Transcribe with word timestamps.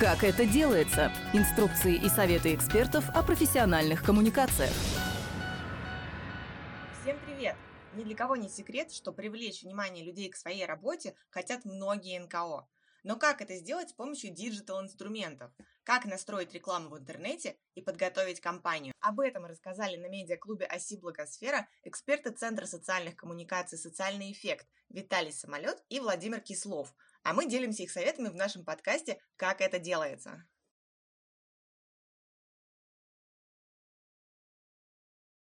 Как 0.00 0.24
это 0.24 0.46
делается? 0.46 1.12
Инструкции 1.34 1.94
и 1.94 2.08
советы 2.08 2.54
экспертов 2.54 3.04
о 3.10 3.22
профессиональных 3.22 4.02
коммуникациях. 4.02 4.72
Всем 7.02 7.18
привет! 7.26 7.54
Ни 7.92 8.04
для 8.04 8.16
кого 8.16 8.34
не 8.34 8.48
секрет, 8.48 8.90
что 8.94 9.12
привлечь 9.12 9.62
внимание 9.62 10.02
людей 10.02 10.30
к 10.30 10.36
своей 10.36 10.64
работе 10.64 11.14
хотят 11.28 11.66
многие 11.66 12.18
НКО. 12.18 12.66
Но 13.04 13.16
как 13.16 13.42
это 13.42 13.54
сделать 13.56 13.90
с 13.90 13.92
помощью 13.92 14.32
digital-инструментов? 14.32 15.52
Как 15.84 16.06
настроить 16.06 16.54
рекламу 16.54 16.88
в 16.88 16.98
интернете 16.98 17.58
и 17.74 17.82
подготовить 17.82 18.40
кампанию? 18.40 18.94
Об 19.00 19.20
этом 19.20 19.44
рассказали 19.44 19.98
на 19.98 20.06
медиаклубе 20.08 20.64
«Оси 20.64 20.96
Благосфера» 20.96 21.68
эксперты 21.82 22.30
Центра 22.30 22.64
социальных 22.64 23.16
коммуникаций 23.16 23.76
«Социальный 23.76 24.32
эффект» 24.32 24.66
Виталий 24.88 25.32
Самолет 25.32 25.84
и 25.90 26.00
Владимир 26.00 26.40
Кислов– 26.40 26.94
а 27.22 27.32
мы 27.32 27.46
делимся 27.46 27.82
их 27.82 27.90
советами 27.90 28.28
в 28.28 28.34
нашем 28.34 28.64
подкасте 28.64 29.20
«Как 29.36 29.60
это 29.60 29.78
делается». 29.78 30.46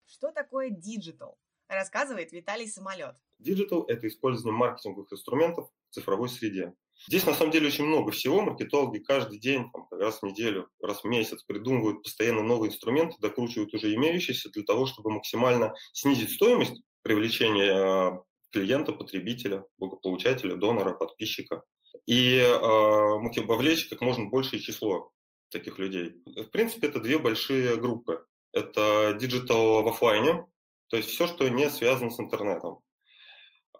Что 0.07 0.31
такое 0.31 0.71
digital? 0.71 1.39
Рассказывает 1.69 2.33
Виталий 2.33 2.69
Самолет. 2.69 3.17
Digital– 3.39 3.85
это 3.89 4.07
использование 4.07 4.57
маркетинговых 4.57 5.13
инструментов 5.13 5.71
в 5.91 5.95
цифровой 5.95 6.29
среде. 6.29 6.75
Здесь 7.09 7.27
на 7.27 7.35
самом 7.35 7.51
деле 7.51 7.67
очень 7.67 7.87
много 7.87 8.13
всего. 8.13 8.41
Маркетологи 8.43 8.99
каждый 8.99 9.41
день, 9.41 9.69
там, 9.73 9.89
раз 9.91 10.21
в 10.21 10.23
неделю, 10.23 10.69
раз 10.81 11.03
в 11.03 11.07
месяц 11.07 11.43
придумывают 11.43 12.05
постоянно 12.05 12.43
новые 12.43 12.71
инструменты, 12.71 13.17
докручивают 13.19 13.75
уже 13.75 13.93
имеющиеся 13.95 14.51
для 14.51 14.63
того, 14.63 14.87
чтобы 14.87 15.11
максимально 15.11 15.75
снизить 15.93 16.31
стоимость 16.31 16.81
привлечения 17.03 17.73
а, 17.73 18.23
клиента, 18.53 18.93
потребителя, 18.93 19.65
благополучателя, 19.79 20.57
донора, 20.57 20.95
подписчика. 20.95 21.63
И 22.07 22.37
э, 22.37 23.43
вовлечь 23.47 23.89
как 23.89 24.01
можно 24.01 24.29
большее 24.29 24.61
число 24.61 25.13
таких 25.51 25.79
людей. 25.79 26.23
В 26.27 26.51
принципе, 26.51 26.89
это 26.89 27.01
две 27.01 27.19
большие 27.19 27.77
группы. 27.77 28.25
Это 28.53 29.17
digital 29.19 29.83
в 29.83 29.89
офлайне, 29.89 30.47
то 30.89 30.97
есть 30.97 31.09
все, 31.09 31.27
что 31.27 31.49
не 31.49 31.71
связано 31.71 32.11
с 32.11 32.21
интернетом. 32.21 32.81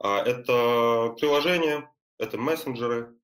А 0.01 0.23
это 0.23 1.15
приложения, 1.19 1.93
это 2.19 2.39
мессенджеры, 2.39 3.15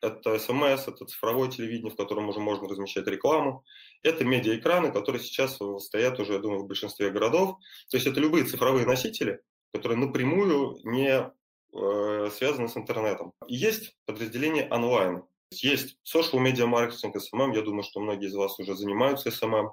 это 0.00 0.38
смс, 0.38 0.88
это 0.88 1.04
цифровое 1.04 1.50
телевидение, 1.50 1.90
в 1.90 1.96
котором 1.96 2.28
уже 2.28 2.40
можно 2.40 2.68
размещать 2.68 3.06
рекламу. 3.06 3.64
Это 4.02 4.24
медиаэкраны, 4.24 4.92
которые 4.92 5.22
сейчас 5.22 5.58
стоят 5.80 6.18
уже, 6.20 6.34
я 6.34 6.38
думаю, 6.38 6.62
в 6.62 6.66
большинстве 6.66 7.10
городов. 7.10 7.58
То 7.90 7.96
есть 7.96 8.06
это 8.06 8.20
любые 8.20 8.44
цифровые 8.44 8.86
носители, 8.86 9.40
которые 9.72 9.98
напрямую 9.98 10.78
не 10.84 11.30
э, 11.72 12.30
связаны 12.32 12.68
с 12.68 12.76
интернетом. 12.76 13.32
есть 13.46 13.96
подразделение 14.06 14.68
онлайн. 14.70 15.24
Есть 15.50 15.96
social 16.04 16.42
media 16.44 16.66
маркетинг, 16.66 17.16
SMM. 17.16 17.54
Я 17.54 17.62
думаю, 17.62 17.82
что 17.82 18.00
многие 18.00 18.26
из 18.26 18.34
вас 18.34 18.58
уже 18.58 18.74
занимаются 18.74 19.30
SMM, 19.30 19.70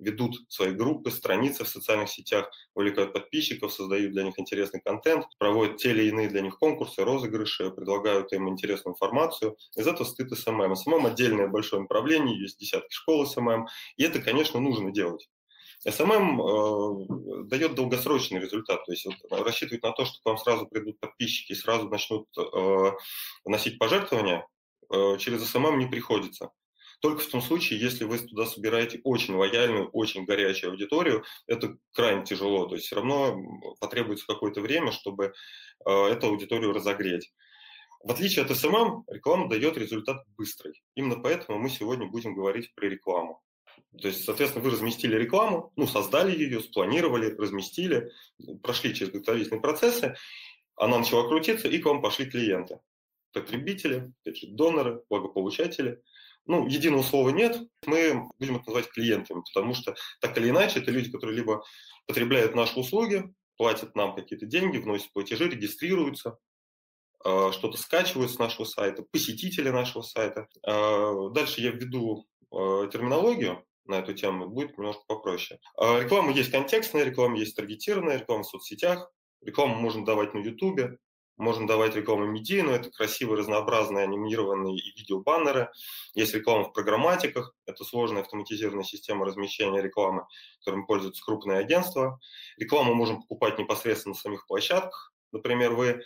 ведут 0.00 0.36
свои 0.48 0.72
группы, 0.72 1.10
страницы 1.10 1.64
в 1.64 1.68
социальных 1.68 2.08
сетях, 2.08 2.50
увлекают 2.74 3.12
подписчиков, 3.12 3.72
создают 3.72 4.12
для 4.12 4.24
них 4.24 4.38
интересный 4.38 4.80
контент, 4.80 5.26
проводят 5.38 5.76
те 5.76 5.90
или 5.90 6.08
иные 6.08 6.28
для 6.28 6.40
них 6.40 6.58
конкурсы, 6.58 7.04
розыгрыши, 7.04 7.70
предлагают 7.70 8.32
им 8.32 8.48
интересную 8.48 8.94
информацию. 8.94 9.56
Из 9.76 9.86
этого 9.86 10.04
стоит 10.04 10.32
SMM. 10.32 10.72
SMM 10.72 11.06
отдельное 11.06 11.48
большое 11.48 11.82
направление, 11.82 12.40
есть 12.40 12.58
десятки 12.58 12.92
школ 12.92 13.24
SMM, 13.24 13.66
и 13.96 14.04
это, 14.04 14.20
конечно, 14.20 14.58
нужно 14.58 14.90
делать. 14.90 15.28
SMM 15.86 16.40
э, 16.40 17.44
дает 17.44 17.74
долгосрочный 17.74 18.40
результат, 18.40 18.84
то 18.84 18.92
есть 18.92 19.06
вот, 19.06 19.16
рассчитывать 19.44 19.82
на 19.82 19.92
то, 19.92 20.04
что 20.04 20.20
к 20.20 20.26
вам 20.26 20.36
сразу 20.36 20.66
придут 20.66 21.00
подписчики 21.00 21.52
и 21.52 21.56
сразу 21.56 21.88
начнут 21.88 22.26
э, 22.36 22.92
вносить 23.44 23.78
пожертвования, 23.78 24.46
э, 24.92 25.16
через 25.18 25.42
SMM 25.54 25.76
не 25.76 25.86
приходится. 25.86 26.50
Только 27.00 27.22
в 27.22 27.26
том 27.28 27.40
случае, 27.40 27.80
если 27.80 28.04
вы 28.04 28.18
туда 28.18 28.44
собираете 28.44 29.00
очень 29.04 29.34
лояльную, 29.34 29.88
очень 29.88 30.26
горячую 30.26 30.72
аудиторию, 30.72 31.24
это 31.46 31.78
крайне 31.92 32.24
тяжело. 32.24 32.66
То 32.66 32.74
есть 32.74 32.86
все 32.86 32.96
равно 32.96 33.40
потребуется 33.80 34.26
какое-то 34.26 34.60
время, 34.60 34.92
чтобы 34.92 35.32
э, 35.86 35.90
эту 35.90 36.26
аудиторию 36.26 36.72
разогреть. 36.72 37.32
В 38.02 38.10
отличие 38.10 38.44
от 38.44 38.50
SMM, 38.50 39.04
реклама 39.08 39.48
дает 39.48 39.78
результат 39.78 40.24
быстрый. 40.36 40.82
Именно 40.94 41.16
поэтому 41.20 41.58
мы 41.58 41.70
сегодня 41.70 42.06
будем 42.06 42.34
говорить 42.34 42.74
про 42.74 42.86
рекламу. 42.86 43.42
То 44.00 44.08
есть, 44.08 44.24
соответственно, 44.24 44.64
вы 44.64 44.70
разместили 44.70 45.16
рекламу, 45.16 45.72
ну, 45.76 45.86
создали 45.86 46.36
ее, 46.36 46.60
спланировали, 46.60 47.34
разместили, 47.36 48.10
прошли 48.62 48.94
через 48.94 49.12
готовительные 49.12 49.60
процессы, 49.60 50.14
она 50.76 50.98
начала 50.98 51.28
крутиться, 51.28 51.68
и 51.68 51.78
к 51.78 51.84
вам 51.84 52.00
пошли 52.00 52.26
клиенты. 52.26 52.80
Потребители, 53.32 54.12
доноры, 54.48 55.02
благополучатели. 55.08 56.02
Ну, 56.46 56.66
единого 56.66 57.02
слова 57.02 57.30
нет, 57.30 57.60
мы 57.86 58.28
будем 58.38 58.56
это 58.56 58.66
называть 58.66 58.88
клиентами, 58.88 59.42
потому 59.42 59.74
что 59.74 59.94
так 60.20 60.36
или 60.38 60.48
иначе 60.48 60.80
это 60.80 60.90
люди, 60.90 61.10
которые 61.10 61.36
либо 61.36 61.62
потребляют 62.06 62.54
наши 62.54 62.78
услуги, 62.78 63.32
платят 63.56 63.94
нам 63.94 64.14
какие-то 64.14 64.46
деньги, 64.46 64.78
вносят 64.78 65.12
платежи, 65.12 65.48
регистрируются, 65.48 66.38
а, 67.22 67.52
что-то 67.52 67.76
скачивают 67.76 68.30
с 68.30 68.38
нашего 68.38 68.64
сайта, 68.64 69.02
посетители 69.02 69.68
нашего 69.68 70.02
сайта. 70.02 70.48
А, 70.66 71.28
дальше 71.28 71.60
я 71.60 71.70
введу 71.70 72.26
а, 72.50 72.86
терминологию, 72.86 73.64
на 73.84 73.94
эту 73.98 74.14
тему, 74.14 74.48
будет 74.48 74.76
немножко 74.78 75.02
попроще. 75.06 75.60
А 75.76 76.00
реклама 76.00 76.32
есть 76.32 76.50
контекстная, 76.50 77.04
реклама 77.04 77.38
есть 77.38 77.56
таргетированная, 77.56 78.18
реклама 78.18 78.42
в 78.42 78.46
соцсетях, 78.46 79.10
рекламу 79.42 79.74
можно 79.74 80.04
давать 80.04 80.34
на 80.34 80.38
Ютубе, 80.38 80.98
можно 81.40 81.66
давать 81.66 81.96
рекламу 81.96 82.26
медийную, 82.26 82.76
это 82.76 82.90
красивые, 82.90 83.38
разнообразные 83.38 84.04
анимированные 84.04 84.76
и 84.76 84.98
видеобаннеры. 84.98 85.70
Есть 86.14 86.34
реклама 86.34 86.64
в 86.64 86.72
программатиках, 86.72 87.54
это 87.66 87.82
сложная 87.82 88.22
автоматизированная 88.22 88.84
система 88.84 89.24
размещения 89.24 89.80
рекламы, 89.80 90.26
которым 90.58 90.86
пользуются 90.86 91.24
крупные 91.24 91.58
агентства. 91.58 92.20
Рекламу 92.58 92.94
можем 92.94 93.22
покупать 93.22 93.58
непосредственно 93.58 94.14
на 94.14 94.20
самих 94.20 94.46
площадках. 94.46 95.14
Например, 95.32 95.72
вы 95.72 96.02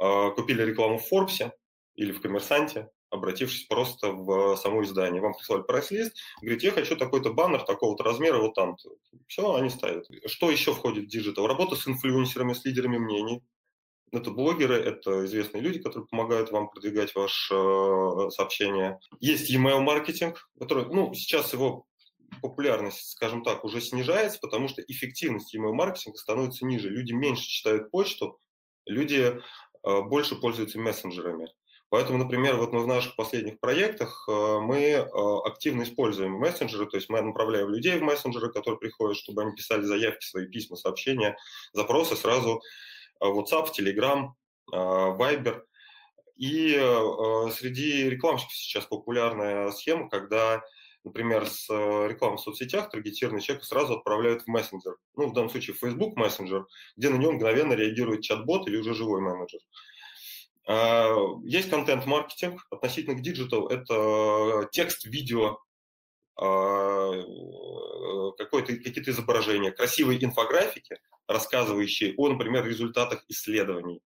э, 0.00 0.30
купили 0.36 0.62
рекламу 0.62 0.98
в 0.98 1.08
Форбсе 1.08 1.52
или 1.96 2.12
в 2.12 2.20
Коммерсанте, 2.20 2.88
обратившись 3.10 3.64
просто 3.64 4.12
в 4.12 4.56
само 4.56 4.82
издание. 4.82 5.20
Вам 5.20 5.34
прислали 5.34 5.62
прайс-лист, 5.62 6.14
говорит, 6.40 6.62
я 6.62 6.70
хочу 6.72 6.96
такой-то 6.96 7.32
баннер 7.32 7.62
такого-то 7.62 8.04
размера 8.04 8.38
вот 8.38 8.54
там. 8.54 8.76
Все, 9.26 9.54
они 9.54 9.70
ставят. 9.70 10.06
Что 10.26 10.50
еще 10.50 10.74
входит 10.74 11.04
в 11.04 11.08
digital? 11.08 11.46
Работа 11.46 11.76
с 11.76 11.86
инфлюенсерами, 11.86 12.52
с 12.52 12.64
лидерами 12.64 12.98
мнений. 12.98 13.42
Это 14.10 14.30
блогеры, 14.30 14.76
это 14.76 15.26
известные 15.26 15.62
люди, 15.62 15.80
которые 15.80 16.06
помогают 16.06 16.50
вам 16.50 16.70
продвигать 16.70 17.14
ваше 17.14 17.54
э, 17.54 18.30
сообщение. 18.30 18.98
Есть 19.20 19.54
email 19.54 19.80
маркетинг, 19.80 20.48
который, 20.58 20.86
ну, 20.86 21.12
сейчас 21.12 21.52
его 21.52 21.86
популярность, 22.40 23.10
скажем 23.10 23.42
так, 23.42 23.64
уже 23.64 23.80
снижается, 23.82 24.38
потому 24.40 24.68
что 24.68 24.82
эффективность 24.82 25.54
email 25.54 25.72
маркетинга 25.72 26.16
становится 26.16 26.64
ниже. 26.64 26.88
Люди 26.88 27.12
меньше 27.12 27.42
читают 27.42 27.90
почту, 27.90 28.40
люди 28.86 29.40
э, 29.84 30.00
больше 30.02 30.36
пользуются 30.36 30.78
мессенджерами. 30.78 31.52
Поэтому, 31.90 32.18
например, 32.18 32.56
вот 32.56 32.72
мы 32.72 32.82
в 32.82 32.86
наших 32.86 33.16
последних 33.16 33.58
проектах 33.60 34.26
э, 34.28 34.58
мы 34.60 34.78
э, 34.78 35.06
активно 35.46 35.84
используем 35.84 36.32
мессенджеры, 36.32 36.86
то 36.86 36.98
есть 36.98 37.08
мы 37.08 37.22
направляем 37.22 37.70
людей 37.70 37.98
в 37.98 38.02
мессенджеры, 38.02 38.52
которые 38.52 38.78
приходят, 38.78 39.16
чтобы 39.16 39.42
они 39.42 39.52
писали 39.52 39.82
заявки, 39.82 40.24
свои 40.24 40.46
письма, 40.46 40.76
сообщения, 40.76 41.36
запросы 41.72 42.14
сразу 42.14 42.60
э, 43.20 43.24
WhatsApp, 43.24 43.68
Telegram, 43.78 44.28
Viber. 44.70 45.62
И 46.36 46.72
среди 47.52 48.08
рекламщиков 48.10 48.54
сейчас 48.54 48.84
популярная 48.84 49.72
схема, 49.72 50.08
когда 50.10 50.62
например, 51.04 51.46
с 51.46 51.68
рекламой 51.70 52.36
в 52.36 52.42
соцсетях 52.42 52.90
таргетированный 52.90 53.40
человек 53.40 53.64
сразу 53.64 53.94
отправляют 53.94 54.42
в 54.42 54.46
мессенджер. 54.46 54.96
Ну, 55.16 55.28
в 55.28 55.32
данном 55.32 55.50
случае 55.50 55.74
в 55.74 55.80
Facebook 55.80 56.16
мессенджер, 56.16 56.66
где 56.96 57.08
на 57.08 57.16
нем 57.16 57.36
мгновенно 57.36 57.72
реагирует 57.72 58.22
чат-бот 58.22 58.68
или 58.68 58.76
уже 58.76 58.94
живой 58.94 59.22
менеджер. 59.22 59.60
А, 59.60 59.87
есть 61.44 61.70
контент-маркетинг 61.70 62.66
относительно 62.70 63.16
к 63.16 63.22
digital. 63.22 63.68
Это 63.68 64.68
текст, 64.70 65.06
видео, 65.06 65.58
а, 66.36 67.10
какие-то 68.36 69.10
изображения, 69.10 69.72
красивые 69.72 70.22
инфографики, 70.22 70.98
рассказывающие 71.26 72.14
о, 72.16 72.28
например, 72.28 72.66
результатах 72.66 73.24
исследований, 73.28 74.02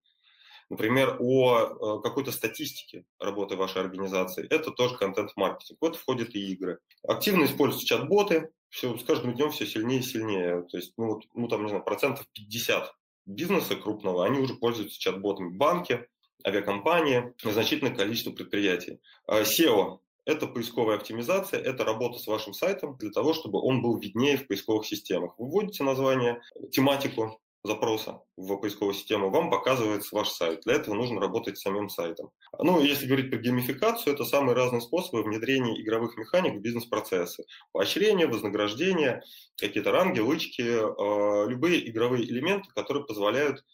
например, 0.70 1.16
о 1.20 2.00
какой-то 2.00 2.32
статистике 2.32 3.04
работы 3.18 3.56
вашей 3.56 3.82
организации. 3.82 4.46
Это 4.48 4.70
тоже 4.70 4.96
контент-маркетинг. 4.96 5.78
Вот 5.80 5.96
входят 5.96 6.34
и 6.34 6.52
игры. 6.52 6.78
Активно 7.06 7.44
используются 7.44 7.86
чат-боты. 7.86 8.50
Все, 8.70 8.96
с 8.96 9.04
каждым 9.04 9.34
днем 9.34 9.50
все 9.50 9.66
сильнее 9.66 10.00
и 10.00 10.02
сильнее. 10.02 10.62
То 10.70 10.78
есть, 10.78 10.94
ну, 10.96 11.20
ну 11.34 11.48
там, 11.48 11.64
не 11.64 11.68
знаю, 11.68 11.84
процентов 11.84 12.26
50 12.32 12.90
бизнеса 13.26 13.76
крупного, 13.76 14.24
они 14.24 14.38
уже 14.38 14.54
пользуются 14.54 14.98
чат-ботами. 14.98 15.54
Банки, 15.54 16.08
авиакомпании, 16.46 17.34
значительное 17.42 17.94
количество 17.94 18.30
предприятий. 18.30 19.00
А 19.26 19.42
SEO– 19.42 19.98
это 20.24 20.46
поисковая 20.46 20.96
оптимизация, 20.96 21.60
это 21.60 21.84
работа 21.84 22.18
с 22.18 22.26
вашим 22.26 22.52
сайтом 22.52 22.96
для 22.98 23.10
того, 23.10 23.34
чтобы 23.34 23.60
он 23.60 23.82
был 23.82 23.98
виднее 23.98 24.36
в 24.36 24.46
поисковых 24.46 24.86
системах. 24.86 25.34
Вы 25.38 25.48
вводите 25.48 25.84
название, 25.84 26.40
тематику, 26.70 27.40
запроса 27.64 28.20
в 28.36 28.56
поисковую 28.56 28.94
систему, 28.94 29.30
вам 29.30 29.50
показывается 29.50 30.14
ваш 30.14 30.28
сайт. 30.30 30.62
Для 30.64 30.74
этого 30.74 30.94
нужно 30.94 31.20
работать 31.20 31.58
с 31.58 31.62
самим 31.62 31.88
сайтом. 31.88 32.30
Ну, 32.58 32.80
если 32.80 33.06
говорить 33.06 33.30
про 33.30 33.38
геймификацию, 33.38 34.14
это 34.14 34.24
самые 34.24 34.56
разные 34.56 34.80
способы 34.80 35.22
внедрения 35.22 35.80
игровых 35.80 36.16
механик 36.16 36.54
в 36.54 36.60
бизнес-процессы. 36.60 37.44
Поощрение, 37.72 38.26
вознаграждение, 38.26 39.22
какие-то 39.56 39.92
ранги, 39.92 40.18
лычки, 40.18 40.62
э, 40.62 41.48
любые 41.48 41.88
игровые 41.88 42.24
элементы, 42.24 42.68
которые 42.74 43.04
позволяют 43.04 43.64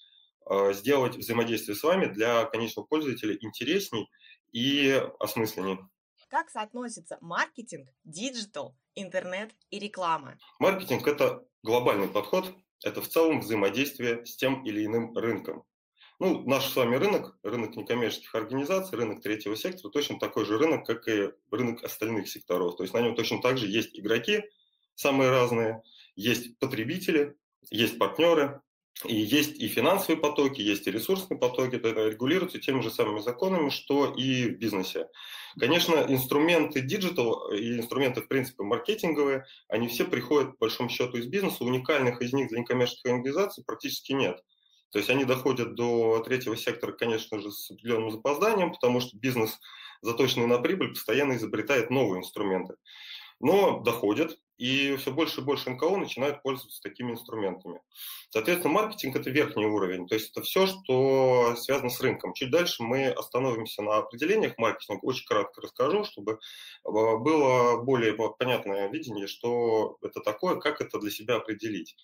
сделать 0.72 1.16
взаимодействие 1.16 1.76
с 1.76 1.82
вами 1.82 2.06
для 2.06 2.44
конечного 2.44 2.86
пользователя 2.86 3.36
интересней 3.40 4.10
и 4.52 5.02
осмысленней. 5.18 5.78
Как 6.28 6.50
соотносится 6.50 7.16
маркетинг, 7.20 7.88
digital, 8.04 8.76
интернет 8.94 9.50
и 9.70 9.78
реклама? 9.78 10.38
Маркетинг– 10.58 11.06
это 11.08 11.44
глобальный 11.62 12.08
подход, 12.08 12.52
это 12.84 13.00
в 13.00 13.08
целом 13.08 13.40
взаимодействие 13.40 14.26
с 14.26 14.36
тем 14.36 14.64
или 14.64 14.84
иным 14.84 15.16
рынком. 15.16 15.64
Ну, 16.20 16.42
наш 16.48 16.66
с 16.66 16.76
вами 16.76 16.96
рынок, 16.96 17.38
рынок 17.42 17.76
некоммерческих 17.76 18.34
организаций, 18.34 18.98
рынок 18.98 19.22
третьего 19.22 19.56
сектора, 19.56 19.90
точно 19.90 20.18
такой 20.18 20.44
же 20.44 20.58
рынок, 20.58 20.84
как 20.84 21.06
и 21.08 21.30
рынок 21.50 21.84
остальных 21.84 22.28
секторов. 22.28 22.76
То 22.76 22.82
есть 22.82 22.92
на 22.92 23.00
нем 23.00 23.14
точно 23.14 23.40
так 23.40 23.56
же 23.56 23.66
есть 23.66 23.98
игроки, 23.98 24.42
самые 24.96 25.30
разные, 25.30 25.82
есть 26.16 26.58
потребители, 26.58 27.36
есть 27.70 27.98
партнеры, 27.98 28.60
и 29.04 29.14
есть 29.14 29.60
и 29.60 29.68
финансовые 29.68 30.20
потоки, 30.20 30.60
есть 30.60 30.86
и 30.86 30.90
ресурсные 30.90 31.38
потоки, 31.38 31.76
это 31.76 31.90
регулируется 32.08 32.58
теми 32.58 32.80
же 32.80 32.90
самыми 32.90 33.20
законами, 33.20 33.70
что 33.70 34.12
и 34.12 34.48
в 34.48 34.58
бизнесе. 34.58 35.06
Конечно, 35.58 36.04
инструменты 36.08 36.80
digital 36.80 37.50
и 37.52 37.78
инструменты, 37.78 38.22
в 38.22 38.28
принципе, 38.28 38.64
маркетинговые, 38.64 39.44
они 39.68 39.88
все 39.88 40.04
приходят, 40.04 40.52
по 40.52 40.66
большому 40.66 40.88
счету, 40.88 41.16
из 41.16 41.26
бизнеса. 41.26 41.64
Уникальных 41.64 42.20
из 42.22 42.32
них 42.32 42.48
для 42.48 42.60
некоммерческих 42.60 43.12
организаций 43.12 43.62
практически 43.64 44.12
нет. 44.12 44.42
То 44.90 44.98
есть 44.98 45.10
они 45.10 45.24
доходят 45.24 45.74
до 45.74 46.20
третьего 46.20 46.56
сектора, 46.56 46.92
конечно 46.92 47.38
же, 47.40 47.52
с 47.52 47.70
определенным 47.70 48.10
запозданием, 48.10 48.72
потому 48.72 49.00
что 49.00 49.16
бизнес, 49.16 49.58
заточенный 50.00 50.46
на 50.46 50.58
прибыль, 50.58 50.90
постоянно 50.90 51.34
изобретает 51.34 51.90
новые 51.90 52.20
инструменты. 52.20 52.74
Но 53.38 53.80
доходят, 53.80 54.38
и 54.58 54.96
все 54.96 55.12
больше 55.12 55.40
и 55.40 55.44
больше 55.44 55.70
НКО 55.70 55.96
начинают 55.96 56.42
пользоваться 56.42 56.82
такими 56.82 57.12
инструментами. 57.12 57.80
Соответственно, 58.30 58.74
маркетинг– 58.74 59.16
это 59.16 59.30
верхний 59.30 59.66
уровень, 59.66 60.06
то 60.06 60.14
есть 60.14 60.32
это 60.32 60.42
все, 60.42 60.66
что 60.66 61.54
связано 61.56 61.90
с 61.90 62.00
рынком. 62.00 62.34
Чуть 62.34 62.50
дальше 62.50 62.82
мы 62.82 63.06
остановимся 63.06 63.82
на 63.82 63.96
определениях 63.96 64.58
маркетинга, 64.58 65.00
очень 65.04 65.26
кратко 65.26 65.62
расскажу, 65.62 66.04
чтобы 66.04 66.40
а, 66.84 66.90
было 66.90 67.82
более 67.82 68.14
понятное 68.38 68.88
видение, 68.88 69.28
что 69.28 69.96
это 70.02 70.20
такое, 70.20 70.56
как 70.56 70.80
это 70.80 70.98
для 70.98 71.10
себя 71.10 71.36
определить. 71.36 71.96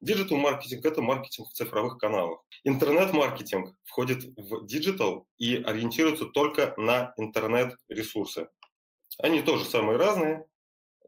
Digital 0.00 0.38
маркетинг– 0.38 0.84
это 0.86 1.02
маркетинг 1.02 1.48
в 1.48 1.52
цифровых 1.52 1.98
каналах. 1.98 2.40
Интернет-маркетинг 2.64 3.74
входит 3.84 4.24
в 4.36 4.66
digital 4.66 5.26
и 5.36 5.56
ориентируется 5.56 6.24
только 6.24 6.72
на 6.76 7.12
интернет-ресурсы. 7.16 8.48
Они 9.18 9.42
тоже 9.42 9.64
самые 9.64 9.98
разные, 9.98 10.46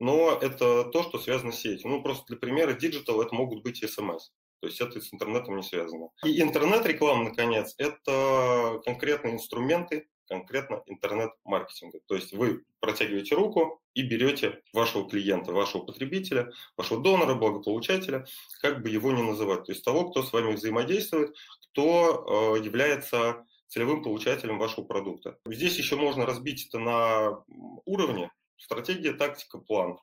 но 0.00 0.32
это 0.32 0.84
то, 0.84 1.02
что 1.02 1.18
связано 1.18 1.52
с 1.52 1.60
сетью. 1.60 1.90
Ну, 1.90 2.02
просто 2.02 2.24
для 2.26 2.36
примера, 2.36 2.72
digital 2.72 3.22
это 3.22 3.34
могут 3.34 3.62
быть 3.62 3.78
смс. 3.78 4.30
То 4.60 4.66
есть 4.66 4.80
это 4.80 5.00
с 5.00 5.12
интернетом 5.12 5.56
не 5.56 5.62
связано. 5.62 6.08
И 6.24 6.40
интернет-реклама, 6.40 7.24
наконец, 7.24 7.74
это 7.78 8.80
конкретные 8.84 9.34
инструменты, 9.34 10.08
конкретно 10.28 10.82
интернет-маркетинга. 10.86 12.00
То 12.06 12.14
есть 12.14 12.32
вы 12.32 12.64
протягиваете 12.78 13.34
руку 13.34 13.80
и 13.94 14.02
берете 14.02 14.62
вашего 14.72 15.08
клиента, 15.08 15.52
вашего 15.52 15.82
потребителя, 15.82 16.52
вашего 16.76 17.02
донора, 17.02 17.34
благополучателя, 17.34 18.26
как 18.60 18.82
бы 18.82 18.90
его 18.90 19.12
ни 19.12 19.22
называть. 19.22 19.64
То 19.64 19.72
есть 19.72 19.84
того, 19.84 20.10
кто 20.10 20.22
с 20.22 20.32
вами 20.32 20.52
взаимодействует, 20.52 21.34
кто 21.72 22.56
э, 22.56 22.64
является 22.64 23.44
целевым 23.66 24.02
получателем 24.02 24.58
вашего 24.58 24.84
продукта. 24.84 25.38
Здесь 25.46 25.78
еще 25.78 25.96
можно 25.96 26.26
разбить 26.26 26.66
это 26.66 26.78
на 26.78 27.44
уровни, 27.84 28.30
Стратегия, 28.60 29.12
тактика, 29.12 29.58
план. 29.58 29.98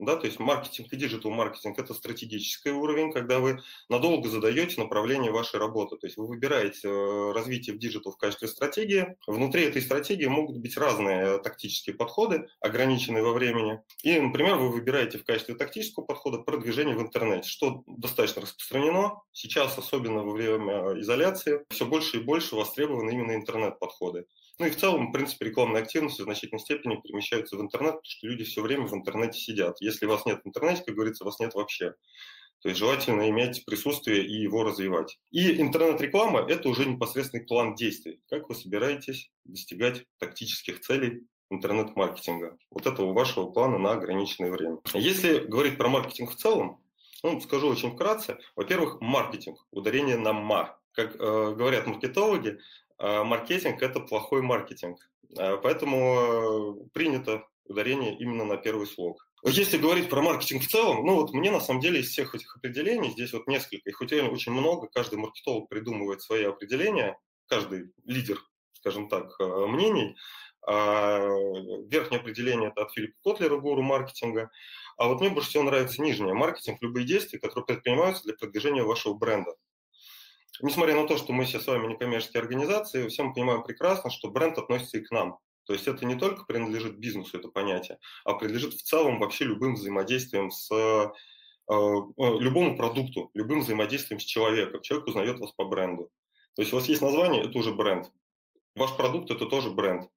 Да, 0.00 0.16
то 0.16 0.26
есть 0.26 0.40
маркетинг 0.40 0.90
и 0.94 0.96
digital 0.96 1.30
маркетинг– 1.30 1.78
это 1.78 1.92
стратегический 1.92 2.70
уровень, 2.70 3.12
когда 3.12 3.38
вы 3.38 3.60
надолго 3.90 4.30
задаете 4.30 4.80
направление 4.80 5.30
вашей 5.30 5.60
работы. 5.60 5.98
То 5.98 6.06
есть 6.06 6.16
вы 6.16 6.26
выбираете 6.26 6.88
э, 6.88 7.32
развитие 7.32 7.76
в 7.76 7.78
digital 7.78 8.12
в 8.12 8.16
качестве 8.16 8.48
стратегии. 8.48 9.14
Внутри 9.26 9.64
этой 9.64 9.82
стратегии 9.82 10.24
могут 10.24 10.56
быть 10.56 10.78
разные 10.78 11.38
тактические 11.40 11.96
подходы, 11.96 12.48
ограниченные 12.60 13.22
во 13.22 13.34
времени. 13.34 13.80
И, 14.02 14.18
например, 14.18 14.56
вы 14.56 14.70
выбираете 14.70 15.18
в 15.18 15.24
качестве 15.24 15.54
тактического 15.54 16.04
подхода 16.04 16.38
продвижение 16.38 16.96
в 16.96 17.02
интернете, 17.02 17.46
что 17.46 17.82
достаточно 17.86 18.40
распространено. 18.40 19.20
Сейчас, 19.32 19.76
особенно 19.76 20.22
во 20.22 20.32
время 20.32 20.98
изоляции, 20.98 21.66
все 21.68 21.84
больше 21.84 22.16
и 22.16 22.22
больше 22.22 22.56
востребованы 22.56 23.10
именно 23.10 23.34
интернет-подходы. 23.34 24.24
Ну 24.60 24.66
и 24.66 24.70
в 24.70 24.76
целом, 24.76 25.08
в 25.08 25.12
принципе, 25.12 25.46
рекламная 25.46 25.80
активность 25.80 26.20
в 26.20 26.22
значительной 26.22 26.60
степени 26.60 27.00
перемещается 27.02 27.56
в 27.56 27.62
интернет, 27.62 27.92
потому 27.92 28.04
что 28.04 28.26
люди 28.26 28.44
все 28.44 28.60
время 28.60 28.86
в 28.86 28.92
интернете 28.92 29.40
сидят. 29.40 29.80
Если 29.80 30.04
вас 30.04 30.26
нет 30.26 30.42
в 30.44 30.46
интернете, 30.46 30.82
как 30.84 30.94
говорится, 30.94 31.24
вас 31.24 31.40
нет 31.40 31.54
вообще. 31.54 31.94
То 32.60 32.68
есть 32.68 32.78
желательно 32.78 33.30
иметь 33.30 33.64
присутствие 33.64 34.22
и 34.22 34.34
его 34.34 34.62
развивать. 34.62 35.18
И 35.30 35.62
интернет-реклама– 35.62 36.40
это 36.48 36.68
уже 36.68 36.84
непосредственный 36.84 37.46
план 37.46 37.74
действий. 37.74 38.20
Как 38.28 38.50
вы 38.50 38.54
собираетесь 38.54 39.30
достигать 39.46 40.04
тактических 40.18 40.80
целей 40.80 41.22
интернет-маркетинга? 41.48 42.58
Вот 42.70 42.86
этого 42.86 43.14
вашего 43.14 43.46
плана 43.46 43.78
на 43.78 43.92
ограниченное 43.92 44.50
время. 44.50 44.76
Если 44.92 45.38
говорить 45.38 45.78
про 45.78 45.88
маркетинг 45.88 46.32
в 46.32 46.36
целом, 46.36 46.82
ну, 47.22 47.40
скажу 47.40 47.66
очень 47.66 47.92
вкратце. 47.92 48.36
Во-первых, 48.56 49.00
маркетинг, 49.00 49.56
ударение 49.70 50.18
на 50.18 50.34
«ма». 50.34 50.76
Как 50.92 51.14
э, 51.14 51.18
говорят 51.18 51.86
маркетологи, 51.86 52.58
маркетинг– 53.00 53.82
это 53.82 54.00
плохой 54.00 54.42
маркетинг. 54.42 54.98
А, 55.38 55.56
поэтому 55.56 56.88
принято 56.92 57.46
ударение 57.64 58.16
именно 58.18 58.44
на 58.44 58.56
первый 58.56 58.86
слог. 58.86 59.26
Если 59.44 59.78
говорить 59.78 60.10
про 60.10 60.20
маркетинг 60.20 60.62
в 60.62 60.68
целом, 60.68 61.06
ну 61.06 61.14
вот 61.14 61.32
мне 61.32 61.50
на 61.50 61.60
самом 61.60 61.80
деле 61.80 62.00
из 62.00 62.10
всех 62.10 62.34
этих 62.34 62.56
определений, 62.56 63.10
здесь 63.10 63.32
вот 63.32 63.46
несколько, 63.46 63.88
их 63.88 64.00
очень 64.00 64.52
много, 64.52 64.88
каждый 64.88 65.18
маркетолог 65.18 65.68
придумывает 65.68 66.20
свои 66.20 66.44
определения, 66.44 67.16
каждый 67.46 67.92
лидер, 68.04 68.38
скажем 68.72 69.08
так, 69.08 69.30
а, 69.40 69.66
мнений. 69.66 70.16
Верхнее 70.66 72.20
определение– 72.20 72.68
это 72.70 72.82
от 72.82 72.92
Филиппа 72.92 73.16
Котлера, 73.24 73.56
гуру 73.56 73.80
маркетинга. 73.80 74.50
А 74.98 75.08
вот 75.08 75.20
мне 75.20 75.30
больше 75.30 75.48
всего 75.48 75.62
нравится 75.62 76.02
нижнее– 76.02 76.34
маркетинг– 76.34 76.76
любые 76.82 77.06
действия, 77.06 77.38
которые 77.38 77.64
предпринимаются 77.64 78.24
для 78.24 78.34
продвижения 78.34 78.82
вашего 78.82 79.14
бренда. 79.14 79.54
Несмотря 80.62 80.94
на 80.94 81.06
то, 81.06 81.16
что 81.16 81.32
мы 81.32 81.44
все 81.44 81.60
с 81.60 81.66
вами 81.66 81.86
некоммерческие 81.88 82.40
организации, 82.40 83.08
все 83.08 83.22
мы 83.22 83.32
понимаем 83.32 83.62
прекрасно, 83.62 84.10
что 84.10 84.30
бренд 84.30 84.58
относится 84.58 84.98
и 84.98 85.04
к 85.04 85.10
нам. 85.10 85.38
То 85.64 85.72
есть 85.72 85.86
это 85.86 86.04
не 86.04 86.16
только 86.16 86.44
принадлежит 86.44 86.98
бизнесу, 86.98 87.38
это 87.38 87.48
понятие, 87.48 87.98
а 88.24 88.34
принадлежит 88.34 88.74
в 88.74 88.82
целом 88.82 89.18
вообще 89.20 89.44
любым 89.44 89.74
взаимодействием 89.74 90.50
с 90.50 90.70
э, 90.72 91.10
э, 91.68 91.74
любому 92.40 92.76
продукту, 92.76 93.30
любым 93.34 93.60
взаимодействием 93.60 94.20
с 94.20 94.24
человеком. 94.24 94.82
Человек 94.82 95.08
узнает 95.08 95.38
вас 95.38 95.52
по 95.52 95.64
бренду. 95.64 96.10
То 96.56 96.62
есть 96.62 96.72
у 96.72 96.76
вас 96.76 96.88
есть 96.88 97.02
название, 97.02 97.44
это 97.44 97.56
уже 97.56 97.72
бренд. 97.72 98.10
Ваш 98.74 98.96
продукт– 98.96 99.30
это 99.32 99.46
тоже 99.46 99.70
бренд. 99.70 100.08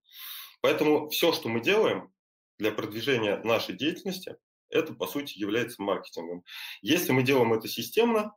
Поэтому 0.62 1.10
все, 1.10 1.32
что 1.34 1.50
мы 1.50 1.62
делаем 1.62 2.12
для 2.58 2.72
продвижения 2.72 3.38
нашей 3.44 3.76
деятельности, 3.76 4.38
это, 4.70 4.94
по 4.94 5.06
сути, 5.06 5.38
является 5.38 5.82
маркетингом. 5.82 6.44
Если 6.82 7.12
мы 7.12 7.24
делаем 7.24 7.54
это 7.54 7.68
системно, 7.68 8.34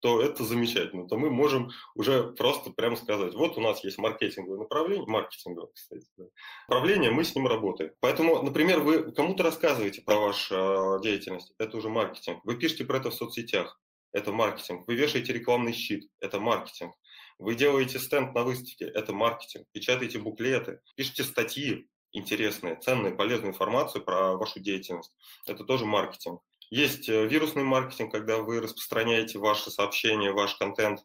то 0.00 0.20
это 0.22 0.44
замечательно, 0.44 1.06
то 1.06 1.16
мы 1.16 1.30
можем 1.30 1.70
уже 1.94 2.32
просто 2.32 2.70
прямо 2.70 2.96
сказать, 2.96 3.34
вот 3.34 3.56
у 3.56 3.60
нас 3.60 3.84
есть 3.84 3.98
маркетинговое 3.98 4.58
направление, 4.58 5.06
маркетинговое, 5.06 5.70
кстати, 5.74 6.06
да, 6.16 6.24
направление, 6.68 7.10
мы 7.10 7.24
с 7.24 7.34
ним 7.34 7.46
работаем. 7.46 7.92
Поэтому, 8.00 8.42
например, 8.42 8.80
вы 8.80 9.12
кому-то 9.12 9.42
рассказываете 9.42 10.02
про 10.02 10.16
вашу 10.16 10.54
э, 10.54 11.02
деятельность, 11.02 11.52
это 11.58 11.76
уже 11.76 11.88
маркетинг. 11.88 12.40
Вы 12.44 12.56
пишете 12.56 12.84
про 12.84 12.98
это 12.98 13.10
в 13.10 13.14
соцсетях, 13.14 13.80
это 14.12 14.32
маркетинг. 14.32 14.84
Вы 14.86 14.94
вешаете 14.94 15.32
рекламный 15.32 15.72
щит, 15.72 16.08
это 16.20 16.40
маркетинг. 16.40 16.94
Вы 17.38 17.54
делаете 17.54 17.98
стенд 17.98 18.34
на 18.34 18.42
выставке, 18.42 18.86
это 18.86 19.12
маркетинг. 19.12 19.66
Печатаете 19.72 20.18
буклеты, 20.18 20.80
пишете 20.96 21.24
статьи 21.24 21.88
интересные, 22.12 22.76
ценные, 22.76 23.14
полезную 23.14 23.52
информацию 23.52 24.04
про 24.04 24.36
вашу 24.36 24.60
деятельность, 24.60 25.12
это 25.46 25.64
тоже 25.64 25.84
маркетинг. 25.84 26.40
Есть 26.70 27.08
э, 27.08 27.26
вирусный 27.26 27.64
маркетинг, 27.64 28.12
когда 28.12 28.38
вы 28.38 28.60
распространяете 28.60 29.38
ваши 29.38 29.70
сообщения, 29.70 30.32
ваш 30.32 30.54
контент, 30.54 31.00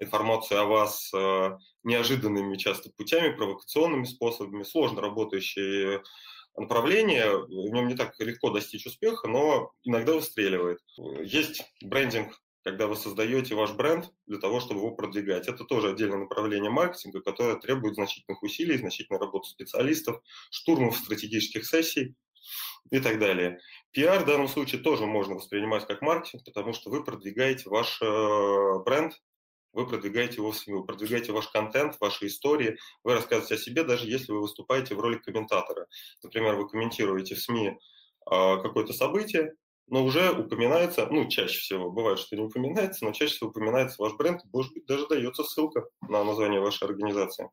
информацию 0.00 0.60
о 0.60 0.64
вас 0.64 1.10
э, 1.14 1.50
неожиданными 1.82 2.56
часто 2.56 2.90
путями, 2.90 3.36
провокационными 3.36 4.04
способами, 4.04 4.62
сложно 4.62 5.02
работающие 5.02 6.02
направление, 6.56 7.36
в 7.36 7.72
нем 7.72 7.88
не 7.88 7.94
так 7.94 8.18
легко 8.18 8.50
достичь 8.50 8.86
успеха, 8.86 9.28
но 9.28 9.72
иногда 9.82 10.14
выстреливает. 10.14 10.78
Есть 11.22 11.62
брендинг, 11.82 12.40
когда 12.62 12.86
вы 12.86 12.96
создаете 12.96 13.54
ваш 13.54 13.72
бренд 13.72 14.10
для 14.26 14.38
того, 14.38 14.60
чтобы 14.60 14.80
его 14.80 14.92
продвигать. 14.92 15.48
Это 15.48 15.64
тоже 15.64 15.90
отдельное 15.90 16.18
направление 16.18 16.70
маркетинга, 16.70 17.20
которое 17.20 17.56
требует 17.56 17.94
значительных 17.94 18.42
усилий, 18.42 18.78
значительной 18.78 19.20
работы 19.20 19.48
специалистов, 19.50 20.22
штурмов 20.50 20.96
стратегических 20.96 21.66
сессий 21.66 22.14
и 22.90 23.00
так 23.00 23.18
далее. 23.18 23.60
Пиар 23.92 24.22
в 24.22 24.26
данном 24.26 24.48
случае 24.48 24.82
тоже 24.82 25.06
можно 25.06 25.34
воспринимать 25.34 25.86
как 25.86 26.02
маркетинг, 26.02 26.44
потому 26.44 26.72
что 26.72 26.90
вы 26.90 27.04
продвигаете 27.04 27.68
ваш 27.68 28.00
э, 28.02 28.78
бренд, 28.84 29.14
вы 29.72 29.86
продвигаете 29.86 30.36
его 30.36 30.52
в 30.52 30.56
СМИ, 30.56 30.84
продвигаете 30.86 31.32
ваш 31.32 31.48
контент, 31.48 31.96
ваши 32.00 32.26
истории, 32.26 32.78
вы 33.02 33.14
рассказываете 33.14 33.54
о 33.54 33.58
себе, 33.58 33.84
даже 33.84 34.08
если 34.08 34.32
вы 34.32 34.40
выступаете 34.40 34.94
в 34.94 35.00
роли 35.00 35.18
комментатора. 35.18 35.86
Например, 36.22 36.54
вы 36.54 36.68
комментируете 36.68 37.34
в 37.34 37.40
СМИ 37.40 37.68
э, 37.68 37.74
какое-то 38.30 38.92
событие, 38.92 39.54
но 39.86 40.04
уже 40.04 40.30
упоминается, 40.32 41.06
ну, 41.10 41.28
чаще 41.28 41.58
всего, 41.58 41.90
бывает, 41.90 42.18
что 42.18 42.36
не 42.36 42.42
упоминается, 42.42 43.04
но 43.04 43.12
чаще 43.12 43.34
всего 43.34 43.50
упоминается 43.50 44.00
ваш 44.00 44.14
бренд, 44.14 44.42
может 44.52 44.72
быть, 44.72 44.86
даже 44.86 45.06
дается 45.08 45.44
ссылка 45.44 45.84
на 46.08 46.24
название 46.24 46.60
вашей 46.60 46.88
организации. 46.88 47.50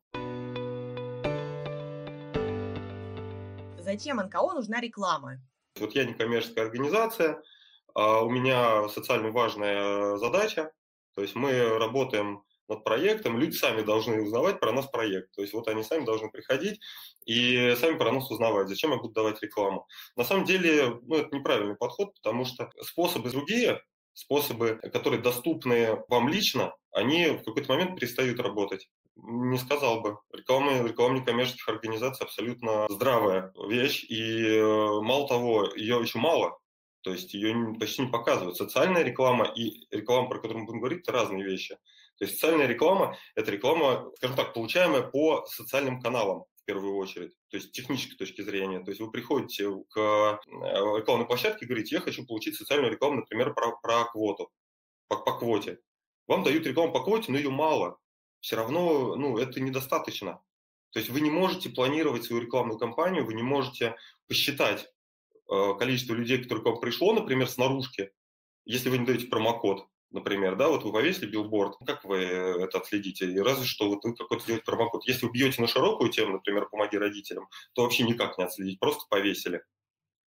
Зачем 3.92 4.16
НКО 4.16 4.54
нужна 4.54 4.80
реклама? 4.80 5.38
Вот 5.78 5.94
я 5.94 6.06
некоммерческая 6.06 6.64
организация, 6.64 7.42
а 7.94 8.22
у 8.22 8.30
меня 8.30 8.88
социально 8.88 9.30
важная 9.30 10.16
задача, 10.16 10.72
то 11.14 11.20
есть 11.20 11.34
мы 11.34 11.78
работаем 11.78 12.42
над 12.68 12.84
проектом, 12.84 13.38
люди 13.38 13.54
сами 13.54 13.82
должны 13.82 14.22
узнавать 14.22 14.60
про 14.60 14.72
нас 14.72 14.86
проект. 14.86 15.32
То 15.32 15.42
есть 15.42 15.52
вот 15.52 15.68
они 15.68 15.82
сами 15.82 16.06
должны 16.06 16.30
приходить 16.30 16.80
и 17.26 17.76
сами 17.78 17.98
про 17.98 18.12
нас 18.12 18.30
узнавать. 18.30 18.68
Зачем 18.68 18.92
я 18.92 18.96
буду 18.96 19.12
давать 19.12 19.42
рекламу? 19.42 19.86
На 20.16 20.24
самом 20.24 20.46
деле, 20.46 20.98
ну, 21.02 21.16
это 21.16 21.36
неправильный 21.36 21.76
подход, 21.76 22.14
потому 22.14 22.46
что 22.46 22.70
способы 22.80 23.28
другие, 23.28 23.82
способы, 24.14 24.80
которые 24.90 25.20
доступны 25.20 26.02
вам 26.08 26.30
лично, 26.30 26.74
они 26.92 27.26
в 27.26 27.44
какой-то 27.44 27.70
момент 27.70 28.00
перестают 28.00 28.40
работать. 28.40 28.88
Не 29.16 29.58
сказал 29.58 30.00
бы. 30.00 30.18
Реклама, 30.32 30.82
реклама 30.82 31.18
некоммерческих 31.18 31.68
организаций 31.68 32.24
абсолютно 32.24 32.86
здравая 32.88 33.52
вещь, 33.68 34.04
и 34.04 34.46
э, 34.46 35.00
мало 35.02 35.28
того, 35.28 35.68
ее 35.76 36.00
еще 36.00 36.18
мало, 36.18 36.58
то 37.02 37.12
есть 37.12 37.34
ее 37.34 37.74
почти 37.78 38.02
не 38.02 38.08
показывают. 38.08 38.56
Социальная 38.56 39.02
реклама 39.02 39.44
и 39.54 39.86
реклама, 39.94 40.28
про 40.28 40.36
которую 40.38 40.60
мы 40.60 40.66
будем 40.66 40.80
говорить, 40.80 41.00
это 41.00 41.12
разные 41.12 41.44
вещи. 41.44 41.76
То 42.18 42.24
есть 42.24 42.34
социальная 42.34 42.66
реклама– 42.66 43.16
это 43.34 43.50
реклама, 43.50 44.10
скажем 44.16 44.36
так, 44.36 44.54
получаемая 44.54 45.02
по 45.02 45.44
социальным 45.46 46.00
каналам 46.00 46.44
в 46.62 46.64
первую 46.64 46.96
очередь, 46.96 47.32
то 47.50 47.56
есть 47.56 47.72
технической 47.72 48.16
точки 48.16 48.42
зрения. 48.42 48.80
То 48.80 48.92
есть 48.92 49.00
вы 49.00 49.10
приходите 49.10 49.68
к 49.90 49.98
э, 49.98 50.38
рекламной 50.98 51.26
площадке 51.26 51.64
и 51.64 51.68
говорите, 51.68 51.96
я 51.96 52.00
хочу 52.00 52.24
получить 52.24 52.56
социальную 52.56 52.92
рекламу, 52.92 53.16
например, 53.16 53.52
про, 53.52 53.76
про 53.82 54.04
квоту, 54.04 54.50
по, 55.08 55.16
по 55.16 55.38
квоте. 55.38 55.80
Вам 56.28 56.44
дают 56.44 56.66
рекламу 56.66 56.92
по 56.92 57.02
квоте, 57.02 57.32
но 57.32 57.38
ее 57.38 57.50
мало 57.50 57.98
все 58.42 58.56
равно 58.56 59.16
ну, 59.16 59.38
это 59.38 59.60
недостаточно. 59.60 60.42
То 60.90 60.98
есть 60.98 61.08
вы 61.08 61.22
не 61.22 61.30
можете 61.30 61.70
планировать 61.70 62.24
свою 62.24 62.42
рекламную 62.42 62.78
кампанию, 62.78 63.24
вы 63.24 63.32
не 63.32 63.42
можете 63.42 63.96
посчитать 64.28 64.86
э, 65.50 65.74
количество 65.78 66.12
людей, 66.12 66.42
которые 66.42 66.62
к 66.62 66.66
вам 66.66 66.80
пришло, 66.80 67.14
например, 67.14 67.48
с 67.48 67.56
наружки, 67.56 68.10
если 68.66 68.90
вы 68.90 68.98
не 68.98 69.06
даете 69.06 69.28
промокод, 69.28 69.86
например, 70.10 70.56
да, 70.56 70.68
вот 70.68 70.82
вы 70.82 70.92
повесили 70.92 71.30
билборд, 71.30 71.76
как 71.86 72.04
вы 72.04 72.18
это 72.18 72.78
отследите? 72.78 73.30
И 73.30 73.38
разве 73.38 73.64
что 73.64 73.88
вот 73.88 74.04
вы 74.04 74.14
какой-то 74.14 74.42
сделаете 74.42 74.66
промокод. 74.66 75.06
Если 75.06 75.24
вы 75.24 75.32
бьете 75.32 75.62
на 75.62 75.68
широкую 75.68 76.10
тему, 76.10 76.34
например, 76.34 76.68
«Помоги 76.68 76.98
родителям», 76.98 77.48
то 77.72 77.82
вообще 77.82 78.02
никак 78.02 78.36
не 78.36 78.44
отследить, 78.44 78.78
просто 78.78 79.04
повесили. 79.08 79.62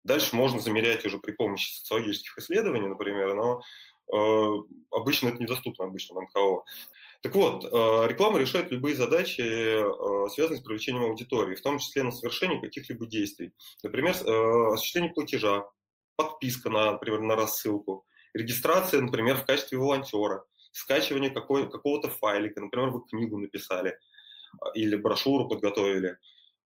Дальше 0.04 0.36
можно 0.36 0.60
замерять 0.60 1.06
уже 1.06 1.20
при 1.20 1.32
помощи 1.32 1.74
социологических 1.74 2.38
исследований, 2.38 2.88
например, 2.88 3.36
но 3.36 3.60
э, 3.60 3.62
обычно 4.12 5.30
это 5.30 5.42
недоступно 5.42 5.86
обычному 5.86 6.22
НКО. 6.22 6.64
Так 7.22 7.36
вот, 7.36 7.66
э, 7.66 7.68
реклама 8.08 8.40
решает 8.40 8.72
любые 8.72 8.96
задачи, 8.96 9.42
э, 9.42 10.30
связанные 10.30 10.60
с 10.60 10.64
привлечением 10.64 11.04
аудитории, 11.04 11.54
в 11.56 11.62
том 11.62 11.78
числе 11.78 12.02
на 12.02 12.12
совершение 12.12 12.60
каких-либо 12.60 13.06
действий. 13.06 13.54
Например, 13.84 14.16
э, 14.16 14.74
осуществление 14.74 15.14
платежа, 15.14 15.66
подписка, 16.16 16.72
на, 16.72 16.94
например, 16.94 17.22
на 17.22 17.36
рассылку, 17.36 18.06
регистрация, 18.34 19.02
например, 19.02 19.38
в 19.38 19.46
качестве 19.46 19.78
волонтера, 19.78 20.44
скачивание 20.72 21.30
какой, 21.30 21.70
какого-то 21.70 22.10
файлика, 22.10 22.60
например, 22.60 22.90
вы 22.90 23.06
книгу 23.06 23.38
написали 23.38 23.98
или 24.74 24.96
брошюру 24.96 25.48
подготовили, 25.48 26.18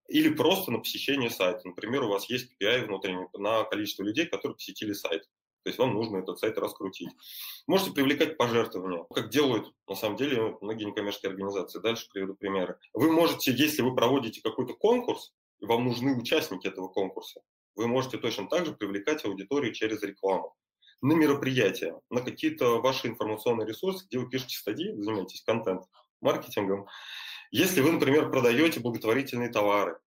или 0.07 0.29
просто 0.29 0.71
на 0.71 0.79
посещение 0.79 1.29
сайта. 1.29 1.67
Например, 1.67 2.03
у 2.03 2.09
вас 2.09 2.29
есть 2.29 2.51
KPI 2.53 2.85
внутренний 2.85 3.27
на 3.33 3.63
количество 3.63 4.03
людей, 4.03 4.25
которые 4.25 4.55
посетили 4.55 4.93
сайт. 4.93 5.27
То 5.65 5.69
есть 5.69 5.79
вам 5.79 5.95
нужно 5.95 6.17
этот 6.17 6.37
сайт 6.37 6.59
раскрутить. 6.59 7.09
Можете 7.65 7.91
привлекать 7.91 8.37
пожертвования, 8.37 9.03
как 9.11 9.29
делают 9.29 9.73
на 9.87 9.95
самом 9.95 10.15
деле 10.15 10.55
многие 10.61 10.83
некоммерческие 10.83 11.31
организации. 11.31 11.79
Дальше 11.79 12.07
приведу 12.13 12.35
примеры. 12.35 12.77
Вы 12.93 13.11
можете, 13.11 13.51
если 13.51 13.81
вы 13.81 13.95
проводите 13.95 14.43
какой-то 14.43 14.75
конкурс, 14.75 15.33
и 15.59 15.65
вам 15.65 15.85
нужны 15.85 16.15
участники 16.15 16.67
этого 16.67 16.87
конкурса, 16.87 17.41
вы 17.75 17.87
можете 17.87 18.19
точно 18.19 18.47
так 18.47 18.67
же 18.67 18.73
привлекать 18.73 19.25
аудиторию 19.25 19.73
через 19.73 20.03
рекламу 20.03 20.55
на 21.01 21.13
мероприятия, 21.13 21.99
на 22.11 22.21
какие-то 22.21 22.79
ваши 22.79 23.07
информационные 23.07 23.67
ресурсы, 23.67 24.05
где 24.05 24.19
вы 24.19 24.29
пишете 24.29 24.57
статьи, 24.57 24.93
занимаетесь 24.95 25.41
контент, 25.41 25.81
маркетингом. 26.21 26.85
Если 27.49 27.81
вы, 27.81 27.91
например, 27.91 28.29
продаете 28.29 28.81
благотворительные 28.81 29.49
товары, 29.49 29.97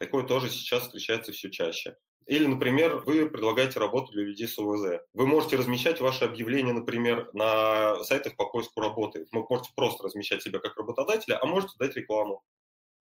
такое 0.00 0.24
тоже 0.24 0.48
сейчас 0.48 0.84
встречается 0.84 1.30
все 1.32 1.50
чаще. 1.50 1.96
Или, 2.26 2.46
например, 2.46 2.96
вы 3.06 3.28
предлагаете 3.28 3.78
работу 3.78 4.12
для 4.12 4.22
людей 4.24 4.48
с 4.48 4.58
ОВЗ. 4.58 5.02
Вы 5.12 5.26
можете 5.26 5.56
размещать 5.56 6.00
ваши 6.00 6.24
объявления, 6.24 6.72
например, 6.72 7.28
на 7.34 8.02
сайтах 8.04 8.36
по 8.36 8.46
поиску 8.46 8.80
работы. 8.80 9.26
Вы 9.32 9.44
можете 9.48 9.70
просто 9.74 10.04
размещать 10.04 10.42
себя 10.42 10.58
как 10.58 10.76
работодателя, 10.76 11.38
а 11.40 11.46
можете 11.46 11.74
дать 11.78 11.96
рекламу. 11.96 12.42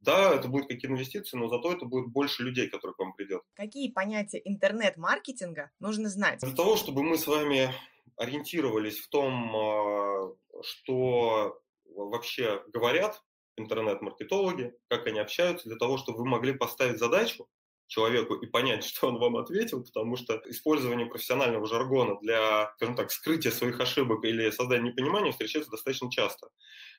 Да, 0.01 0.33
это 0.33 0.47
будет 0.47 0.63
какие-то 0.63 0.87
инвестиции, 0.87 1.37
но 1.37 1.47
зато 1.47 1.71
это 1.71 1.85
будет 1.85 2.07
больше 2.07 2.43
людей, 2.43 2.69
которые 2.69 2.95
к 2.95 2.99
вам 2.99 3.13
придет. 3.13 3.41
Какие 3.53 3.91
понятия 3.91 4.41
интернет-маркетинга 4.43 5.71
нужно 5.79 6.09
знать? 6.09 6.39
Для 6.39 6.55
того, 6.55 6.75
чтобы 6.75 7.03
мы 7.03 7.17
с 7.17 7.27
вами 7.27 7.73
ориентировались 8.15 8.99
в 8.99 9.09
том, 9.09 9.55
а, 9.55 10.33
что 10.63 11.61
вообще 11.85 12.63
говорят 12.73 13.21
интернет-маркетологи, 13.57 14.73
как 14.87 15.07
они 15.07 15.19
общаются, 15.19 15.67
для 15.67 15.77
того, 15.77 15.97
чтобы 15.97 16.19
вы 16.19 16.25
могли 16.25 16.53
поставить 16.53 16.99
задачу 16.99 17.47
человеку 17.89 18.35
и 18.35 18.47
понять, 18.47 18.83
что 18.85 19.07
он 19.07 19.19
вам 19.19 19.35
ответил, 19.35 19.83
потому 19.83 20.15
что 20.15 20.41
использование 20.45 21.07
профессионального 21.07 21.67
жаргона 21.67 22.17
для, 22.21 22.71
скажем 22.75 22.95
так, 22.95 23.11
скрытия 23.11 23.51
своих 23.51 23.79
ошибок 23.81 24.23
или 24.23 24.49
создания 24.51 24.91
непонимания 24.91 25.31
встречается 25.31 25.71
достаточно 25.71 26.09
часто. 26.09 26.47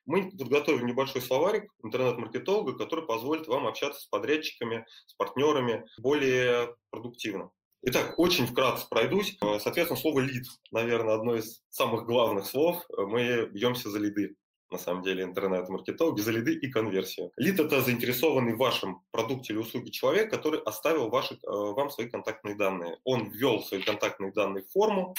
Мы 0.04 0.30
подготовим 0.30 0.86
небольшой 0.86 1.22
словарик 1.22 1.70
интернет-маркетолога, 1.82 2.76
который 2.76 3.06
позволит 3.06 3.46
вам 3.46 3.66
общаться 3.66 4.00
с 4.00 4.06
подрядчиками, 4.06 4.86
с 5.06 5.14
партнерами 5.14 5.86
более 5.98 6.74
продуктивно. 6.90 7.50
Итак, 7.82 8.18
очень 8.18 8.46
вкратце 8.46 8.86
пройдусь. 8.90 9.38
Соответственно, 9.40 9.98
слово 9.98 10.20
«лид», 10.20 10.44
наверное, 10.70 11.14
одно 11.14 11.36
из 11.36 11.62
самых 11.70 12.04
главных 12.04 12.44
слов. 12.44 12.84
Мы 12.94 13.46
бьемся 13.46 13.88
за 13.88 13.98
лиды 13.98 14.36
на 14.70 14.78
самом 14.78 15.02
деле 15.02 15.24
интернет-маркетолог, 15.24 16.18
за 16.18 16.32
лиды 16.32 16.54
и 16.54 16.70
конверсию. 16.70 17.32
Лид– 17.36 17.58
это 17.60 17.80
заинтересованный 17.80 18.54
в 18.54 18.58
вашем 18.58 19.02
продукте 19.10 19.52
или 19.52 19.60
услуге 19.60 19.90
человек, 19.90 20.30
который 20.30 20.60
оставил 20.60 21.08
ваши, 21.08 21.34
э, 21.34 21.38
вам 21.46 21.90
свои 21.90 22.08
контактные 22.08 22.54
данные. 22.54 22.98
Он 23.04 23.30
ввел 23.30 23.62
свои 23.62 23.82
контактные 23.82 24.32
данные 24.32 24.64
в 24.64 24.70
форму 24.70 25.14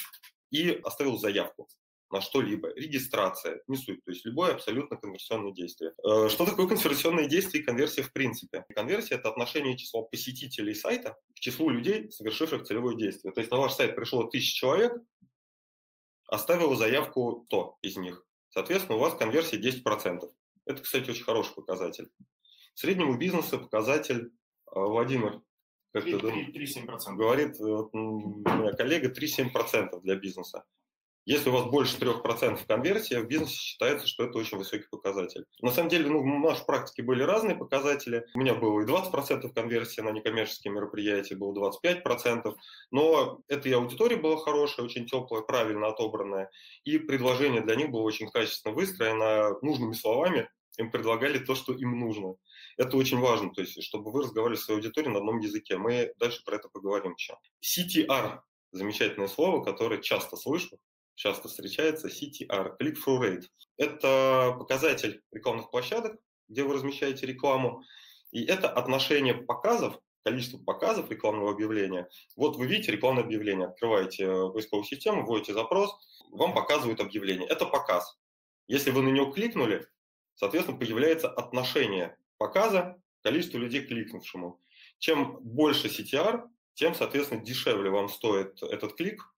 и 0.51 0.79
оставил 0.83 1.17
заявку 1.17 1.67
на 2.11 2.21
что-либо. 2.21 2.73
Регистрация, 2.75 3.61
не 3.67 3.77
суть, 3.77 4.03
то 4.03 4.11
есть 4.11 4.25
любое 4.25 4.53
абсолютно 4.53 4.97
конверсионное 4.97 5.51
действие. 5.51 5.93
Э, 6.03 6.29
что 6.29 6.45
такое 6.45 6.67
конверсионное 6.67 7.27
действие 7.27 7.63
и 7.63 7.65
конверсия 7.65 8.03
в 8.03 8.13
принципе? 8.13 8.65
Конверсия– 8.75 9.15
это 9.15 9.29
отношение 9.29 9.77
числа 9.77 10.03
посетителей 10.03 10.75
сайта 10.75 11.17
к 11.35 11.39
числу 11.39 11.69
людей, 11.69 12.11
совершивших 12.11 12.63
целевое 12.63 12.95
действие. 12.95 13.33
То 13.33 13.41
есть 13.41 13.51
на 13.51 13.57
ваш 13.57 13.73
сайт 13.73 13.95
пришло 13.95 14.23
тысяча 14.23 14.55
человек, 14.55 14.93
оставило 16.27 16.75
заявку 16.75 17.43
100 17.47 17.77
из 17.81 17.97
них. 17.97 18.25
Соответственно, 18.51 18.97
у 18.97 19.01
вас 19.01 19.15
конверсия 19.15 19.57
10%. 19.57 20.29
Это, 20.65 20.81
кстати, 20.81 21.09
очень 21.09 21.23
хороший 21.23 21.55
показатель. 21.55 22.09
Среднему 22.75 23.17
бизнесу 23.17 23.59
показатель, 23.59 24.31
а, 24.65 24.81
Владимир, 24.81 25.41
как 25.93 26.03
3, 26.03 26.19
ты 26.19 26.51
3, 26.51 27.15
говорит 27.15 27.57
вот, 27.59 27.93
моя 27.93 28.73
коллега, 28.73 29.09
3-7% 29.09 30.01
для 30.01 30.15
бизнеса. 30.15 30.63
Если 31.25 31.49
у 31.49 31.53
вас 31.53 31.65
больше 31.65 31.97
3% 31.97 32.65
конверсии, 32.65 33.13
в 33.13 33.27
бизнесе 33.27 33.53
считается, 33.53 34.07
что 34.07 34.23
это 34.23 34.39
очень 34.39 34.57
высокий 34.57 34.87
показатель. 34.89 35.45
На 35.61 35.69
самом 35.69 35.89
деле, 35.89 36.09
ну, 36.09 36.21
в 36.21 36.25
нашей 36.25 36.65
практике 36.65 37.03
были 37.03 37.21
разные 37.21 37.55
показатели. 37.55 38.25
У 38.33 38.39
меня 38.39 38.55
было 38.55 38.81
и 38.81 38.85
20% 38.85 39.53
конверсии 39.53 40.01
на 40.01 40.09
некоммерческие 40.09 40.73
мероприятия, 40.73 41.35
было 41.35 41.53
25%. 41.75 42.55
Но 42.89 43.39
эта 43.47 43.69
и 43.69 43.71
аудитория 43.73 44.15
была 44.15 44.37
хорошая, 44.37 44.83
очень 44.83 45.05
теплая, 45.05 45.43
правильно 45.43 45.89
отобранная. 45.89 46.49
И 46.85 46.97
предложение 46.97 47.61
для 47.61 47.75
них 47.75 47.91
было 47.91 48.01
очень 48.01 48.29
качественно 48.29 48.73
выстроено, 48.73 49.59
нужными 49.61 49.93
словами. 49.93 50.49
Им 50.77 50.89
предлагали 50.89 51.37
то, 51.37 51.53
что 51.53 51.73
им 51.73 51.99
нужно. 51.99 52.33
Это 52.77 52.97
очень 52.97 53.19
важно, 53.19 53.53
то 53.53 53.61
есть, 53.61 53.83
чтобы 53.83 54.09
вы 54.09 54.23
разговаривали 54.23 54.57
с 54.57 54.63
своей 54.63 54.79
аудиторией 54.79 55.13
на 55.13 55.19
одном 55.19 55.37
языке. 55.37 55.77
Мы 55.77 56.13
дальше 56.17 56.41
про 56.43 56.55
это 56.55 56.67
поговорим 56.69 57.13
еще. 57.13 57.35
CTR– 57.61 58.39
замечательное 58.71 59.27
слово, 59.27 59.63
которое 59.63 60.01
часто 60.01 60.35
слышу 60.35 60.79
часто 61.21 61.47
встречается 61.49 62.07
CTR, 62.07 62.77
Click-Through 62.79 63.19
Rate. 63.19 63.43
Это 63.77 64.55
показатель 64.57 65.21
рекламных 65.31 65.69
площадок, 65.69 66.17
где 66.47 66.63
вы 66.63 66.73
размещаете 66.73 67.27
рекламу, 67.27 67.83
и 68.31 68.43
это 68.43 68.69
отношение 68.69 69.35
показов 69.35 69.99
количество 70.23 70.57
показов 70.59 71.09
рекламного 71.09 71.51
объявления. 71.51 72.07
Вот 72.35 72.55
вы 72.55 72.67
видите 72.67 72.91
рекламное 72.91 73.23
объявление, 73.23 73.67
открываете 73.67 74.25
поисковую 74.51 74.85
систему, 74.85 75.25
вводите 75.25 75.53
запрос, 75.53 75.91
вам 76.31 76.53
показывают 76.53 76.99
объявление. 76.99 77.47
Это 77.47 77.65
показ. 77.65 78.19
Если 78.67 78.91
вы 78.91 79.01
на 79.03 79.09
него 79.09 79.31
кликнули, 79.31 79.87
соответственно, 80.35 80.77
появляется 80.77 81.27
отношение 81.27 82.17
показа 82.37 82.99
к 83.19 83.23
количеству 83.23 83.59
людей, 83.59 83.83
кликнувшему. 83.85 84.59
Чем 84.99 85.37
больше 85.41 85.87
CTR, 85.87 86.47
тем, 86.73 86.95
соответственно, 86.95 87.43
дешевле 87.43 87.89
вам 87.89 88.07
стоит 88.09 88.61
этот 88.63 88.95
клик, 88.95 89.30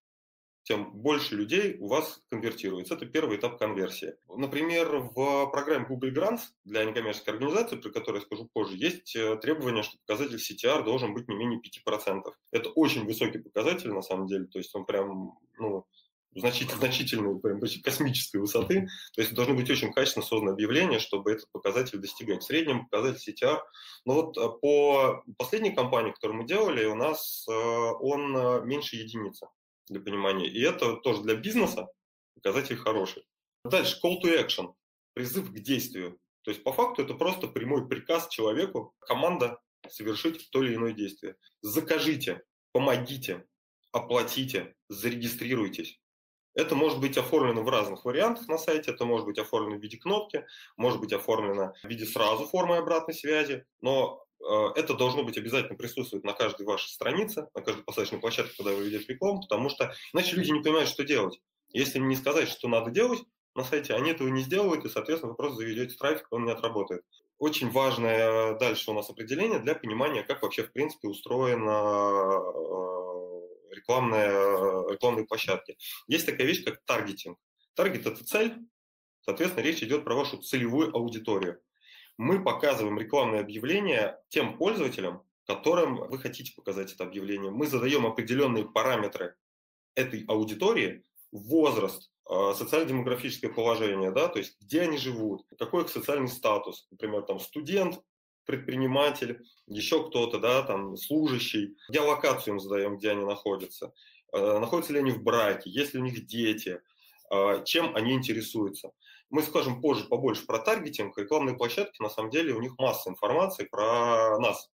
тем 0.64 0.92
больше 0.94 1.36
людей 1.36 1.78
у 1.80 1.88
вас 1.88 2.22
конвертируется. 2.30 2.96
Это 2.96 3.06
первый 3.06 3.38
этап 3.38 3.60
конверсии. 3.60 4.16
Например, 4.28 5.10
в 5.14 5.48
программе 5.52 5.86
Google 5.86 6.10
Grants 6.10 6.42
для 6.64 6.86
некоммерческой 6.86 7.34
организации, 7.34 7.76
про 7.76 7.90
которую 7.90 8.22
я 8.22 8.26
скажу 8.26 8.50
позже, 8.52 8.76
есть 8.78 9.16
э, 9.16 9.36
требование, 9.38 9.84
что 9.84 9.98
показатель 10.06 10.38
CTR 10.38 10.84
должен 10.84 11.14
быть 11.14 11.28
не 11.28 11.36
менее 11.36 11.60
5%. 11.60 12.22
Это 12.52 12.70
очень 12.70 13.06
высокий 13.06 13.40
показатель, 13.40 13.92
на 13.92 14.02
самом 14.02 14.28
деле, 14.28 14.46
то 14.46 14.58
есть 14.58 14.74
он 14.74 14.86
прям, 14.86 15.38
ну, 15.58 15.86
значительно, 16.34 16.78
значительной, 16.80 17.40
прям 17.40 17.60
космической 17.60 18.38
высоты. 18.38 18.88
То 19.16 19.22
есть 19.22 19.34
должно 19.34 19.56
быть 19.56 19.70
очень 19.70 19.92
качественно 19.92 20.26
создано 20.26 20.54
объявление, 20.54 21.00
чтобы 21.00 21.34
этот 21.34 21.52
показатель 21.52 22.00
достигать. 22.00 22.42
В 22.42 22.46
среднем 22.46 22.88
показатель 22.88 23.34
CTR. 23.34 23.60
Но 24.06 24.14
вот 24.14 24.38
э, 24.38 24.50
по 24.62 25.24
последней 25.38 25.72
кампании, 25.72 26.12
которую 26.12 26.42
мы 26.42 26.48
делали, 26.48 26.86
у 26.86 26.96
нас 26.96 27.46
э, 27.50 27.52
он 27.52 28.66
меньше 28.66 28.96
единицы 28.96 29.48
для 29.88 30.02
понимания. 30.02 30.48
И 30.48 30.62
это 30.62 30.98
тоже 30.98 31.22
для 31.22 31.36
бизнеса 31.36 31.88
показатель 32.36 32.78
хороший. 32.78 33.24
Дальше, 33.64 34.00
call 34.04 34.22
to 34.22 34.38
action, 34.38 34.74
призыв 35.14 35.52
к 35.52 35.60
действию. 35.60 36.20
То 36.44 36.52
есть 36.52 36.64
по 36.64 36.74
факту 36.74 37.04
это 37.04 37.14
просто 37.14 37.48
прямой 37.48 37.88
приказ 37.88 38.28
человеку, 38.28 38.94
команда 39.00 39.60
совершить 39.90 40.50
то 40.52 40.64
или 40.64 40.76
иное 40.76 40.94
действие. 40.94 41.36
Закажите, 41.62 42.44
помогите, 42.74 43.46
оплатите, 43.92 44.76
зарегистрируйтесь. 44.90 46.00
Это 46.56 46.76
может 46.76 47.00
быть 47.00 47.18
оформлено 47.18 47.64
в 47.64 47.70
разных 47.70 48.06
вариантах 48.06 48.48
на 48.48 48.58
сайте, 48.58 48.92
это 48.92 49.06
может 49.06 49.26
быть 49.26 49.40
оформлено 49.40 49.80
в 49.80 49.82
виде 49.82 49.98
кнопки, 49.98 50.46
может 50.78 51.00
быть 51.00 51.14
оформлено 51.14 51.74
в 51.82 51.88
виде 51.88 52.06
сразу 52.06 52.46
формы 52.46 52.78
обратной 52.78 53.16
связи, 53.16 53.66
но 53.82 54.24
это 54.40 54.94
должно 54.94 55.24
быть 55.24 55.38
обязательно 55.38 55.78
присутствовать 55.78 56.26
на 56.26 56.34
каждой 56.34 56.66
вашей 56.66 56.90
странице, 56.90 57.48
на 57.56 57.62
каждой 57.62 57.84
посадочной 57.84 58.20
площадке, 58.20 58.56
когда 58.58 58.72
вы 58.72 58.84
ведете 58.84 59.14
рекламу, 59.14 59.42
потому 59.42 59.70
что 59.70 59.94
иначе 60.14 60.36
люди 60.36 60.52
не 60.52 60.62
понимают, 60.62 60.90
что 60.90 61.04
делать. 61.04 61.40
Если 61.70 62.00
не 62.00 62.16
сказать, 62.16 62.50
что 62.50 62.68
надо 62.68 62.92
делать 62.92 63.24
на 63.56 63.64
сайте, 63.64 63.94
они 63.94 64.12
этого 64.12 64.28
не 64.28 64.42
сделают, 64.42 64.86
и, 64.86 64.90
соответственно, 64.90 65.32
вы 65.32 65.38
просто 65.38 65.58
заведете 65.58 65.96
трафик, 65.96 66.28
он 66.32 66.46
не 66.46 66.52
отработает. 66.52 67.04
Очень 67.38 67.72
важное 67.72 68.58
дальше 68.58 68.92
у 68.92 68.94
нас 68.94 69.10
определение 69.10 69.60
для 69.60 69.76
понимания, 69.76 70.24
как 70.24 70.42
вообще, 70.42 70.64
в 70.64 70.72
принципе, 70.72 71.08
устроена 71.08 72.40
э, 72.40 73.76
рекламная, 73.76 74.92
рекламные 74.92 75.26
площадки. 75.26 75.78
Есть 76.08 76.26
такая 76.26 76.48
вещь, 76.48 76.64
как 76.64 76.82
таргетинг. 76.86 77.38
Таргет– 77.76 78.06
это 78.08 78.24
цель, 78.24 78.56
соответственно, 79.22 79.64
речь 79.64 79.82
идет 79.84 80.04
про 80.04 80.16
вашу 80.16 80.38
целевую 80.38 80.96
аудиторию 80.96 81.60
мы 82.18 82.44
показываем 82.44 83.00
рекламное 83.00 83.40
объявление 83.40 84.20
тем 84.30 84.58
пользователям, 84.58 85.24
которым 85.46 86.08
вы 86.10 86.18
хотите 86.20 86.54
показать 86.56 86.94
это 86.94 87.04
объявление. 87.04 87.52
Мы 87.52 87.68
задаем 87.68 88.06
определенные 88.06 88.66
параметры 88.66 89.36
этой 89.96 90.24
аудитории, 90.28 91.04
возраст, 91.32 92.12
а, 92.26 92.54
социально-демографическое 92.54 93.52
положение, 93.52 94.12
да, 94.12 94.28
то 94.28 94.40
есть 94.40 94.56
где 94.62 94.82
они 94.82 94.98
живут, 94.98 95.46
какой 95.58 95.84
их 95.84 95.90
социальный 95.90 96.30
статус, 96.30 96.88
например, 96.92 97.24
там 97.24 97.40
студент, 97.40 98.02
предприниматель, 98.46 99.42
еще 99.68 100.08
кто-то, 100.08 100.40
да, 100.40 100.64
там 100.64 100.98
служащий, 100.98 101.76
геолокацию 101.90 102.54
им 102.56 102.60
задаем, 102.60 102.98
где 102.98 103.12
они 103.12 103.26
находятся, 103.26 103.94
а, 104.32 104.60
находятся 104.60 104.94
ли 104.94 105.00
они 105.00 105.12
в 105.12 105.24
браке, 105.24 105.70
есть 105.70 105.94
ли 105.94 106.00
у 106.00 106.04
них 106.04 106.26
дети, 106.26 106.82
а, 107.30 107.64
чем 107.64 107.96
они 107.96 108.14
интересуются. 108.14 108.92
Мы 109.34 109.42
скажем 109.42 109.82
позже 109.82 110.04
побольше 110.04 110.46
про 110.46 110.60
таргетинг. 110.60 111.18
Рекламные 111.18 111.58
площадки, 111.58 112.00
на 112.04 112.10
самом 112.10 112.30
деле, 112.30 112.54
у 112.54 112.62
них 112.62 112.78
масса 112.78 113.10
информации 113.10 113.64
про 113.64 114.38
нас, 114.38 114.70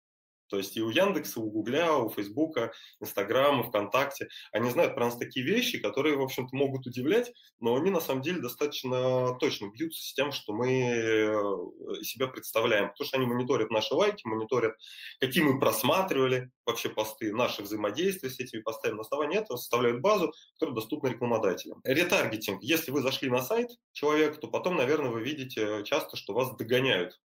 то 0.48 0.58
есть 0.58 0.76
и 0.76 0.82
у 0.82 0.90
Яндекса, 0.90 1.40
у 1.40 1.50
Гугля, 1.50 1.92
у 1.92 2.10
Фейсбука, 2.10 2.72
Инстаграма, 3.00 3.64
ВКонтакте, 3.64 4.28
они 4.52 4.70
знают 4.70 4.94
про 4.94 5.06
нас 5.06 5.16
такие 5.16 5.44
вещи, 5.44 5.78
которые, 5.78 6.16
в 6.16 6.22
общем-то, 6.22 6.54
могут 6.54 6.86
удивлять, 6.86 7.32
но 7.60 7.76
они 7.76 7.90
на 7.90 8.00
самом 8.00 8.22
деле 8.22 8.40
достаточно 8.40 9.36
точно 9.38 9.70
бьются 9.70 10.02
с 10.02 10.14
тем, 10.14 10.32
что 10.32 10.52
мы 10.52 10.68
э, 10.68 12.02
себя 12.02 12.28
представляем, 12.28 12.90
потому 12.90 13.06
что 13.06 13.16
они 13.16 13.26
мониторят 13.26 13.70
наши 13.70 13.94
лайки, 13.94 14.26
мониторят, 14.26 14.74
какие 15.20 15.42
мы 15.42 15.58
просматривали 15.58 16.50
вообще 16.64 16.88
посты, 16.88 17.32
наши 17.32 17.62
взаимодействия 17.62 18.30
с 18.30 18.40
этими 18.40 18.60
постами. 18.60 18.94
На 18.94 19.02
основании 19.02 19.38
этого 19.38 19.56
составляют 19.56 20.00
базу, 20.00 20.32
которая 20.54 20.74
доступна 20.74 21.08
рекламодателям. 21.08 21.80
Ретаргетинг. 21.84 22.62
Если 22.62 22.90
вы 22.90 23.00
зашли 23.00 23.30
на 23.30 23.42
сайт 23.42 23.70
человека, 23.92 24.38
то 24.38 24.48
потом, 24.48 24.76
наверное, 24.76 25.10
вы 25.10 25.22
видите 25.22 25.82
часто, 25.84 26.16
что 26.16 26.34
вас 26.34 26.54
догоняют 26.56 27.20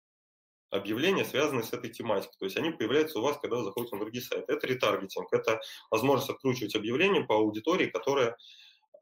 объявления, 0.72 1.26
связанные 1.26 1.64
с 1.64 1.74
этой 1.74 1.90
тематикой. 1.90 2.36
То 2.40 2.46
есть 2.46 2.58
они 2.58 2.72
появляются 2.72 3.20
у 3.20 3.22
вас, 3.22 3.38
когда 3.38 3.58
вы 3.58 3.66
заходите 3.66 3.96
на 3.96 4.02
другие 4.02 4.24
сайты. 4.24 4.52
Это 4.52 4.66
ретаргетинг, 4.66 5.32
это 5.32 5.62
возможность 5.92 6.30
откручивать 6.30 6.76
объявления 6.76 7.22
по 7.22 7.36
аудитории, 7.36 7.88
которая 7.88 8.38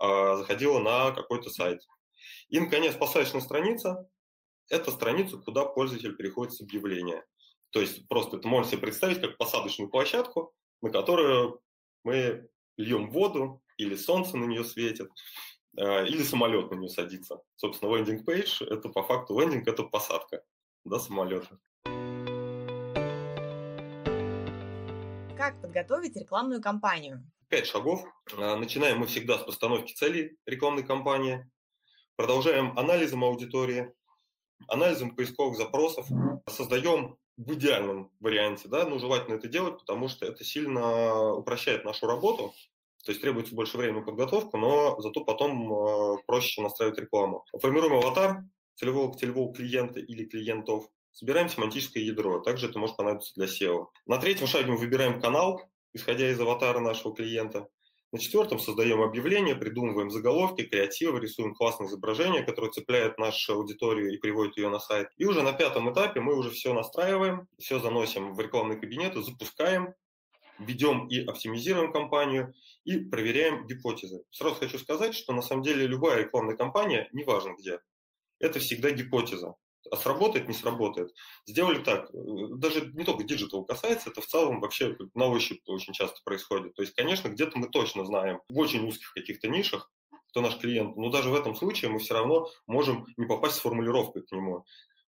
э, 0.01 0.35
заходила 0.37 0.79
на 0.79 1.11
какой-то 1.11 1.49
сайт. 1.49 1.81
И, 2.49 2.59
наконец, 2.59 2.95
посадочная 2.95 3.41
страница– 3.41 4.09
это 4.69 4.91
страница, 4.91 5.37
куда 5.37 5.63
пользователь 5.63 6.15
переходит 6.15 6.53
с 6.53 6.61
объявления. 6.61 7.23
То 7.69 7.79
есть 7.79 8.07
просто 8.07 8.37
это 8.37 8.47
можно 8.47 8.69
себе 8.69 8.81
представить 8.81 9.21
как 9.21 9.37
посадочную 9.37 9.89
площадку, 9.89 10.53
на 10.81 10.89
которую 10.89 11.61
мы 12.03 12.49
льем 12.77 13.11
воду, 13.11 13.61
или 13.77 13.95
солнце 13.95 14.37
на 14.37 14.45
нее 14.45 14.63
светит, 14.63 15.09
э, 15.77 16.07
или 16.07 16.23
самолет 16.23 16.71
на 16.71 16.75
нее 16.75 16.89
садится. 16.89 17.43
Собственно, 17.55 17.95
лендинг-пейдж– 17.95 18.63
это 18.69 18.89
по 18.89 19.03
факту 19.03 19.39
лендинг– 19.39 19.67
это 19.67 19.83
посадка 19.83 20.43
до 20.89 20.99
самолета. 20.99 21.59
Как 25.37 25.61
подготовить 25.61 26.17
рекламную 26.17 26.61
кампанию? 26.61 27.23
Пять 27.47 27.67
шагов. 27.67 28.03
А, 28.37 28.57
начинаем 28.57 28.99
мы 28.99 29.07
всегда 29.07 29.37
с 29.37 29.43
постановки 29.43 29.93
целей 29.93 30.37
рекламной 30.45 30.83
кампании. 30.83 31.49
Продолжаем 32.15 32.77
анализом 32.77 33.23
аудитории, 33.23 33.93
анализом 34.67 35.15
поисковых 35.15 35.55
запросов. 35.55 36.07
Создаем 36.47 37.17
в 37.37 37.53
идеальном 37.53 38.11
варианте, 38.19 38.67
да, 38.67 38.85
но 38.85 38.99
желательно 38.99 39.35
это 39.35 39.47
делать, 39.47 39.79
потому 39.79 40.09
что 40.09 40.25
это 40.25 40.43
сильно 40.43 41.31
упрощает 41.31 41.85
нашу 41.85 42.05
работу, 42.05 42.53
то 43.05 43.11
есть 43.11 43.21
требуется 43.21 43.55
больше 43.55 43.77
времени 43.77 43.99
на 43.99 44.05
подготовку, 44.05 44.57
но 44.57 44.99
зато 44.99 45.23
потом 45.23 45.71
э, 45.71 46.17
проще 46.27 46.61
настраивать 46.61 46.99
рекламу. 46.99 47.45
Формируем 47.61 47.93
аватар, 47.93 48.43
целевого 48.79 49.17
целевого 49.17 49.53
клиента 49.53 49.99
или 49.99 50.25
клиентов, 50.25 50.87
собираем 51.11 51.49
семантическое 51.49 52.03
ядро. 52.03 52.39
Также 52.39 52.69
это 52.69 52.79
может 52.79 52.95
понадобиться 52.95 53.33
для 53.35 53.45
SEO. 53.45 53.87
На 54.05 54.17
третьем 54.17 54.47
шаге 54.47 54.71
мы 54.71 54.77
выбираем 54.77 55.19
канал, 55.19 55.61
исходя 55.93 56.29
из 56.29 56.39
аватара 56.39 56.79
нашего 56.79 57.13
клиента. 57.13 57.67
На 58.11 58.17
четвертом 58.17 58.57
создаем 58.57 59.01
объявление, 59.01 59.55
придумываем 59.55 60.09
заголовки, 60.09 60.63
креативы, 60.63 61.19
рисуем 61.19 61.53
классное 61.53 61.87
изображение, 61.87 62.41
которое 62.41 62.71
цепляет 62.71 63.19
нашу 63.19 63.53
аудиторию 63.53 64.11
и 64.11 64.17
приводит 64.17 64.57
ее 64.57 64.69
на 64.69 64.79
сайт. 64.79 65.09
И 65.17 65.25
уже 65.25 65.43
на 65.43 65.53
пятом 65.53 65.91
этапе 65.93 66.19
мы 66.19 66.35
уже 66.35 66.49
все 66.49 66.73
настраиваем, 66.73 67.47
все 67.59 67.79
заносим 67.79 68.33
в 68.33 68.39
рекламный 68.39 68.79
кабинет, 68.79 69.13
запускаем, 69.13 69.93
ведем 70.57 71.07
и 71.07 71.23
оптимизируем 71.23 71.91
кампанию 71.91 72.53
и 72.83 72.97
проверяем 72.97 73.67
гипотезы. 73.67 74.23
Сразу 74.31 74.55
хочу 74.55 74.79
сказать, 74.79 75.13
что 75.13 75.33
на 75.33 75.43
самом 75.43 75.61
деле 75.61 75.85
любая 75.85 76.23
рекламная 76.23 76.57
кампания, 76.57 77.09
неважно 77.11 77.53
где, 77.59 77.79
это 78.39 78.59
всегда 78.59 78.91
гипотеза. 78.91 79.55
А 79.91 79.95
сработает, 79.95 80.47
не 80.47 80.53
сработает. 80.53 81.13
Сделали 81.45 81.79
так, 81.79 82.09
даже 82.13 82.91
не 82.93 83.05
только 83.05 83.23
digital 83.23 83.65
касается, 83.65 84.09
это 84.09 84.21
в 84.21 84.27
целом 84.27 84.59
вообще 84.59 84.97
на 85.15 85.27
ощупь 85.27 85.61
очень 85.67 85.93
часто 85.93 86.19
происходит. 86.23 86.75
То 86.75 86.81
есть, 86.81 86.93
конечно, 86.93 87.29
где-то 87.29 87.57
мы 87.57 87.69
точно 87.69 88.05
знаем 88.05 88.41
в 88.49 88.57
очень 88.57 88.85
узких 88.85 89.13
каких-то 89.13 89.47
нишах, 89.47 89.91
кто 90.29 90.41
наш 90.41 90.57
клиент, 90.57 90.95
но 90.95 91.09
даже 91.09 91.29
в 91.29 91.35
этом 91.35 91.55
случае 91.55 91.89
мы 91.89 91.99
все 91.99 92.13
равно 92.13 92.49
можем 92.67 93.07
не 93.17 93.25
попасть 93.25 93.55
с 93.55 93.59
формулировкой 93.59 94.23
к 94.23 94.31
нему. 94.31 94.65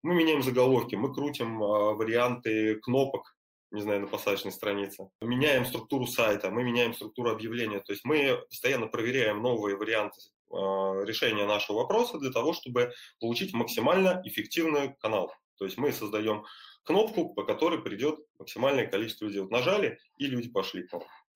Мы 0.04 0.14
меняем 0.14 0.44
заголовки, 0.44 0.96
мы 0.96 1.14
крутим 1.14 1.64
а, 1.64 1.94
варианты 1.94 2.76
кнопок, 2.76 3.36
не 3.72 3.82
знаю, 3.82 4.02
на 4.02 4.08
посадочной 4.08 4.52
странице. 4.52 5.10
Меняем 5.22 5.66
структуру 5.66 6.06
сайта, 6.06 6.52
мы 6.52 6.64
меняем 6.64 6.94
структуру 6.94 7.32
объявления. 7.32 7.80
То 7.80 7.94
есть 7.94 8.06
мы 8.06 8.40
постоянно 8.48 8.88
проверяем 8.88 9.42
новые 9.42 9.76
варианты 9.76 10.22
решения 10.50 11.46
нашего 11.46 11.78
вопроса 11.78 12.20
для 12.20 12.32
того, 12.32 12.54
чтобы 12.54 12.94
получить 13.20 13.54
максимально 13.54 14.22
эффективный 14.24 14.96
канал. 15.00 15.34
То 15.58 15.66
есть 15.66 15.78
мы 15.78 15.92
создаем 15.92 16.46
кнопку, 16.84 17.34
по 17.34 17.44
которой 17.44 17.82
придет 17.82 18.20
максимальное 18.40 18.88
количество 18.88 19.26
людей. 19.26 19.42
Вот 19.42 19.52
нажали, 19.52 20.00
и 20.18 20.28
люди 20.28 20.50
пошли 20.50 20.88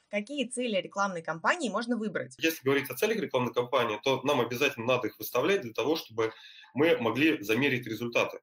Какие 0.09 0.45
цели 0.49 0.75
рекламной 0.75 1.21
кампании 1.21 1.69
можно 1.69 1.97
выбрать? 1.97 2.35
Если 2.37 2.63
говорить 2.63 2.89
о 2.89 2.95
целях 2.95 3.17
рекламной 3.17 3.53
кампании, 3.53 3.99
то 4.03 4.21
нам 4.23 4.41
обязательно 4.41 4.85
надо 4.85 5.07
их 5.07 5.17
выставлять 5.17 5.61
для 5.61 5.71
того, 5.73 5.95
чтобы 5.95 6.33
мы 6.73 6.97
могли 6.97 7.41
замерить 7.41 7.87
результаты. 7.87 8.39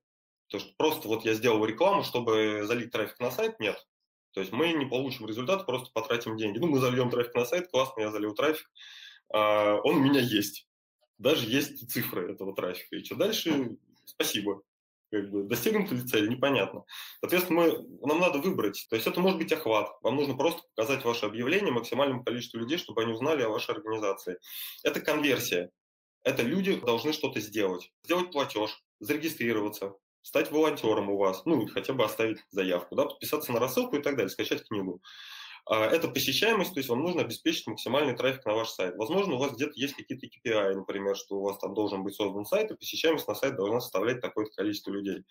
То 0.49 0.57
есть 0.57 0.77
просто 0.79 1.09
вот 1.09 1.27
я 1.27 1.35
сделал 1.35 1.65
рекламу, 1.65 2.05
чтобы 2.05 2.63
залить 2.65 2.91
трафик 2.91 3.21
на 3.21 3.31
сайт, 3.31 3.61
нет. 3.61 3.87
То 4.33 4.41
есть 4.41 4.53
мы 4.53 4.73
не 4.73 4.87
получим 4.87 5.27
результат, 5.27 5.67
просто 5.67 5.91
потратим 5.93 6.37
деньги. 6.37 6.59
Ну, 6.59 6.69
мы 6.69 6.79
зальем 6.79 7.11
трафик 7.11 7.35
на 7.35 7.45
сайт, 7.45 7.71
классно, 7.71 8.01
я 8.01 8.11
залил 8.11 8.35
трафик, 8.35 8.67
а, 8.67 8.71
он 9.31 9.97
у 9.97 10.01
меня 10.01 10.21
есть. 10.21 10.67
Даже 11.19 11.49
есть 11.49 11.91
цифры 11.91 12.33
этого 12.33 12.55
трафика. 12.55 12.97
И 12.97 13.05
что 13.05 13.17
дальше? 13.17 13.77
Спасибо. 14.05 14.63
Как 15.11 15.31
бы, 15.31 15.45
достигнута 15.45 15.95
ли 15.95 16.03
цель, 16.03 16.29
непонятно. 16.29 16.85
Соответственно, 17.21 17.61
мы, 17.61 18.07
нам 18.07 18.21
надо 18.21 18.39
выбрать. 18.39 18.87
То 18.91 18.97
есть 18.97 19.07
это 19.07 19.21
может 19.21 19.39
быть 19.39 19.53
охват. 19.53 19.91
Вам 20.03 20.17
нужно 20.17 20.37
просто 20.37 20.63
показать 20.75 21.05
ваше 21.05 21.27
объявление 21.27 21.73
максимальному 21.73 22.23
количеству 22.23 22.59
людей, 22.59 22.77
чтобы 22.77 23.03
они 23.03 23.13
узнали 23.13 23.43
о 23.43 23.49
вашей 23.49 23.75
организации. 23.75 24.39
Это 24.85 25.01
конверсия. 25.01 25.71
Это 26.25 26.43
люди 26.43 26.77
должны 26.77 27.13
что-то 27.13 27.41
сделать. 27.41 27.91
Сделать 28.05 28.31
платеж, 28.33 28.83
зарегистрироваться, 29.01 29.95
стать 30.23 30.51
волонтером 30.51 31.09
у 31.09 31.17
вас, 31.17 31.47
ну, 31.47 31.67
хотя 31.69 31.95
бы 31.95 32.05
оставить 32.05 32.45
заявку, 32.51 32.95
да, 32.95 33.07
подписаться 33.07 33.53
на 33.53 33.61
рассылку 33.61 33.97
и 33.97 34.03
так 34.03 34.17
далее, 34.17 34.29
скачать 34.29 34.69
книгу. 34.69 35.01
А, 35.71 35.85
это 35.85 36.09
посещаемость, 36.09 36.73
то 36.73 36.79
есть 36.79 36.89
вам 36.89 37.03
нужно 37.03 37.21
обеспечить 37.21 37.67
максимальный 37.67 38.17
трафик 38.17 38.45
на 38.47 38.55
ваш 38.55 38.71
сайт. 38.71 38.97
Возможно, 38.97 39.35
у 39.35 39.39
вас 39.39 39.53
где-то 39.53 39.73
есть 39.75 39.95
какие-то 39.95 40.27
KPI, 40.27 40.75
например, 40.75 41.15
что 41.15 41.37
у 41.37 41.43
вас 41.43 41.59
там 41.59 41.75
должен 41.75 42.03
быть 42.03 42.15
создан 42.15 42.47
сайт, 42.47 42.71
и 42.71 42.77
посещаемость 42.77 43.29
на 43.29 43.35
сайт 43.35 43.57
должна 43.57 43.81
составлять 43.81 44.23
такое-то 44.23 44.51
количество 44.53 44.91
людей. 44.91 45.25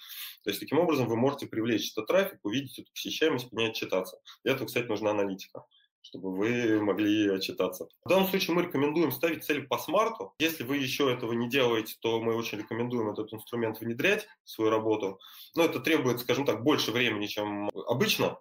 То 0.43 0.51
есть 0.51 0.59
таким 0.59 0.77
образом 0.77 1.07
вы 1.07 1.15
можете 1.15 1.47
привлечь 1.47 1.91
этот 1.91 2.05
трафик, 2.05 2.39
увидеть 2.43 2.77
эту 2.77 2.91
посещаемость, 2.91 3.49
по 3.49 3.55
ней 3.55 3.69
отчитаться. 3.69 4.19
Для 4.43 4.53
этого, 4.53 4.67
кстати, 4.67 4.85
нужна 4.85 5.11
аналитика 5.11 5.63
чтобы 6.01 6.33
вы 6.33 6.79
могли 6.81 7.27
отчитаться. 7.29 7.89
В 8.05 8.09
данном 8.09 8.27
случае 8.27 8.55
мы 8.55 8.61
рекомендуем 8.61 9.11
ставить 9.11 9.43
цели 9.43 9.59
по 9.59 9.77
смарту. 9.77 10.33
Если 10.39 10.63
вы 10.63 10.77
еще 10.77 11.11
этого 11.11 11.33
не 11.33 11.49
делаете, 11.49 11.95
то 11.99 12.21
мы 12.21 12.33
очень 12.33 12.59
рекомендуем 12.59 13.09
этот 13.09 13.33
инструмент 13.33 13.81
внедрять 13.81 14.25
в 14.45 14.49
свою 14.49 14.71
работу. 14.71 15.19
Но 15.55 15.65
это 15.65 15.81
требует, 15.81 16.21
скажем 16.21 16.45
так, 16.45 16.63
больше 16.63 16.91
времени, 16.91 17.25
чем 17.25 17.69
обычно, 17.87 18.39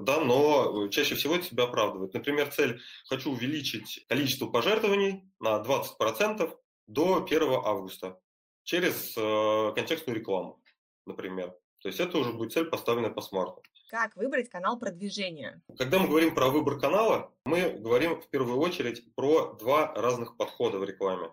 да, 0.00 0.20
но 0.20 0.88
чаще 0.88 1.14
всего 1.14 1.36
это 1.36 1.44
себя 1.44 1.64
оправдывает. 1.64 2.14
Например, 2.14 2.50
цель 2.50 2.80
«хочу 3.06 3.30
увеличить 3.32 4.04
количество 4.08 4.46
пожертвований 4.46 5.30
на 5.38 5.62
20% 5.62 6.56
до 6.86 7.24
1 7.24 7.42
августа» 7.64 8.20
через 8.64 9.14
э, 9.16 9.72
контекстную 9.74 10.18
рекламу, 10.18 10.62
например. 11.06 11.54
То 11.80 11.88
есть 11.88 11.98
это 11.98 12.18
уже 12.18 12.32
будет 12.32 12.52
цель, 12.52 12.66
поставленная 12.66 13.10
по 13.10 13.20
смарту. 13.20 13.62
Как 13.88 14.14
выбрать 14.14 14.48
канал 14.48 14.78
продвижения? 14.78 15.62
Когда 15.76 15.98
мы 15.98 16.08
говорим 16.08 16.34
про 16.34 16.48
выбор 16.48 16.78
канала, 16.78 17.32
мы 17.44 17.70
говорим 17.70 18.20
в 18.20 18.28
первую 18.28 18.58
очередь 18.58 19.14
про 19.14 19.54
два 19.54 19.92
разных 19.94 20.36
подхода 20.36 20.78
в 20.78 20.84
рекламе. 20.84 21.30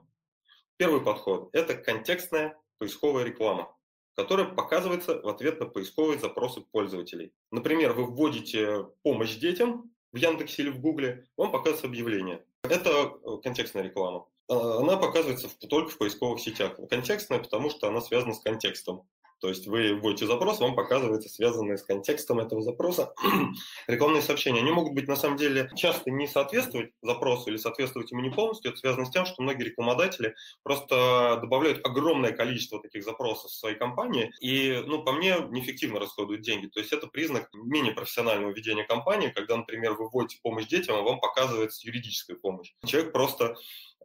Первый 0.77 1.01
подход– 1.01 1.49
это 1.53 1.75
контекстная 1.75 2.58
поисковая 2.80 3.25
реклама 3.25 3.77
которая 4.17 4.47
показывается 4.47 5.21
в 5.21 5.27
ответ 5.27 5.60
на 5.60 5.67
поисковые 5.67 6.17
запросы 6.17 6.62
пользователей. 6.62 7.34
Например, 7.51 7.93
вы 7.93 8.06
вводите 8.06 8.88
«помощь 9.03 9.36
детям» 9.36 9.91
в 10.12 10.17
Яндексе 10.17 10.63
или 10.63 10.69
в 10.69 10.80
Гугле, 10.80 11.27
вам 11.38 11.51
показывается 11.51 11.86
объявление. 11.86 12.43
Это 12.63 12.89
э, 12.89 13.38
контекстная 13.43 13.84
реклама. 13.84 14.25
А, 14.49 14.80
она 14.80 14.97
показывается 14.97 15.49
только 15.69 15.91
в 15.91 15.97
поисковых 15.99 16.39
сетях. 16.39 16.80
Контекстная, 16.89 17.39
потому 17.39 17.69
что 17.69 17.88
она 17.88 18.01
связана 18.01 18.34
с 18.34 18.39
контекстом. 18.39 19.08
То 19.39 19.50
есть 19.50 19.67
вы 19.67 19.93
вводите 19.93 20.26
запрос, 20.26 20.60
вам 20.60 20.76
показывается 20.76 21.30
связанные 21.30 21.78
с 21.78 21.84
контекстом 21.84 22.39
этого 22.39 22.62
запроса 22.62 23.13
рекламные 23.88 24.21
сообщения. 24.21 24.62
Они 24.62 24.71
могут 24.71 24.93
быть 24.93 25.08
на 25.08 25.15
самом 25.15 25.38
деле 25.38 25.69
часто 25.76 26.10
не 26.10 26.28
соответствовать 26.28 26.91
запросу 27.02 27.50
или 27.50 27.58
соответствовать 27.58 28.12
ему 28.12 28.21
не 28.21 28.32
полностью. 28.32 28.71
Это 28.71 28.80
связано 28.80 29.06
с 29.06 29.12
тем, 29.12 29.26
что 29.26 29.41
многие 29.41 29.65
рекламодатели 29.65 30.36
просто 30.63 31.38
добавляют 31.41 31.86
огромное 31.86 32.32
количество 32.32 32.82
таких 32.82 33.04
запросов 33.04 33.52
в 33.52 33.56
своей 33.56 33.78
компании 33.78 34.32
и, 34.41 34.84
ну, 34.86 35.04
по 35.04 35.12
мне, 35.12 35.38
неэффективно 35.50 36.00
расходуют 36.00 36.41
деньги. 36.41 36.67
То 36.67 36.80
есть 36.80 36.91
это 36.91 37.08
признак 37.08 37.50
менее 37.54 37.93
профессионального 37.93 38.52
ведения 38.52 38.84
компании, 38.84 39.30
когда, 39.30 39.58
например, 39.58 39.93
вы 39.93 40.10
вводите 40.10 40.39
помощь 40.41 40.67
детям, 40.67 40.95
а 40.95 41.02
вам 41.02 41.19
показывается 41.19 41.88
юридическая 41.88 42.38
помощь. 42.38 42.73
Человек 42.86 43.12
просто 43.12 43.56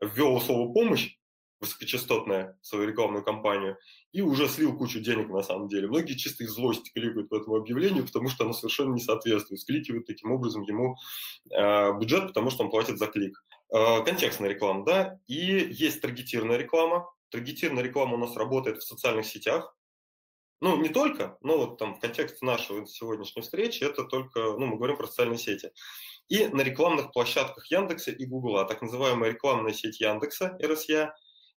ввел 0.01 0.41
слово 0.41 0.73
«помощь», 0.73 1.17
высокочастотная 1.63 2.59
свою 2.61 2.89
рекламную 2.89 3.25
кампанию, 3.25 3.79
и 4.13 4.21
уже 4.21 4.49
слил 4.49 4.77
кучу 4.77 5.01
денег 5.01 5.31
на 5.31 5.43
самом 5.43 5.69
деле. 5.69 5.89
Многие 5.89 6.15
чисто 6.15 6.45
из 6.45 6.51
злости 6.51 6.91
кликают 6.93 7.29
по 7.29 7.37
этому 7.37 7.57
объявлению, 7.57 8.05
потому 8.05 8.29
что 8.29 8.45
оно 8.45 8.53
совершенно 8.53 8.93
не 8.93 9.01
соответствует. 9.01 9.61
Скликивают 9.61 10.07
таким 10.07 10.33
образом 10.33 10.63
ему 10.63 10.97
э, 11.51 11.99
бюджет, 11.99 12.27
потому 12.29 12.51
что 12.51 12.65
он 12.65 12.71
платит 12.71 12.99
за 12.99 13.07
клик. 13.07 13.43
Э, 13.73 14.03
контекстная 14.05 14.51
реклама, 14.51 14.85
да, 14.85 15.19
и 15.29 15.37
есть 15.71 16.03
таргетированная 16.03 16.59
реклама. 16.59 17.09
Таргетированная 17.31 17.85
реклама 17.85 18.15
у 18.15 18.19
нас 18.19 18.37
работает 18.37 18.79
в 18.79 18.87
социальных 18.87 19.25
сетях, 19.25 19.75
ну, 20.61 20.77
не 20.77 20.91
только, 20.91 21.39
но 21.41 21.59
вот 21.59 21.79
там 21.79 21.97
в 21.97 21.99
контексте 21.99 22.47
нашего 22.47 22.87
сегодняшней 22.87 23.43
встречи 23.43 23.83
это 23.83 24.05
только, 24.05 24.41
ну, 24.41 24.67
мы 24.67 24.77
говорим 24.77 24.97
про 24.97 25.09
социальные 25.09 25.39
сети. 25.39 25.73
И 26.29 26.47
на 26.47 26.61
рекламных 26.63 27.11
площадках 27.13 27.67
Яндекса 27.67 28.13
и 28.13 28.25
Гугла, 28.27 28.65
так 28.65 28.81
называемая 28.81 29.31
рекламная 29.33 29.73
сеть 29.73 30.01
Яндекса, 30.01 30.57
РСЯ, 30.63 31.15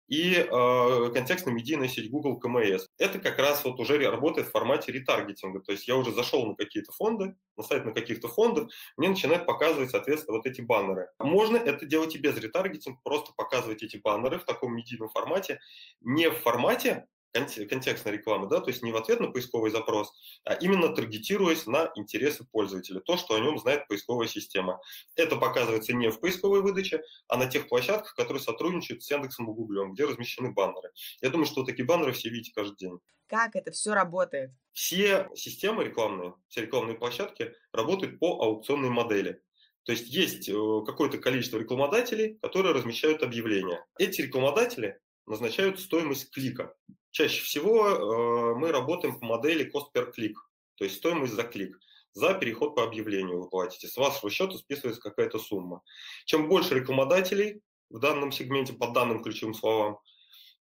и 0.08 0.34
э, 0.34 1.10
контекстно-медийная 1.12 1.88
сеть 1.88 2.10
Google 2.10 2.38
КМС. 2.38 2.86
Это 2.98 3.18
как 3.18 3.38
раз 3.38 3.64
вот 3.64 3.80
уже 3.80 3.98
работает 4.10 4.48
в 4.48 4.50
формате 4.50 4.92
ретаргетинга. 4.92 5.60
То 5.60 5.72
есть 5.72 5.88
я 5.88 5.96
уже 5.96 6.12
зашел 6.12 6.46
на 6.46 6.54
какие-то 6.54 6.92
фонды, 6.92 7.34
на 7.56 7.62
сайт 7.62 7.84
на 7.84 7.92
каких-то 7.92 8.28
фондов, 8.28 8.70
мне 8.96 9.08
начинает 9.08 9.46
показывать, 9.46 9.90
соответственно, 9.90 10.38
вот 10.38 10.46
эти 10.46 10.60
баннеры. 10.60 11.08
Можно 11.18 11.56
это 11.56 11.86
делать 11.86 12.14
и 12.14 12.18
без 12.18 12.36
ретаргетинга, 12.36 13.00
просто 13.02 13.32
показывать 13.36 13.82
эти 13.82 13.96
баннеры 13.96 14.38
в 14.38 14.44
таком 14.44 14.74
медийном 14.74 15.08
формате, 15.08 15.60
не 16.00 16.28
в 16.28 16.34
формате 16.40 17.06
контекстной 17.34 18.14
рекламы, 18.14 18.48
да, 18.48 18.60
то 18.60 18.70
есть 18.70 18.82
не 18.82 18.92
в 18.92 18.96
ответ 18.96 19.20
на 19.20 19.30
поисковый 19.30 19.70
запрос, 19.70 20.12
а 20.44 20.54
именно 20.54 20.94
таргетируясь 20.94 21.66
на 21.66 21.90
интересы 21.96 22.44
пользователя, 22.44 23.00
то, 23.00 23.16
что 23.16 23.34
о 23.34 23.40
нем 23.40 23.58
знает 23.58 23.86
поисковая 23.88 24.28
система. 24.28 24.80
Это 25.16 25.36
показывается 25.36 25.92
не 25.92 26.10
в 26.10 26.20
поисковой 26.20 26.62
выдаче, 26.62 27.02
а 27.28 27.36
на 27.36 27.46
тех 27.46 27.68
площадках, 27.68 28.14
которые 28.14 28.42
сотрудничают 28.42 29.02
с 29.02 29.10
Яндексом 29.10 29.50
и 29.50 29.54
Гуглем, 29.54 29.92
где 29.92 30.04
размещены 30.04 30.52
баннеры. 30.52 30.90
Я 31.20 31.30
думаю, 31.30 31.46
что 31.46 31.64
такие 31.64 31.84
баннеры 31.84 32.12
все 32.12 32.30
видите 32.30 32.52
каждый 32.54 32.76
день. 32.76 32.98
Как 33.26 33.56
это 33.56 33.72
все 33.72 33.94
работает? 33.94 34.50
Все 34.72 35.28
системы 35.34 35.84
рекламные, 35.84 36.34
все 36.48 36.62
рекламные 36.62 36.96
площадки 36.96 37.52
работают 37.72 38.18
по 38.18 38.42
аукционной 38.42 38.90
модели. 38.90 39.40
То 39.84 39.92
есть 39.92 40.08
есть 40.08 40.48
э, 40.48 40.52
какое-то 40.86 41.18
количество 41.18 41.58
рекламодателей, 41.58 42.38
которые 42.40 42.74
размещают 42.74 43.22
объявления. 43.22 43.84
Эти 43.98 44.22
рекламодатели 44.22 44.98
назначают 45.26 45.80
стоимость 45.80 46.30
клика. 46.30 46.74
Чаще 47.10 47.42
всего 47.42 47.88
э, 47.88 48.54
мы 48.56 48.72
работаем 48.72 49.18
по 49.18 49.24
модели 49.24 49.70
cost 49.72 49.86
per 49.94 50.12
click, 50.12 50.34
то 50.76 50.84
есть 50.84 50.96
стоимость 50.96 51.34
за 51.34 51.44
клик. 51.44 51.78
За 52.12 52.34
переход 52.34 52.74
по 52.76 52.84
объявлению 52.84 53.40
вы 53.42 53.48
платите. 53.48 53.88
С 53.88 53.96
вашего 53.96 54.30
счета 54.30 54.56
списывается 54.56 55.00
какая-то 55.00 55.38
сумма. 55.38 55.82
Чем 56.26 56.48
больше 56.48 56.74
рекламодателей 56.74 57.62
в 57.90 57.98
данном 57.98 58.30
сегменте 58.32 58.72
по 58.72 58.88
данным 58.88 59.22
ключевым 59.22 59.54
словам, 59.54 59.98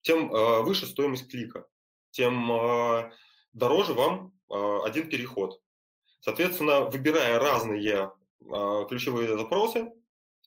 тем 0.02 0.34
э, 0.34 0.62
выше 0.62 0.86
стоимость 0.86 1.30
клика, 1.30 1.66
тем 2.10 2.50
э, 2.52 3.12
дороже 3.52 3.94
вам 3.94 4.32
один 4.48 5.08
переход. 5.08 5.62
Соответственно, 6.20 6.82
выбирая 6.82 7.38
разные 7.38 8.12
ключевые 8.86 9.34
запросы, 9.34 9.90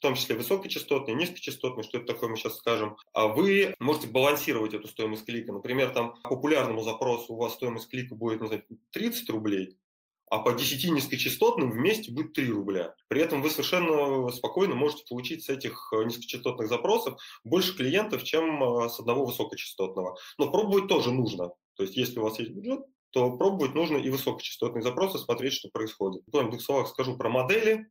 том 0.05 0.13
числе 0.13 0.35
высокочастотные, 0.35 1.15
низкочастотные, 1.15 1.83
что 1.83 1.97
это 1.97 2.13
такое, 2.13 2.29
мы 2.29 2.37
сейчас 2.37 2.57
скажем, 2.57 2.95
а 3.11 3.27
вы 3.27 3.73
можете 3.79 4.07
балансировать 4.07 4.75
эту 4.75 4.87
стоимость 4.87 5.25
клика. 5.25 5.51
Например, 5.51 5.89
там 5.89 6.13
по 6.21 6.29
популярному 6.35 6.83
запросу 6.83 7.33
у 7.33 7.37
вас 7.37 7.53
стоимость 7.53 7.89
клика 7.89 8.13
будет, 8.13 8.37
знаю, 8.45 8.63
30 8.91 9.27
рублей, 9.31 9.79
а 10.29 10.37
по 10.37 10.53
10 10.53 10.91
низкочастотным 10.91 11.71
вместе 11.71 12.11
будет 12.11 12.33
3 12.33 12.51
рубля. 12.51 12.93
При 13.07 13.19
этом 13.19 13.41
вы 13.41 13.49
совершенно 13.49 14.29
спокойно 14.29 14.75
можете 14.75 15.05
получить 15.09 15.43
с 15.43 15.49
этих 15.49 15.91
э, 15.91 16.03
низкочастотных 16.03 16.69
запросов 16.69 17.19
больше 17.43 17.75
клиентов, 17.75 18.23
чем 18.23 18.63
э, 18.63 18.89
с 18.89 18.99
одного 18.99 19.25
высокочастотного. 19.25 20.17
Но 20.37 20.51
пробовать 20.51 20.87
тоже 20.87 21.11
нужно. 21.11 21.49
То 21.77 21.83
есть 21.83 21.97
если 21.97 22.19
у 22.19 22.23
вас 22.23 22.37
есть 22.37 22.51
бюджет, 22.51 22.81
то 23.09 23.31
пробовать 23.37 23.73
нужно 23.73 23.97
и 23.97 24.09
высокочастотные 24.11 24.83
запросы, 24.83 25.17
смотреть, 25.17 25.53
что 25.53 25.69
происходит. 25.69 26.21
В 26.27 26.31
двух 26.31 26.61
словах 26.61 26.89
скажу 26.89 27.17
про 27.17 27.29
модели. 27.29 27.87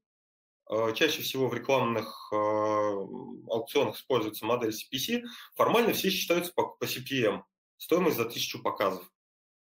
Э, 0.70 0.92
чаще 0.94 1.22
всего 1.22 1.48
в 1.48 1.54
рекламных 1.54 2.28
э, 2.32 2.36
аукционах 2.36 3.96
используется 3.96 4.46
модель 4.46 4.70
CPC. 4.70 5.22
Формально 5.56 5.92
все 5.92 6.10
считаются 6.10 6.52
по, 6.54 6.68
по 6.68 6.84
CPM, 6.84 7.42
стоимость 7.76 8.16
за 8.16 8.24
тысячу 8.24 8.62
показов. 8.62 9.04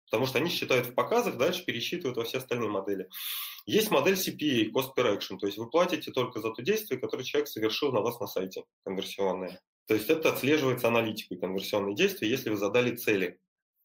Потому 0.07 0.27
что 0.27 0.39
они 0.39 0.51
считают 0.51 0.87
в 0.87 0.95
показах, 0.95 1.37
дальше 1.37 1.65
пересчитывают 1.65 2.17
во 2.17 2.25
все 2.25 2.39
остальные 2.39 2.71
модели. 2.71 3.09
Есть 3.67 3.91
модель 3.91 4.15
CPA, 4.15 4.71
Cost 4.71 4.91
Per 4.97 5.19
Action, 5.19 5.39
то 5.39 5.47
есть 5.47 5.59
вы 5.59 5.69
платите 5.69 6.13
только 6.13 6.41
за 6.41 6.51
то 6.51 6.63
действие, 6.63 7.01
которое 7.01 7.25
человек 7.25 7.49
совершил 7.49 7.91
на 7.91 8.01
вас 8.01 8.21
на 8.21 8.27
сайте, 8.27 8.65
конверсионное. 8.85 9.61
То 9.87 9.95
есть 9.95 10.09
это 10.09 10.31
отслеживается 10.31 10.89
аналитикой 10.89 11.39
конверсионные 11.39 11.97
действия, 11.97 12.29
если 12.29 12.51
вы 12.51 12.57
задали 12.57 12.95
цели 12.95 13.41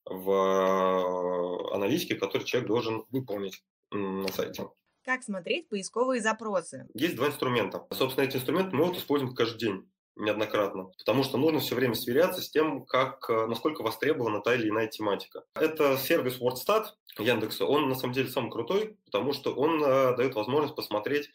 в 0.05 0.29
э, 0.29 1.73
аналитике, 1.73 2.15
которые 2.15 2.45
человек 2.45 2.67
должен 2.67 3.05
выполнить 3.09 3.63
на 3.91 4.27
сайте. 4.31 4.67
Как 5.09 5.23
смотреть 5.23 5.67
поисковые 5.69 6.21
запросы? 6.21 6.87
Есть 6.93 7.15
два 7.15 7.29
инструмента. 7.29 7.83
Собственно, 7.89 8.25
эти 8.25 8.37
инструменты 8.37 8.75
мы 8.75 8.85
вот 8.85 8.95
используем 8.95 9.33
каждый 9.33 9.57
день. 9.57 9.91
неоднократно, 10.15 10.91
потому 10.99 11.23
что 11.23 11.39
нужно 11.39 11.61
все 11.61 11.73
время 11.73 11.95
сверяться 11.95 12.43
с 12.43 12.49
тем, 12.51 12.85
как, 12.85 13.27
э, 13.27 13.47
насколько 13.47 13.81
востребована 13.81 14.39
та 14.39 14.53
или 14.53 14.69
иная 14.69 14.85
тематика. 14.85 15.45
Это 15.55 15.97
сервис 15.97 16.39
WordStat 16.39 16.89
Яндекса, 17.17 17.65
он 17.65 17.89
на 17.89 17.95
самом 17.95 18.13
деле 18.13 18.29
самый 18.29 18.51
крутой, 18.51 18.99
потому 19.05 19.33
что 19.33 19.51
он 19.55 19.83
э, 19.83 20.15
дает 20.15 20.35
возможность 20.35 20.75
посмотреть 20.75 21.31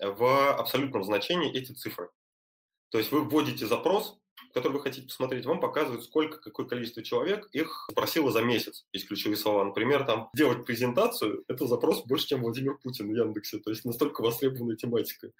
в 0.00 0.54
абсолютном 0.54 1.04
значении 1.04 1.52
эти 1.52 1.72
цифры. 1.72 2.08
То 2.88 2.96
есть 2.96 3.12
вы 3.12 3.24
вводите 3.24 3.66
запрос, 3.66 4.18
который 4.52 4.72
вы 4.72 4.80
хотите 4.80 5.06
посмотреть, 5.06 5.46
вам 5.46 5.60
показывают, 5.60 6.04
сколько, 6.04 6.38
какое 6.38 6.66
количество 6.66 7.02
человек 7.02 7.48
их 7.52 7.88
спросило 7.90 8.30
за 8.30 8.42
месяц. 8.42 8.86
Есть 8.92 9.08
ключевые 9.08 9.36
слова. 9.36 9.64
Например, 9.64 10.04
там, 10.04 10.28
делать 10.34 10.64
презентацию– 10.64 11.44
это 11.48 11.66
запрос 11.66 12.04
больше, 12.04 12.28
чем 12.28 12.42
Владимир 12.42 12.78
Путин 12.78 13.08
в 13.08 13.14
Яндексе. 13.14 13.58
То 13.58 13.70
есть 13.70 13.84
настолько 13.84 14.22
востребованная 14.22 14.76
тематика. 14.76 15.30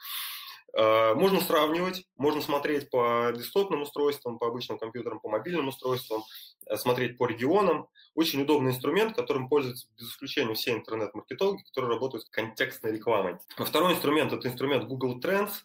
А, 0.77 1.15
можно 1.15 1.41
сравнивать, 1.41 2.05
можно 2.17 2.41
смотреть 2.41 2.91
по 2.91 3.33
десктопным 3.35 3.83
устройствам, 3.83 4.39
по 4.39 4.49
обычным 4.49 4.79
компьютерам, 4.79 5.21
по 5.21 5.29
мобильным 5.29 5.69
устройствам, 5.69 6.23
э, 6.67 6.77
смотреть 6.77 7.17
по 7.17 7.27
регионам. 7.27 7.89
Очень 8.15 8.43
удобный 8.43 8.73
инструмент, 8.73 9.17
которым 9.17 9.49
пользуются 9.49 9.89
без 9.97 10.11
исключения 10.11 10.55
все 10.55 10.73
интернет-маркетологи, 10.73 11.63
которые 11.63 11.93
работают 11.93 12.27
с 12.27 12.31
контекстной 12.31 12.93
рекламой. 12.93 13.39
Второй 13.57 13.95
инструмент– 13.95 14.33
это 14.35 14.49
инструмент 14.49 14.85
Google 14.85 15.19
Trends– 15.21 15.53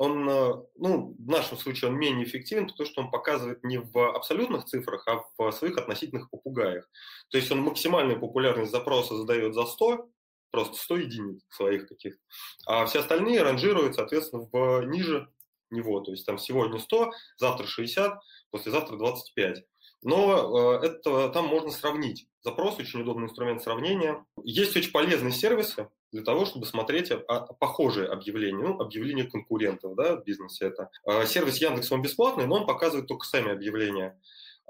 он, 0.00 0.26
э, 0.30 0.54
ну, 0.76 1.14
в 1.18 1.28
нашем 1.28 1.58
случае 1.58 1.90
он 1.90 1.98
менее 1.98 2.24
эффективен, 2.24 2.68
потому 2.68 2.88
что 2.88 3.02
он 3.02 3.10
показывает 3.10 3.62
не 3.62 3.76
в 3.76 4.16
абсолютных 4.16 4.64
цифрах, 4.64 5.06
а 5.06 5.22
в 5.36 5.52
своих 5.52 5.76
относительных 5.76 6.30
попугаях. 6.30 6.88
То 7.28 7.36
есть 7.36 7.52
он 7.52 7.60
максимальную 7.60 8.18
популярность 8.18 8.72
запроса 8.72 9.14
задает 9.14 9.52
за 9.52 9.66
100, 9.66 10.08
просто 10.50 10.76
100 10.76 10.96
единиц 10.96 11.42
своих 11.50 11.86
каких-то, 11.86 12.18
а 12.66 12.86
все 12.86 13.00
остальные 13.00 13.42
ранжируют, 13.42 13.96
соответственно, 13.96 14.48
в 14.50 14.86
ниже 14.86 15.28
него. 15.68 16.00
То 16.00 16.12
есть 16.12 16.24
там 16.24 16.38
сегодня 16.38 16.78
100, 16.78 17.10
завтра 17.36 17.66
60, 17.66 18.22
послезавтра 18.50 18.96
25. 18.96 19.64
Но 20.00 20.80
э, 20.80 20.86
это 20.86 21.28
там 21.28 21.46
можно 21.46 21.70
сравнить. 21.70 22.26
Запрос 22.40 22.78
очень 22.78 23.02
удобный 23.02 23.26
инструмент 23.26 23.62
сравнения. 23.62 24.24
Есть 24.44 24.74
очень 24.78 24.92
полезные 24.92 25.32
сервисы 25.32 25.90
для 26.12 26.22
того, 26.22 26.44
чтобы 26.44 26.66
смотреть 26.66 27.12
похожие 27.58 28.08
объявления, 28.08 28.64
ну, 28.64 28.80
объявления 28.80 29.24
конкурентов 29.24 29.94
да, 29.94 30.16
в 30.16 30.24
бизнесе. 30.24 30.66
Это 30.66 30.90
э, 31.06 31.26
сервис 31.26 31.58
Яндекс 31.58 31.92
он 31.92 32.02
бесплатный, 32.02 32.46
но 32.46 32.56
он 32.56 32.66
показывает 32.66 33.06
только 33.06 33.26
сами 33.26 33.52
объявления. 33.52 34.18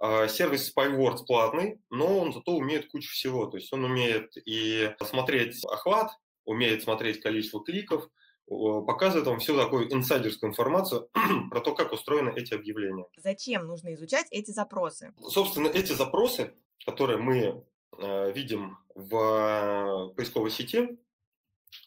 Э, 0.03 0.29
сервис 0.29 0.73
SpyWords 0.75 1.25
платный, 1.27 1.81
но 1.91 2.19
он 2.19 2.33
зато 2.33 2.53
умеет 2.53 2.91
кучу 2.91 3.11
всего. 3.11 3.47
То 3.47 3.57
есть 3.57 3.73
он 3.73 3.85
умеет 3.85 4.33
и 4.45 4.95
смотреть 5.03 5.65
охват, 5.65 6.11
умеет 6.45 6.83
смотреть 6.83 7.21
количество 7.21 7.63
кликов, 7.63 8.09
показывает 8.47 9.27
вам 9.27 9.39
всю 9.39 9.57
такую 9.57 9.93
инсайдерскую 9.93 10.51
информацию 10.51 11.09
про 11.51 11.61
то, 11.61 11.75
как 11.75 11.93
устроены 11.93 12.33
эти 12.35 12.53
объявления. 12.55 13.07
Зачем 13.17 13.67
нужно 13.67 13.95
изучать 13.95 14.27
эти 14.31 14.51
запросы? 14.51 15.13
Собственно, 15.21 15.69
эти 15.69 15.93
запросы, 15.93 16.53
которые 16.85 17.19
мы 17.19 17.65
э, 17.99 18.33
видим 18.33 18.79
в 18.95 19.15
э, 19.15 20.15
поисковой 20.17 20.51
сети 20.51 20.99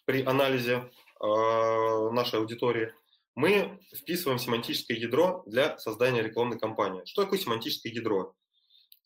при 0.05 0.23
анализе 0.23 0.91
э, 1.21 2.09
нашей 2.11 2.39
аудитории, 2.39 2.93
мы 3.35 3.79
вписываем 3.95 4.39
семантическое 4.39 4.97
ядро 4.97 5.43
для 5.45 5.77
создания 5.79 6.21
рекламной 6.21 6.59
кампании. 6.59 7.03
Что 7.05 7.23
такое 7.23 7.39
семантическое 7.39 7.91
ядро? 7.91 8.33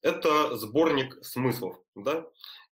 Это 0.01 0.55
сборник 0.57 1.17
смыслов, 1.23 1.77
да? 1.95 2.25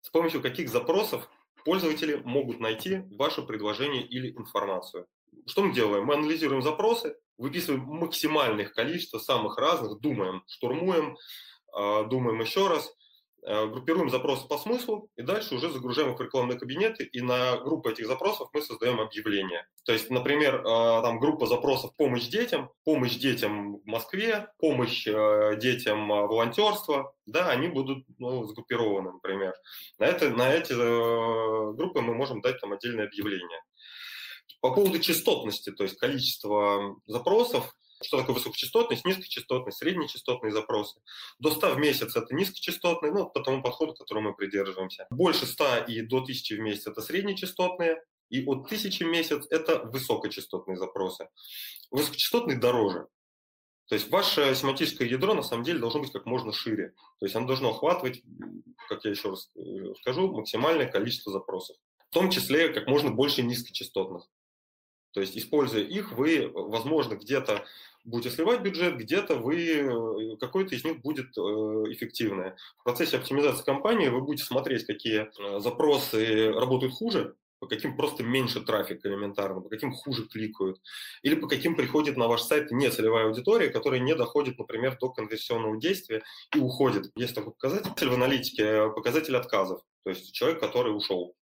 с 0.02 0.10
помощью 0.10 0.42
каких 0.42 0.70
запросов 0.70 1.30
пользователи 1.64 2.16
могут 2.26 2.60
найти 2.60 3.04
ваше 3.12 3.42
предложение 3.44 4.06
или 4.06 4.36
информацию. 4.36 5.08
Что 5.46 5.64
мы 5.64 5.74
делаем? 5.74 6.06
Мы 6.06 6.16
анализируем 6.16 6.62
запросы, 6.62 7.16
выписываем 7.38 7.84
максимальное 7.84 8.66
количество 8.66 9.20
самых 9.20 9.58
разных, 9.58 10.00
думаем, 10.00 10.44
штурмуем, 10.48 11.18
а, 11.72 12.04
думаем 12.04 12.42
еще 12.42 12.68
раз, 12.68 12.94
Э, 12.94 13.03
группируем 13.46 14.10
запросы 14.10 14.48
по 14.48 14.58
смыслу 14.58 15.10
и 15.18 15.22
дальше 15.22 15.56
уже 15.56 15.70
загружаем 15.70 16.12
их 16.12 16.20
в 16.20 16.22
рекламные 16.22 16.58
кабинеты, 16.58 17.04
и 17.04 17.22
на 17.22 17.58
группу 17.58 17.90
этих 17.90 18.08
запросов 18.08 18.50
мы 18.54 18.62
создаем 18.62 19.00
объявления. 19.02 19.68
То 19.86 19.92
есть, 19.92 20.10
например, 20.10 20.56
э, 20.56 20.64
там 20.64 21.20
группа 21.20 21.46
запросов 21.46 21.96
«Помощь 21.98 22.28
детям», 22.28 22.72
«Помощь 22.86 23.16
детям 23.18 23.78
в 23.78 23.86
Москве», 23.86 24.48
«Помощь 24.60 25.06
э, 25.08 25.58
детям 25.60 26.08
волонтерства», 26.08 27.14
да, 27.26 27.50
они 27.50 27.68
будут 27.68 28.06
ну, 28.18 28.46
сгруппированы, 28.46 29.12
например. 29.12 29.54
На, 30.00 30.06
это, 30.06 30.30
на 30.30 30.54
эти 30.54 30.74
группы 31.76 32.02
мы 32.02 32.14
можем 32.14 32.42
дать 32.42 32.60
там 32.62 32.74
отдельное 32.74 33.08
объявление. 33.08 33.62
По 34.62 34.74
поводу 34.74 35.00
частотности, 35.00 35.72
то 35.72 35.84
есть 35.84 35.98
количество 35.98 36.96
запросов, 37.06 37.76
что 38.04 38.18
такое 38.18 38.36
высокочастотность, 38.36 39.06
низкочастотность, 39.06 39.78
среднечастотные 39.78 40.52
запросы. 40.52 41.00
До 41.40 41.52
100 41.52 41.74
в 41.74 41.78
месяц– 41.78 42.16
это 42.16 42.34
низкочастотные, 42.34 43.12
ну, 43.12 43.30
по 43.30 43.42
тому 43.42 43.62
подходу, 43.62 43.94
которому 43.94 44.30
мы 44.30 44.36
придерживаемся. 44.36 45.08
Больше 45.10 45.46
100 45.46 45.86
и 45.88 46.02
до 46.02 46.18
1000 46.18 46.56
в 46.56 46.60
месяц– 46.60 46.88
это 46.88 47.02
среднечастотные, 47.02 48.04
и 48.30 48.46
от 48.46 48.66
1000 48.66 49.06
в 49.06 49.08
месяц– 49.08 49.46
это 49.50 49.80
высокочастотные 49.86 50.78
запросы. 50.78 51.30
Высокочастотные 51.92 52.58
дороже. 52.58 53.08
То 53.90 53.96
есть 53.96 54.10
ваше 54.10 54.56
семантическое 54.56 55.08
ядро 55.08 55.34
на 55.34 55.44
самом 55.44 55.64
деле 55.64 55.80
должно 55.80 56.00
быть 56.00 56.12
как 56.12 56.26
можно 56.26 56.54
шире. 56.54 56.94
То 57.20 57.26
есть 57.26 57.36
оно 57.36 57.48
должно 57.48 57.70
охватывать, 57.72 58.24
как 58.88 59.04
я 59.04 59.12
еще 59.12 59.30
раз 59.30 59.52
э, 59.56 59.94
скажу, 60.02 60.32
максимальное 60.32 60.88
количество 60.88 61.32
запросов. 61.32 61.78
В 62.10 62.14
том 62.14 62.30
числе 62.32 62.70
как 62.70 62.88
можно 62.88 63.12
больше 63.12 63.44
низкочастотных. 63.44 64.24
То 65.14 65.22
есть, 65.22 65.38
используя 65.38 65.84
их, 65.84 66.12
вы, 66.12 66.52
возможно, 66.54 67.16
где-то 67.16 67.66
будете 68.04 68.36
сливать 68.36 68.62
бюджет, 68.62 68.98
где-то 68.98 69.36
вы, 69.36 69.56
э, 69.56 70.38
какой-то 70.38 70.76
из 70.76 70.84
них 70.84 71.02
будет 71.02 71.38
э, 71.38 71.42
эффективное. 71.92 72.58
В 72.80 72.84
процессе 72.84 73.18
оптимизации 73.18 73.64
компании 73.64 74.10
вы 74.10 74.22
будете 74.22 74.46
смотреть, 74.46 74.86
какие 74.86 75.28
э, 75.40 75.60
запросы 75.60 76.52
работают 76.52 76.94
хуже, 76.94 77.36
по 77.60 77.68
каким 77.68 77.96
просто 77.96 78.24
меньше 78.24 78.60
трафик 78.60 79.06
элементарно, 79.06 79.62
по 79.62 79.70
каким 79.70 79.94
хуже 79.94 80.28
кликают, 80.28 80.82
или 81.22 81.36
по 81.36 81.48
каким 81.48 81.76
приходит 81.76 82.18
на 82.18 82.28
ваш 82.28 82.42
сайт 82.42 82.72
не 82.72 82.90
целевая 82.90 83.28
аудитория, 83.28 83.70
которая 83.70 84.02
не 84.02 84.16
доходит, 84.16 84.60
например, 84.60 84.98
до 85.00 85.10
конверсионного 85.10 85.80
действия 85.80 86.24
и 86.54 86.60
уходит. 86.60 87.10
Есть 87.16 87.36
такой 87.36 87.54
показатель 87.54 88.10
в 88.10 88.14
аналитике, 88.14 88.90
показатель 88.90 89.38
отказов, 89.38 89.82
то 90.04 90.10
есть 90.10 90.34
человек, 90.34 90.60
который 90.60 90.90
ушел. 90.90 91.36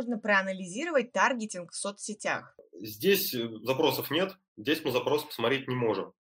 Можно 0.00 0.18
проанализировать 0.18 1.12
таргетинг 1.12 1.72
в 1.72 1.76
соцсетях? 1.76 2.56
Здесь 2.72 3.34
э, 3.34 3.50
запросов 3.62 4.10
нет, 4.10 4.32
здесь 4.56 4.82
мы 4.82 4.92
запрос 4.92 5.24
посмотреть 5.24 5.68
не 5.68 5.74
можем. 5.74 6.14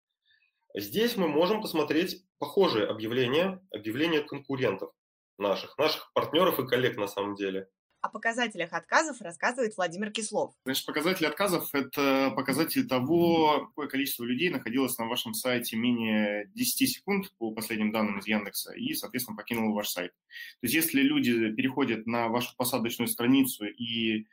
Здесь 0.75 1.15
мы 1.15 1.29
можем 1.29 1.61
посмотреть 1.61 2.25
похожие 2.39 2.87
объявления, 2.87 3.65
объявления 3.71 4.19
конкурентов 4.19 4.91
наших, 5.37 5.77
наших 5.77 6.11
партнеров 6.13 6.59
и 6.59 6.67
коллег 6.67 6.97
на 6.97 7.07
самом 7.07 7.35
деле. 7.35 7.69
О 8.01 8.07
показателях 8.07 8.71
отказов 8.71 9.19
рассказывает 9.21 9.75
Владимир 9.75 10.09
Кислов. 10.11 10.53
Значит, 10.63 10.85
показатель 10.85 11.25
отказов– 11.25 11.69
это 11.73 12.31
показатель 12.33 12.87
того, 12.87 13.67
какое 13.67 13.87
количество 13.87 14.23
людей 14.23 14.49
находилось 14.49 14.97
на 14.97 15.05
вашем 15.05 15.33
сайте 15.33 15.75
менее 15.75 16.49
10 16.55 16.89
секунд, 16.89 17.33
по 17.37 17.51
последним 17.51 17.91
данным 17.91 18.19
из 18.19 18.27
Яндекса, 18.27 18.71
и, 18.73 18.93
соответственно, 18.93 19.35
покинуло 19.35 19.73
ваш 19.73 19.89
сайт. 19.89 20.11
То 20.11 20.65
есть 20.65 20.75
если 20.75 21.01
люди 21.01 21.51
переходят 21.51 22.07
на 22.07 22.29
вашу 22.29 22.55
посадочную 22.55 23.09
страницу 23.09 23.65
и 23.65 24.27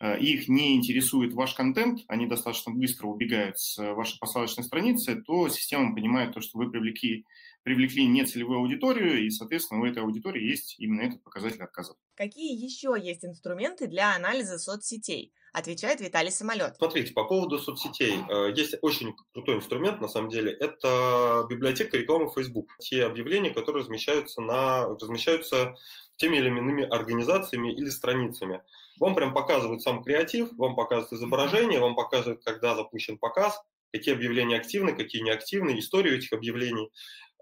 э, 0.00 0.18
их 0.18 0.48
не 0.48 0.74
интересует 0.74 1.32
ваш 1.32 1.54
контент, 1.54 2.00
они 2.08 2.26
достаточно 2.26 2.72
быстро 2.72 3.06
убегают 3.06 3.56
с 3.56 3.78
вашей 3.94 4.18
посадочной 4.18 4.64
страницы, 4.64 5.22
то 5.22 5.48
система 5.48 5.94
понимает 5.94 6.34
то, 6.34 6.40
что 6.40 6.58
вы 6.58 6.68
привлекли 6.68 7.24
привлекли 7.62 8.06
нецелевую 8.06 8.58
аудиторию, 8.58 9.24
и, 9.24 9.30
соответственно, 9.30 9.82
у 9.82 9.86
этой 9.86 10.02
аудитории 10.02 10.42
есть 10.42 10.76
именно 10.78 11.02
этот 11.02 11.22
показатель 11.22 11.62
отказов. 11.62 11.96
Какие 12.14 12.60
еще 12.60 12.94
есть 13.00 13.24
инструменты 13.24 13.86
для 13.86 14.14
анализа 14.14 14.58
соцсетей? 14.58 15.32
Отвечает 15.52 16.00
Виталий 16.00 16.30
Самолет. 16.30 16.76
Смотрите, 16.76 17.12
по 17.12 17.24
поводу 17.24 17.58
соцсетей. 17.58 18.14
Э, 18.30 18.52
есть 18.56 18.74
очень 18.80 19.14
крутой 19.32 19.56
инструмент, 19.56 20.00
на 20.00 20.08
самом 20.08 20.30
деле. 20.30 20.50
Это 20.50 21.46
библиотека 21.48 21.98
рекламы 21.98 22.30
Facebook. 22.34 22.70
Те 22.80 23.04
объявления, 23.04 23.50
которые 23.50 23.82
размещаются, 23.82 24.40
на, 24.40 24.86
размещаются 24.86 25.74
теми 26.16 26.38
или 26.38 26.48
иными 26.48 26.84
организациями 26.84 27.72
или 27.74 27.90
страницами. 27.90 28.62
Вам 28.98 29.14
прям 29.14 29.34
показывают 29.34 29.82
сам 29.82 30.02
креатив, 30.02 30.50
вам 30.52 30.74
показывают 30.74 31.12
изображение, 31.12 31.80
вам 31.80 31.96
показывают, 31.96 32.42
когда 32.44 32.74
запущен 32.74 33.18
показ, 33.18 33.60
какие 33.92 34.14
объявления 34.14 34.56
активны, 34.56 34.94
какие 34.94 35.22
неактивны, 35.22 35.78
историю 35.78 36.16
этих 36.16 36.32
объявлений. 36.32 36.90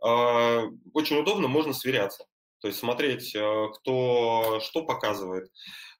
А, 0.02 0.64
очень 0.92 1.18
удобно, 1.18 1.48
можно 1.48 1.72
сверяться. 1.72 2.26
То 2.60 2.68
есть 2.68 2.78
смотреть, 2.78 3.34
э, 3.34 3.68
кто 3.74 4.60
что 4.60 4.84
показывает. 4.84 5.50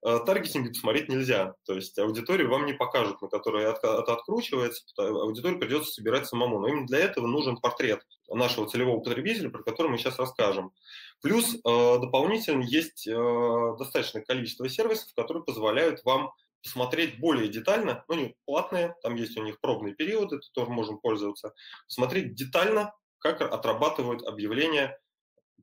Э, 0.05 0.19
таргетинг 0.25 0.69
посмотреть 0.69 1.09
нельзя. 1.09 1.55
То 1.65 1.75
есть 1.75 1.99
аудиторию 1.99 2.51
вам 2.51 2.67
не 2.67 2.75
покажут, 2.75 3.21
на 3.23 3.29
которой 3.29 3.65
это 3.65 3.99
откручивается. 3.99 4.85
Аудиторию 4.99 5.59
придется 5.59 5.93
собирать 5.93 6.27
самому. 6.27 6.59
Но 6.61 6.69
именно 6.69 6.87
для 6.87 6.99
этого 6.99 7.27
нужен 7.27 7.57
портрет 7.57 8.03
нашего 8.29 8.69
целевого 8.69 9.01
потребителя, 9.01 9.49
про 9.49 9.63
который 9.63 9.89
мы 9.89 9.99
сейчас 9.99 10.19
расскажем. 10.19 10.73
Плюс 11.23 11.55
э, 11.55 11.59
дополнительно 11.65 12.63
есть 12.63 13.07
достаточное 13.07 14.23
количество 14.23 14.69
сервисов, 14.69 15.15
которые 15.15 15.45
позволяют 15.45 16.05
вам 16.05 16.31
посмотреть 16.63 17.19
более 17.21 17.49
детально, 17.49 18.05
ну, 18.09 18.17
не 18.17 18.37
платные, 18.45 18.95
там 19.03 19.15
есть 19.15 19.35
у 19.39 19.43
них 19.43 19.59
пробные 19.61 19.95
периоды, 19.95 20.41
тоже 20.53 20.71
можем 20.71 20.99
пользоваться, 20.99 21.55
смотреть 21.87 22.35
детально, 22.35 22.93
как 23.21 23.41
отрабатывают 23.41 24.27
объявления 24.27 24.99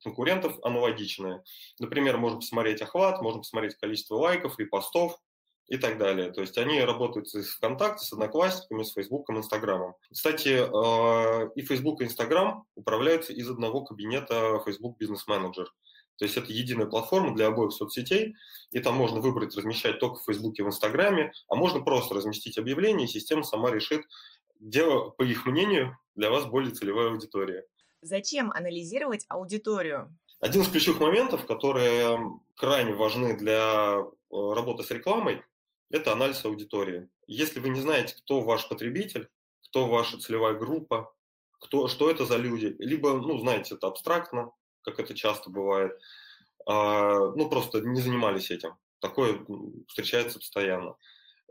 конкурентов 0.04 0.58
аналогичные. 0.64 1.44
Например, 1.80 2.18
можно 2.18 2.40
посмотреть 2.40 2.82
охват, 2.82 3.22
можно 3.22 3.42
посмотреть 3.42 3.76
количество 3.76 4.16
лайков, 4.16 4.60
репостов 4.60 5.20
и 5.68 5.78
так 5.78 5.98
далее. 5.98 6.32
То 6.32 6.42
есть 6.42 6.58
они 6.58 6.82
работают 6.82 7.28
с 7.28 7.56
ВКонтакте, 7.56 8.06
с 8.06 8.14
Одноклассниками, 8.14 8.84
с 8.84 8.94
Фейсбуком, 8.94 9.38
Инстаграмом. 9.38 9.96
Кстати, 10.12 10.50
э, 10.50 11.50
и 11.56 11.62
Фейсбук, 11.62 12.02
и 12.02 12.06
Инстаграм 12.06 12.66
управляются 12.76 13.34
из 13.34 13.50
одного 13.50 13.84
кабинета 13.84 14.62
Facebook 14.66 15.02
Business 15.02 15.28
Manager. 15.28 15.66
То 16.18 16.26
есть 16.26 16.36
это 16.36 16.52
единая 16.52 16.88
платформа 16.88 17.36
для 17.36 17.48
обоих 17.48 17.72
соцсетей, 17.74 18.36
и 18.72 18.80
там 18.80 18.96
можно 18.96 19.20
выбрать 19.20 19.56
размещать 19.56 20.00
только 20.00 20.20
в 20.20 20.24
Фейсбуке, 20.24 20.64
в 20.64 20.68
Инстаграме, 20.68 21.32
а 21.48 21.56
можно 21.56 21.82
просто 21.82 22.16
разместить 22.16 22.58
объявление, 22.58 23.06
и 23.06 23.10
система 23.10 23.44
сама 23.44 23.70
решит, 23.70 24.04
где, 24.60 24.86
по 25.18 25.24
их 25.24 25.46
мнению, 25.46 25.98
для 26.16 26.30
вас 26.30 26.46
более 26.46 26.72
целевая 26.72 27.10
аудитория. 27.10 27.66
Зачем 28.02 28.52
анализировать 28.52 29.26
аудиторию? 29.30 30.16
Один 30.40 30.62
из 30.62 30.70
ключевых 30.70 31.00
моментов, 31.00 31.46
которые 31.46 32.20
крайне 32.56 32.94
важны 32.94 33.36
для 33.36 33.98
э, 34.00 34.04
работы 34.30 34.84
с 34.84 34.92
рекламой, 34.92 35.44
это 35.90 36.12
анализ 36.12 36.44
аудитории. 36.46 37.10
Если 37.28 37.60
вы 37.60 37.70
не 37.70 37.82
знаете, 37.82 38.16
кто 38.16 38.42
ваш 38.42 38.68
потребитель, 38.68 39.30
кто 39.64 39.88
ваша 39.88 40.20
целевая 40.20 40.54
группа, 40.54 41.14
кто, 41.60 41.88
что 41.88 42.10
это 42.12 42.26
за 42.26 42.38
люди, 42.38 42.76
либо, 42.80 43.14
ну, 43.14 43.40
знаете, 43.40 43.76
это 43.76 43.88
абстрактно, 43.88 44.52
как 44.82 45.00
это 45.00 45.16
часто 45.16 45.50
бывает, 45.50 46.00
а, 46.66 47.32
ну, 47.36 47.50
просто 47.50 47.82
не 47.82 48.02
занимались 48.02 48.52
этим. 48.52 48.76
Такое 49.00 49.46
встречается 49.88 50.40
постоянно. 50.40 50.96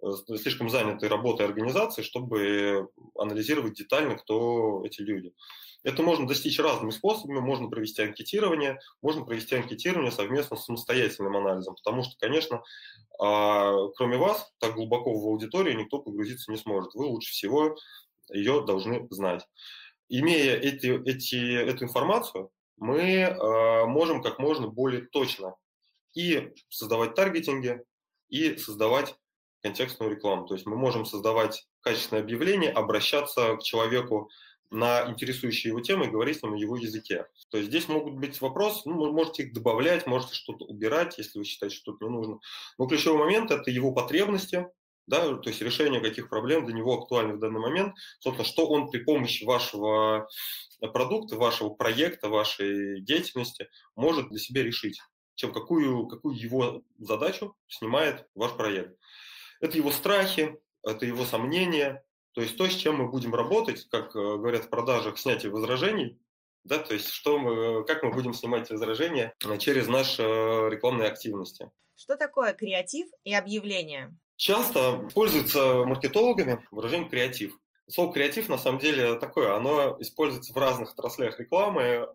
Э, 0.02 0.36
слишком 0.36 0.68
заняты 0.68 1.08
работой 1.08 1.46
организации, 1.46 2.02
чтобы 2.02 2.88
анализировать 3.16 3.74
детально, 3.74 4.16
кто 4.16 4.84
эти 4.84 5.00
люди. 5.00 5.32
Это 5.82 6.02
можно 6.02 6.26
достичь 6.26 6.58
разными 6.58 6.90
способами. 6.90 7.38
Можно 7.38 7.68
провести 7.68 8.02
анкетирование, 8.02 8.78
можно 9.02 9.24
провести 9.24 9.54
анкетирование 9.56 10.10
совместно 10.10 10.56
с 10.56 10.64
самостоятельным 10.64 11.36
анализом, 11.36 11.76
потому 11.76 12.02
что, 12.02 12.16
конечно, 12.18 12.62
а, 13.18 13.88
кроме 13.96 14.16
вас, 14.16 14.52
так 14.58 14.74
глубоко 14.74 15.12
в 15.12 15.26
аудиторию 15.26 15.76
никто 15.76 16.00
погрузиться 16.00 16.50
не 16.50 16.58
сможет. 16.58 16.94
Вы 16.94 17.06
лучше 17.06 17.30
всего 17.30 17.76
ее 18.32 18.64
должны 18.66 19.06
знать. 19.10 19.46
Имея 20.08 20.56
эти, 20.56 20.88
эти, 21.08 21.54
эту 21.54 21.84
информацию, 21.84 22.50
мы 22.76 23.00
э, 23.00 23.86
можем 23.86 24.22
как 24.22 24.38
можно 24.38 24.68
более 24.68 25.02
точно 25.06 25.54
и 26.14 26.52
создавать 26.68 27.14
таргетинги, 27.14 27.82
и 28.28 28.56
создавать 28.56 29.16
контекстную 29.66 30.12
рекламу. 30.12 30.46
То 30.46 30.54
есть 30.54 30.64
мы 30.66 30.76
можем 30.76 31.04
создавать 31.04 31.66
качественное 31.80 32.22
объявление, 32.22 32.70
обращаться 32.70 33.56
к 33.56 33.62
человеку 33.62 34.30
на 34.70 35.08
интересующие 35.08 35.70
его 35.70 35.80
темы 35.80 36.06
и 36.06 36.10
говорить 36.10 36.38
с 36.38 36.42
ним 36.42 36.52
на 36.52 36.56
его 36.56 36.76
языке. 36.76 37.26
То 37.50 37.58
есть 37.58 37.70
здесь 37.70 37.88
могут 37.88 38.14
быть 38.14 38.40
вопросы, 38.40 38.82
ну, 38.84 38.98
вы 38.98 39.12
можете 39.12 39.44
их 39.44 39.52
добавлять, 39.52 40.06
можете 40.06 40.34
что-то 40.34 40.64
убирать, 40.64 41.18
если 41.18 41.38
вы 41.38 41.44
считаете, 41.44 41.76
что 41.76 41.92
что-то 41.92 42.06
не 42.06 42.10
нужно. 42.10 42.38
Но 42.78 42.86
ключевой 42.86 43.18
момент– 43.18 43.50
это 43.52 43.70
его 43.70 43.92
потребности, 43.92 44.66
да, 45.06 45.36
то 45.36 45.48
есть 45.48 45.62
решение 45.62 46.00
каких 46.00 46.28
проблем 46.28 46.66
для 46.66 46.74
него 46.74 46.94
актуально 46.94 47.34
в 47.34 47.38
данный 47.38 47.60
момент, 47.60 47.94
собственно, 48.18 48.46
что 48.46 48.66
он 48.66 48.90
при 48.90 48.98
помощи 48.98 49.44
вашего 49.44 50.28
продукта, 50.92 51.36
вашего 51.36 51.70
проекта, 51.70 52.28
вашей 52.28 53.00
деятельности 53.02 53.68
может 53.94 54.28
для 54.30 54.38
себя 54.38 54.64
решить, 54.64 55.00
чем 55.36 55.52
какую, 55.52 56.06
какую 56.08 56.36
его 56.36 56.82
задачу 56.98 57.54
снимает 57.68 58.26
ваш 58.34 58.52
проект. 58.52 58.96
Это 59.60 59.76
его 59.76 59.90
страхи, 59.90 60.58
это 60.82 61.06
его 61.06 61.24
сомнения, 61.24 62.04
то 62.36 62.42
есть 62.42 62.56
то, 62.58 62.68
с 62.68 62.74
чем 62.74 62.96
мы 62.96 63.08
будем 63.08 63.34
работать, 63.34 63.88
как 63.88 64.14
э, 64.14 64.18
говорят 64.18 64.64
в 64.64 64.68
продажах, 64.68 65.18
снятие 65.18 65.50
возражений, 65.50 66.18
да, 66.64 66.78
то 66.78 66.92
есть 66.92 67.08
что 67.08 67.38
мы, 67.38 67.84
как 67.84 68.02
мы 68.02 68.12
будем 68.12 68.34
снимать 68.34 68.68
возражения 68.70 69.34
через 69.58 69.88
наши 69.88 70.22
э, 70.22 70.68
рекламные 70.70 71.08
активности. 71.08 71.70
Что 71.94 72.16
такое 72.16 72.52
креатив 72.52 73.08
и 73.24 73.32
объявление? 73.32 74.14
Часто 74.36 75.02
используется 75.08 75.84
маркетологами 75.84 76.62
выражение 76.70 77.08
креатив. 77.08 77.58
Слово 77.88 78.12
креатив 78.12 78.50
на 78.50 78.58
самом 78.58 78.80
деле 78.80 79.14
такое, 79.18 79.56
оно 79.56 79.96
используется 80.00 80.52
в 80.52 80.56
разных 80.56 80.92
отраслях 80.92 81.40
рекламы 81.40 81.82
э, 81.82 82.06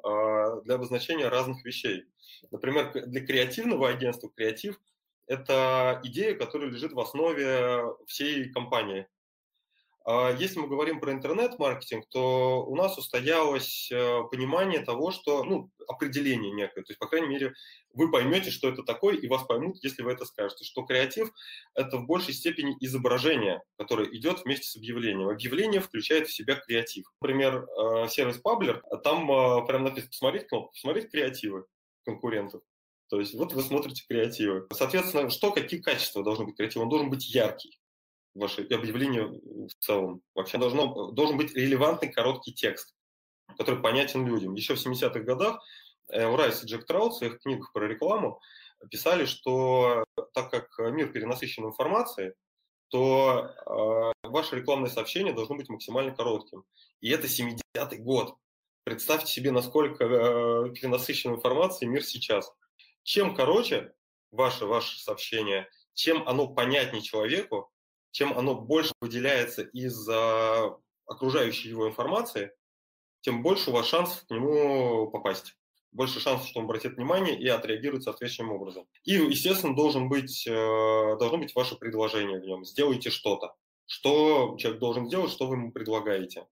для 0.66 0.76
обозначения 0.76 1.30
разных 1.30 1.66
вещей. 1.66 2.06
Например, 2.52 2.92
для 2.94 3.26
креативного 3.26 3.90
агентства 3.90 4.30
креатив– 4.30 4.80
это 5.32 6.02
идея, 6.04 6.36
которая 6.36 6.70
лежит 6.70 6.92
в 6.92 7.00
основе 7.00 7.84
всей 8.06 8.52
компании. 8.52 9.08
А 10.04 10.32
если 10.32 10.60
мы 10.60 10.68
говорим 10.68 11.00
про 11.00 11.12
интернет-маркетинг, 11.14 12.06
то 12.10 12.66
у 12.66 12.76
нас 12.76 12.98
устоялось 12.98 13.90
э, 13.92 14.24
понимание 14.32 14.82
того, 14.82 15.12
что, 15.12 15.44
ну, 15.44 15.70
определение 15.88 16.52
некое, 16.52 16.82
то 16.82 16.90
есть, 16.90 17.00
по 17.00 17.08
крайней 17.08 17.28
мере, 17.28 17.54
вы 17.94 18.10
поймете, 18.10 18.50
что 18.50 18.68
это 18.68 18.82
такое, 18.82 19.16
и 19.16 19.28
вас 19.28 19.44
поймут, 19.44 19.78
если 19.84 20.02
вы 20.02 20.12
это 20.14 20.26
скажете, 20.26 20.66
что 20.66 20.82
креатив– 20.82 21.30
это 21.76 21.98
в 21.98 22.08
большей 22.08 22.34
степени 22.34 22.76
изображение, 22.80 23.62
которое 23.78 24.10
идет 24.10 24.44
вместе 24.44 24.66
с 24.66 24.76
объявлением. 24.76 25.30
Объявление 25.30 25.82
включает 25.82 26.28
в 26.28 26.34
себя 26.34 26.56
креатив. 26.56 27.06
Например, 27.22 27.64
э, 27.64 28.08
сервис 28.10 28.38
Паблер, 28.38 28.82
там 29.04 29.32
э, 29.32 29.68
прям 29.68 29.84
написано 29.84 30.10
«посмотреть 30.10 30.48
кнопку», 30.48 30.72
«посмотреть 30.74 31.12
креативы 31.12 31.66
конкурентов». 32.04 32.64
То 33.12 33.20
есть 33.20 33.34
вот 33.34 33.52
вы 33.52 33.62
смотрите 33.62 34.06
креативы. 34.08 34.68
Соответственно, 34.72 35.30
что, 35.30 35.52
какие 35.52 35.82
качества 35.82 36.24
должны 36.24 36.46
быть 36.46 36.56
креатива? 36.56 36.84
Он 36.84 36.90
должен 36.90 37.10
быть 37.10 37.28
яркий 37.36 37.78
ваше 38.34 38.62
объявление 38.62 39.26
в 39.28 39.74
целом. 39.82 40.22
Вообще 40.34 40.58
должно, 40.58 41.12
должен 41.12 41.36
быть 41.36 41.54
релевантный 41.54 42.10
короткий 42.10 42.54
текст, 42.54 42.96
который 43.58 43.82
понятен 43.82 44.26
людям. 44.26 44.54
Еще 44.54 44.76
в 44.76 44.88
70-х 44.88 45.20
годах 45.20 45.62
э, 46.08 46.26
Урайс 46.26 46.64
и 46.64 46.68
Джек 46.68 46.86
Траут 46.86 47.12
в 47.12 47.18
своих 47.18 47.42
книгах 47.42 47.74
про 47.74 47.86
рекламу 47.86 48.40
писали, 48.90 49.26
что 49.26 50.06
так 50.34 50.50
как 50.50 50.70
мир 50.94 51.12
перенасыщен 51.12 51.66
информацией, 51.66 52.32
то 52.88 54.14
э, 54.24 54.30
ваше 54.30 54.56
рекламное 54.56 54.90
сообщение 54.90 55.34
должно 55.34 55.56
быть 55.56 55.68
максимально 55.68 56.16
коротким. 56.16 56.64
И 57.02 57.10
это 57.10 57.28
70-й 57.28 57.98
год. 57.98 58.38
Представьте 58.86 59.30
себе, 59.30 59.52
насколько 59.52 60.06
э, 60.06 60.70
перенасыщен 60.74 61.36
информацией 61.36 61.90
мир 61.90 62.06
сейчас. 62.06 62.54
Чем 63.04 63.36
короче 63.36 63.94
ваше, 64.32 64.66
ваше 64.66 65.00
сообщение, 65.00 65.70
чем 65.94 66.28
оно 66.28 66.48
понятнее 66.48 67.02
человеку, 67.02 67.72
чем 68.12 68.38
оно 68.38 68.56
больше 68.56 68.94
выделяется 69.02 69.62
из 69.62 70.08
окружающей 71.06 71.70
его 71.70 71.88
информации, 71.88 72.52
тем 73.22 73.44
больше 73.44 73.70
у 73.70 73.74
вас 73.74 73.88
шансов 73.88 74.26
к 74.26 74.32
нему 74.32 75.10
попасть. 75.12 75.56
Больше 75.92 76.20
шансов, 76.20 76.48
что 76.48 76.60
он 76.60 76.66
обратит 76.66 76.96
внимание 76.96 77.38
и 77.38 77.48
отреагирует 77.48 78.04
соответствующим 78.04 78.52
образом. 78.52 78.88
И, 79.04 79.14
естественно, 79.14 79.76
должен 79.76 80.08
быть, 80.08 80.48
э, 80.48 80.52
должно 81.20 81.38
быть 81.38 81.54
ваше 81.54 81.76
предложение 81.76 82.40
в 82.40 82.46
нем. 82.46 82.64
Сделайте 82.64 83.10
что-то. 83.10 83.56
Что 83.88 84.56
человек 84.58 84.80
должен 84.80 85.08
сделать, 85.08 85.32
что 85.32 85.48
вы 85.48 85.58
ему 85.58 85.72
предлагаете. 85.74 86.48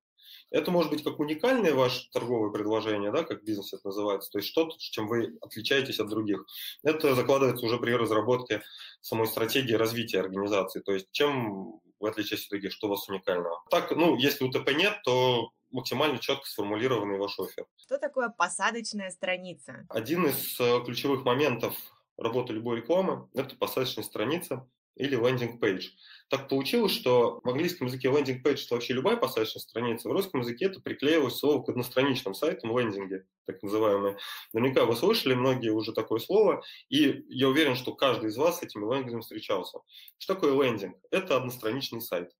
Это 0.51 0.71
может 0.71 0.91
быть 0.91 1.03
как 1.03 1.19
уникальное 1.19 1.73
ваше 1.73 2.09
торговое 2.11 2.51
предложение, 2.51 3.11
да, 3.11 3.23
как 3.23 3.43
бизнес 3.43 3.73
это 3.73 3.87
называется, 3.87 4.31
то 4.31 4.39
есть 4.39 4.49
что-то, 4.49 4.75
чем 4.79 5.07
вы 5.07 5.37
отличаетесь 5.41 5.99
от 5.99 6.09
других. 6.09 6.45
Это 6.83 7.15
закладывается 7.15 7.65
уже 7.65 7.77
при 7.77 7.91
разработке 7.91 8.63
самой 9.01 9.27
стратегии 9.27 9.73
развития 9.73 10.19
организации, 10.19 10.79
то 10.79 10.93
есть 10.93 11.07
чем 11.11 11.79
вы 11.99 12.09
отличаетесь 12.09 12.45
от 12.45 12.51
других, 12.51 12.71
что 12.71 12.87
у 12.87 12.89
вас 12.91 13.07
уникального. 13.09 13.61
Так, 13.69 13.91
ну, 13.91 14.15
если 14.15 14.45
УТП 14.45 14.71
нет, 14.73 14.97
то 15.03 15.51
максимально 15.71 16.17
четко 16.17 16.47
сформулированный 16.47 17.19
ваш 17.19 17.37
офер. 17.39 17.65
Что 17.77 17.97
такое 17.99 18.29
посадочная 18.29 19.11
страница? 19.11 19.85
Один 19.89 20.25
из 20.25 20.59
э, 20.59 20.83
ключевых 20.83 21.25
моментов 21.25 21.75
работы 22.17 22.53
любой 22.53 22.77
рекламы– 22.77 23.29
это 23.33 23.55
посадочная 23.55 24.03
страница 24.03 24.67
или 24.95 25.15
landing 25.15 25.59
page. 25.59 25.89
Так 26.29 26.47
получилось, 26.47 26.91
что 26.91 27.39
в 27.43 27.49
английском 27.49 27.87
языке 27.87 28.09
landing 28.09 28.63
page – 28.63 28.65
это 28.65 28.75
вообще 28.75 28.93
любая 28.93 29.17
посадочная 29.17 29.61
страница, 29.61 30.09
в 30.09 30.11
русском 30.11 30.41
языке 30.41 30.65
это 30.65 30.79
приклеилось 30.79 31.37
слово 31.37 31.63
к 31.63 31.69
одностраничным 31.69 32.33
сайтам, 32.33 32.77
лендинги, 32.77 33.23
так 33.45 33.63
называемые. 33.63 34.17
Наверняка 34.53 34.85
вы 34.85 34.95
слышали 34.95 35.33
многие 35.33 35.69
уже 35.69 35.93
такое 35.93 36.19
слово, 36.19 36.63
и 36.89 37.23
я 37.29 37.49
уверен, 37.49 37.75
что 37.75 37.93
каждый 37.93 38.29
из 38.29 38.37
вас 38.37 38.59
с 38.59 38.63
этими 38.63 38.83
лендингами 38.83 39.21
встречался. 39.21 39.79
Что 40.17 40.35
такое 40.35 40.53
лендинг? 40.53 40.97
Это 41.09 41.37
одностраничный 41.37 42.01
сайт. 42.01 42.31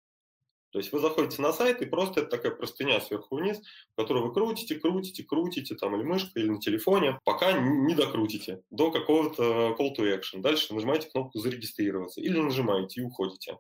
То 0.72 0.80
есть 0.80 0.92
вы 0.92 1.00
заходите 1.00 1.42
на 1.42 1.52
сайт, 1.52 1.82
и 1.82 1.86
просто 1.86 2.22
это 2.22 2.30
такая 2.30 2.52
простыня 2.52 3.02
сверху 3.02 3.38
вниз, 3.38 3.60
которую 3.96 4.28
вы 4.28 4.34
крутите, 4.34 4.76
крутите, 4.76 5.24
крутите, 5.24 5.76
там, 5.76 5.96
или 5.96 6.04
мышкой, 6.04 6.44
или 6.44 6.50
на 6.50 6.60
телефоне, 6.60 7.20
пока 7.24 7.54
не 7.54 7.96
докрутите 7.96 8.62
до 8.70 8.92
какого-то 8.92 9.76
call 9.80 9.96
to 9.98 10.04
action. 10.16 10.42
Дальше 10.42 10.74
нажимаете 10.74 11.10
кнопку 11.10 11.40
«Зарегистрироваться» 11.40 12.22
или 12.22 12.38
нажимаете 12.40 13.02
и 13.02 13.04
уходите. 13.04 13.58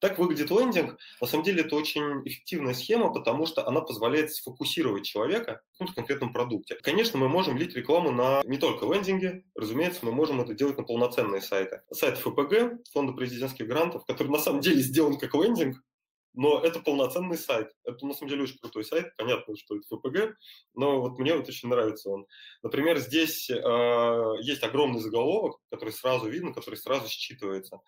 Так 0.00 0.18
выглядит 0.18 0.50
лендинг. 0.50 0.98
На 1.20 1.26
самом 1.26 1.44
деле 1.44 1.62
это 1.62 1.76
очень 1.76 2.22
эффективная 2.24 2.74
схема, 2.74 3.12
потому 3.12 3.46
что 3.46 3.66
она 3.66 3.80
позволяет 3.80 4.32
сфокусировать 4.32 5.04
человека 5.04 5.62
в 5.78 5.94
конкретном 5.94 6.32
продукте. 6.32 6.76
Конечно, 6.82 7.18
мы 7.18 7.28
можем 7.28 7.56
лить 7.56 7.74
рекламу 7.74 8.10
на 8.10 8.42
не 8.44 8.58
только 8.58 8.86
лендинге, 8.86 9.44
разумеется, 9.54 10.00
мы 10.02 10.12
можем 10.12 10.40
это 10.40 10.54
делать 10.54 10.78
на 10.78 10.84
полноценные 10.84 11.40
сайты. 11.40 11.82
Сайт 11.92 12.18
ФПГ, 12.18 12.86
Фонда 12.92 13.12
президентских 13.12 13.66
грантов, 13.66 14.04
который 14.06 14.28
на 14.28 14.38
самом 14.38 14.60
деле 14.60 14.80
сделан 14.80 15.18
как 15.18 15.34
лендинг, 15.34 15.82
но 16.34 16.60
это 16.60 16.80
полноценный 16.80 17.38
сайт. 17.38 17.70
Это, 17.84 18.04
на 18.06 18.12
самом 18.12 18.30
деле, 18.30 18.42
очень 18.42 18.58
крутой 18.58 18.84
сайт. 18.84 19.16
Понятно, 19.16 19.56
что 19.56 19.76
это 19.76 19.86
ФПГ, 19.96 20.36
но 20.74 21.00
вот 21.00 21.18
мне 21.18 21.34
вот 21.34 21.48
очень 21.48 21.68
нравится 21.68 22.10
он. 22.10 22.26
Например, 22.62 22.98
здесь 22.98 23.48
э, 23.48 24.34
есть 24.42 24.62
огромный 24.62 25.00
заголовок, 25.00 25.60
который 25.70 25.92
сразу 25.92 26.28
видно, 26.28 26.52
который 26.52 26.76
сразу 26.76 27.06
считывается. 27.06 27.78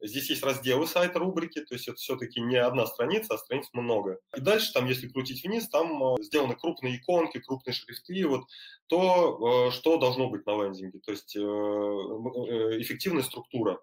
Здесь 0.00 0.28
есть 0.28 0.42
разделы 0.42 0.86
сайта, 0.86 1.18
рубрики, 1.18 1.64
то 1.64 1.74
есть 1.74 1.88
это 1.88 1.96
все-таки 1.96 2.40
не 2.40 2.56
одна 2.56 2.86
страница, 2.86 3.34
а 3.34 3.38
страниц 3.38 3.68
много. 3.72 4.18
И 4.36 4.40
дальше 4.40 4.72
там, 4.72 4.86
если 4.86 5.08
крутить 5.08 5.42
вниз, 5.42 5.68
там 5.68 6.02
э, 6.02 6.22
сделаны 6.22 6.54
крупные 6.54 6.96
иконки, 6.96 7.40
крупные 7.40 7.74
шрифты, 7.74 8.26
вот 8.26 8.42
то, 8.88 9.68
э, 9.68 9.70
что 9.72 9.96
должно 9.96 10.28
быть 10.28 10.44
на 10.46 10.62
лендинге. 10.62 11.00
То 11.00 11.12
есть 11.12 11.34
э, 11.34 11.40
э 11.40 12.80
эффективная 12.82 13.22
структура 13.22 13.80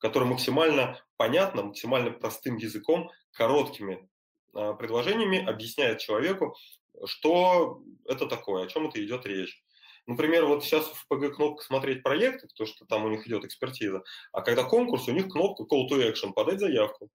которая 0.00 0.28
максимально 0.28 1.00
понятно, 1.16 1.62
максимально 1.62 2.10
простым 2.10 2.56
языком, 2.56 3.10
короткими 3.32 4.08
а, 4.54 4.72
предложениями 4.74 5.44
объясняет 5.44 5.98
человеку, 5.98 6.56
что 7.04 7.82
это 8.06 8.26
такое, 8.26 8.64
о 8.64 8.66
чем 8.66 8.88
это 8.88 9.04
идет 9.04 9.26
речь. 9.26 9.62
Например, 10.06 10.46
вот 10.46 10.64
сейчас 10.64 10.86
в 10.86 11.06
ПГ 11.08 11.36
кнопка 11.36 11.62
«Смотреть 11.62 12.02
проекты», 12.02 12.48
потому 12.48 12.66
что 12.66 12.84
там 12.86 13.04
у 13.04 13.10
них 13.10 13.26
идет 13.26 13.44
экспертиза, 13.44 14.02
а 14.32 14.40
когда 14.40 14.64
конкурс, 14.64 15.06
у 15.08 15.12
них 15.12 15.28
кнопка 15.28 15.62
«Call 15.64 15.88
to 15.88 16.10
Action»– 16.10 16.32
«Подать 16.34 16.58
заявку». 16.58 17.10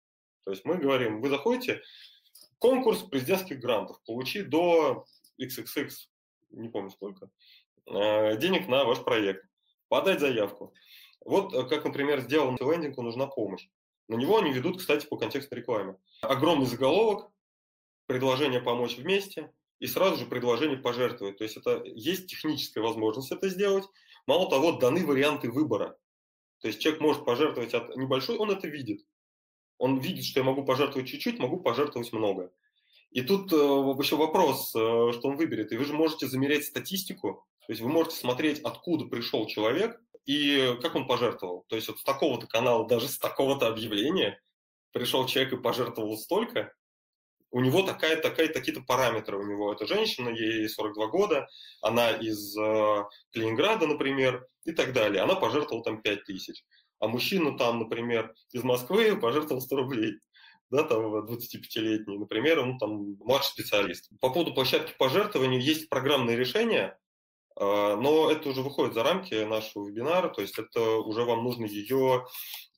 То 0.43 0.51
есть 0.51 0.65
мы 0.65 0.77
говорим, 0.77 1.21
вы 1.21 1.29
заходите, 1.29 1.81
конкурс 2.59 2.99
президентских 2.99 3.59
грантов, 3.59 4.03
получи 4.05 4.43
до 4.43 5.05
XXX, 5.41 5.89
не 6.51 6.69
помню 6.69 6.91
сколько, 6.91 7.29
а, 7.87 8.35
денег 8.35 8.67
на 8.67 8.83
ваш 8.83 9.03
проект, 9.03 9.45
подать 9.87 10.19
заявку. 10.19 10.73
Вот 11.25 11.53
э, 11.53 11.63
как, 11.63 11.85
например, 11.85 12.21
сделан 12.21 12.57
лендингу 12.59 13.01
нужна 13.01 13.27
помощь. 13.27 13.67
На 14.07 14.15
него 14.15 14.37
они 14.37 14.51
ведут, 14.51 14.79
кстати, 14.79 15.05
по 15.05 15.17
контекстной 15.17 15.59
рекламе. 15.59 15.95
Огромный 16.21 16.65
заголовок, 16.65 17.31
предложение 18.05 18.61
помочь 18.61 18.97
вместе 18.97 19.51
и 19.79 19.87
сразу 19.87 20.17
же 20.17 20.25
предложение 20.25 20.77
пожертвовать. 20.77 21.37
То 21.37 21.43
есть 21.43 21.57
это 21.57 21.81
есть 21.85 22.27
техническая 22.27 22.83
возможность 22.83 23.31
это 23.31 23.49
сделать. 23.49 23.85
Мало 24.27 24.49
того, 24.49 24.73
даны 24.73 25.05
варианты 25.05 25.51
выбора. 25.51 25.97
То 26.61 26.67
есть 26.67 26.79
человек 26.79 27.01
может 27.01 27.25
пожертвовать 27.25 27.73
от 27.73 27.95
небольшой, 27.95 28.37
он 28.37 28.51
это 28.51 28.67
видит. 28.67 29.05
Он 29.77 29.99
видит, 29.99 30.25
что 30.25 30.39
я 30.39 30.45
могу 30.45 30.63
пожертвовать 30.63 31.09
чуть-чуть, 31.09 31.39
могу 31.39 31.59
пожертвовать 31.59 32.13
много. 32.13 32.51
И 33.11 33.21
тут 33.21 33.51
э, 33.51 33.55
еще 33.55 34.15
вопрос, 34.15 34.73
э, 34.75 35.11
что 35.11 35.27
он 35.27 35.35
выберет. 35.35 35.71
И 35.71 35.77
вы 35.77 35.85
же 35.85 35.93
можете 35.93 36.27
замерять 36.27 36.65
статистику, 36.65 37.45
то 37.65 37.71
есть 37.71 37.81
вы 37.81 37.89
можете 37.89 38.15
смотреть, 38.15 38.59
откуда 38.61 39.05
пришел 39.05 39.45
человек, 39.45 40.01
и 40.25 40.77
как 40.81 40.95
он 40.95 41.07
пожертвовал. 41.07 41.65
То 41.67 41.75
есть 41.75 41.87
вот 41.87 41.99
с 41.99 42.03
такого-то 42.03 42.47
канала, 42.47 42.87
даже 42.87 43.07
с 43.07 43.17
такого-то 43.17 43.67
объявления 43.67 44.39
пришел 44.91 45.25
человек 45.25 45.53
и 45.53 45.61
пожертвовал 45.61 46.17
столько, 46.17 46.73
у 47.53 47.59
него 47.59 47.83
такая, 47.83 48.19
такая, 48.19 48.47
такие-то 48.47 48.81
параметры 48.81 49.37
у 49.37 49.45
него. 49.45 49.71
Это 49.71 49.85
женщина, 49.85 50.29
ей 50.29 50.67
42 50.67 51.07
года, 51.07 51.47
она 51.81 52.09
из 52.09 52.57
э, 52.57 53.03
Калининграда, 53.31 53.85
например, 53.85 54.47
и 54.65 54.71
так 54.71 54.91
далее. 54.91 55.21
Она 55.21 55.35
пожертвовала 55.35 55.83
там 55.83 56.01
5 56.01 56.23
тысяч. 56.23 56.63
А 56.99 57.07
мужчина 57.07 57.55
там, 57.55 57.79
например, 57.79 58.33
из 58.53 58.63
Москвы 58.63 59.15
пожертвовал 59.15 59.61
100 59.61 59.75
рублей. 59.75 60.13
Да, 60.71 60.81
там 60.81 61.23
25-летний, 61.25 62.17
например, 62.17 62.57
он 62.59 62.79
там 62.79 63.17
младший 63.19 63.51
специалист. 63.51 64.09
По 64.19 64.31
поводу 64.31 64.55
площадки 64.55 64.95
пожертвований 64.97 65.59
есть 65.59 65.89
программные 65.89 66.35
решения, 66.35 66.97
но 67.59 68.31
это 68.31 68.49
уже 68.49 68.61
выходит 68.61 68.93
за 68.93 69.03
рамки 69.03 69.43
нашего 69.43 69.87
вебинара, 69.87 70.29
то 70.29 70.41
есть 70.41 70.57
это 70.57 70.81
уже 70.81 71.23
вам 71.23 71.43
нужно 71.43 71.65
ее 71.65 72.25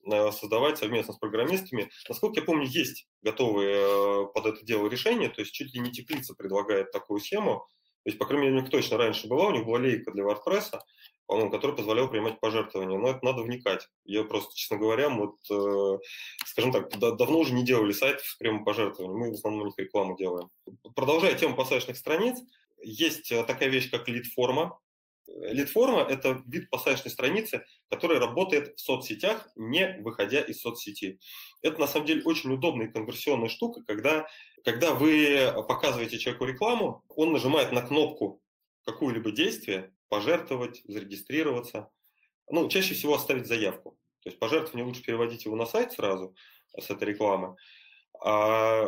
э, 0.05 0.31
создавать 0.31 0.77
совместно 0.77 1.13
с 1.13 1.17
программистами. 1.17 1.89
Насколько 2.09 2.41
я 2.41 2.45
помню, 2.45 2.67
есть 2.67 3.07
готовые 3.21 3.77
э, 3.77 4.25
под 4.33 4.45
это 4.45 4.65
дело 4.65 4.87
решения, 4.87 5.29
то 5.29 5.41
есть 5.41 5.53
чуть 5.53 5.73
ли 5.73 5.79
не 5.79 5.91
теплица 5.91 6.33
предлагает 6.35 6.91
такую 6.91 7.19
схему. 7.19 7.67
То 8.03 8.09
есть, 8.09 8.19
по 8.19 8.25
крайней 8.27 8.47
мере, 8.47 8.57
у 8.57 8.61
них 8.61 8.69
точно 8.69 8.97
раньше 8.97 9.27
была, 9.27 9.47
у 9.47 9.51
них 9.51 9.65
была 9.65 9.79
лейка 9.79 10.11
для 10.11 10.23
WordPress, 10.23 10.79
по-моему, 11.25 11.49
которая 11.49 11.75
позволяла 11.75 12.07
принимать 12.07 12.39
пожертвования. 12.39 12.99
Но 12.99 13.09
это 13.09 13.25
надо 13.25 13.41
вникать. 13.41 13.87
Я 14.03 14.23
просто, 14.23 14.55
честно 14.55 14.77
говоря, 14.77 15.09
вот, 15.09 15.37
э, 15.49 15.99
скажем 16.45 16.71
так, 16.71 16.95
да, 16.99 17.11
давно 17.11 17.39
уже 17.39 17.53
не 17.53 17.65
делали 17.65 17.93
сайтов 17.93 18.25
с 18.25 18.35
прямым 18.35 18.63
пожертвованием. 18.63 19.17
Мы 19.17 19.31
в 19.31 19.33
основном 19.33 19.63
у 19.63 19.65
них 19.65 19.73
рекламу 19.77 20.15
делаем. 20.15 20.49
Продолжая 20.95 21.33
тему 21.33 21.55
посадочных 21.55 21.97
страниц, 21.97 22.37
есть 22.81 23.31
э, 23.31 23.43
такая 23.43 23.69
вещь, 23.69 23.89
как 23.89 24.07
лид-форма. 24.07 24.79
Лид-форма– 25.27 26.01
это 26.09 26.43
вид 26.45 26.69
посадочной 26.69 27.11
страницы, 27.11 27.65
который 27.89 28.19
работает 28.19 28.77
в 28.77 28.81
соцсетях, 28.81 29.49
не 29.55 29.97
выходя 30.01 30.41
из 30.41 30.61
соцсети. 30.61 31.19
Это, 31.61 31.79
на 31.79 31.87
самом 31.87 32.05
деле, 32.05 32.23
очень 32.23 32.51
удобная 32.51 32.91
конверсионная 32.91 33.49
штука, 33.49 33.81
когда, 33.87 34.27
когда 34.63 34.93
вы 34.93 35.51
показываете 35.67 36.19
человеку 36.19 36.45
рекламу, 36.45 37.03
он 37.09 37.33
нажимает 37.33 37.71
на 37.71 37.81
кнопку 37.81 38.41
какое-либо 38.85 39.31
действие, 39.31 39.93
пожертвовать, 40.09 40.81
зарегистрироваться, 40.85 41.89
ну, 42.47 42.69
чаще 42.69 42.93
всего 42.93 43.15
оставить 43.15 43.47
заявку. 43.47 43.97
То 44.21 44.29
есть 44.29 44.39
пожертвование 44.39 44.85
лучше 44.85 45.03
переводить 45.03 45.45
его 45.45 45.55
на 45.55 45.65
сайт 45.65 45.93
сразу 45.93 46.35
с 46.77 46.89
этой 46.89 47.09
рекламы. 47.09 47.55
А, 48.23 48.87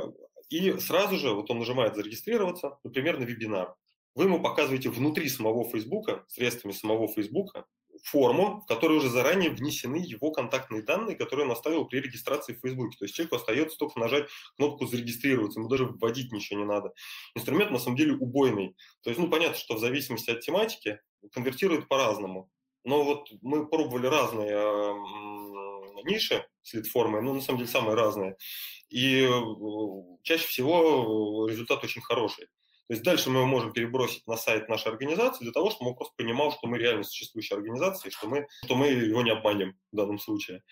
и 0.50 0.78
сразу 0.80 1.18
же 1.18 1.34
вот 1.34 1.50
он 1.52 1.60
нажимает 1.60 1.96
зарегистрироваться, 1.96 2.80
например, 2.84 3.20
на 3.20 3.24
вебинар 3.24 3.76
вы 4.18 4.24
ему 4.24 4.42
показываете 4.42 4.90
внутри 4.90 5.30
самого 5.30 5.64
Фейсбука, 5.70 6.26
средствами 6.28 6.72
самого 6.72 7.08
Фейсбука, 7.08 7.66
форму, 8.04 8.62
в 8.62 8.66
которой 8.66 8.98
уже 8.98 9.10
заранее 9.10 9.52
внесены 9.52 9.98
его 9.98 10.32
контактные 10.32 10.82
данные, 10.82 11.16
которые 11.16 11.46
он 11.46 11.52
оставил 11.52 11.86
при 11.86 12.00
регистрации 12.00 12.54
в 12.54 12.62
Фейсбуке. 12.62 12.98
То 12.98 13.06
есть 13.06 13.14
человеку 13.14 13.36
остается 13.36 13.78
только 13.78 14.00
нажать 14.00 14.28
кнопку 14.56 14.88
«Зарегистрироваться», 14.88 15.60
ему 15.60 15.70
даже 15.70 15.86
вводить 15.86 16.32
ничего 16.32 16.60
не 16.60 16.66
надо. 16.66 16.94
Инструмент 17.36 17.70
на 17.70 17.78
самом 17.78 17.96
деле 17.96 18.16
убойный. 18.16 18.76
То 19.04 19.12
есть, 19.12 19.20
ну, 19.20 19.30
понятно, 19.30 19.56
что 19.56 19.76
в 19.76 19.80
зависимости 19.80 20.32
от 20.32 20.42
тематики 20.42 21.00
конвертирует 21.32 21.88
по-разному. 21.88 22.50
Но 22.84 23.04
вот 23.04 23.30
мы 23.44 23.68
пробовали 23.68 24.08
разные 24.08 24.58
э, 25.98 26.02
ниши 26.04 26.46
с 26.62 26.74
лид-формой, 26.74 27.22
ну, 27.22 27.34
на 27.34 27.42
самом 27.42 27.60
деле, 27.60 27.70
самые 27.70 27.96
разные. 27.96 28.38
И 28.90 29.22
э, 29.24 29.42
чаще 30.24 30.48
всего 30.48 31.48
результат 31.48 31.84
очень 31.84 32.02
хороший. 32.02 32.48
То 32.88 32.94
есть 32.94 33.04
дальше 33.04 33.30
мы 33.30 33.46
можем 33.46 33.74
перебросить 33.74 34.26
на 34.28 34.38
сайт 34.38 34.70
нашей 34.70 34.90
организации 34.90 35.44
для 35.44 35.52
того, 35.52 35.70
чтобы 35.70 35.92
он 35.92 35.98
просто 35.98 36.14
понимал, 36.16 36.54
что 36.54 36.68
мы 36.68 36.78
реально 36.78 37.04
существующая 37.04 37.56
организация, 37.56 38.12
что 38.12 38.28
мы, 38.28 38.48
что 38.64 38.76
мы 38.76 38.88
его 38.88 39.22
не 39.22 39.32
обманем 39.32 39.78
в 39.92 39.96
данном 39.98 40.20
случае. 40.20 40.64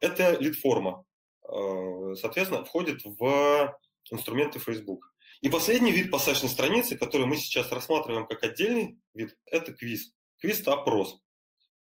Это 0.00 0.38
лид-форма. 0.38 1.04
Э, 1.48 2.14
соответственно, 2.20 2.64
входит 2.64 3.00
в 3.04 3.74
инструменты 4.10 4.58
Facebook. 4.58 5.12
И 5.40 5.48
последний 5.48 5.92
вид 5.92 6.10
посадочной 6.10 6.50
страницы, 6.50 6.96
который 6.96 7.26
мы 7.26 7.36
сейчас 7.36 7.72
рассматриваем 7.72 8.26
как 8.26 8.42
отдельный 8.44 8.98
вид, 9.14 9.36
это 9.46 9.72
квиз. 9.72 10.12
Квиз– 10.38 10.60
это 10.62 10.74
опрос. 10.74 11.20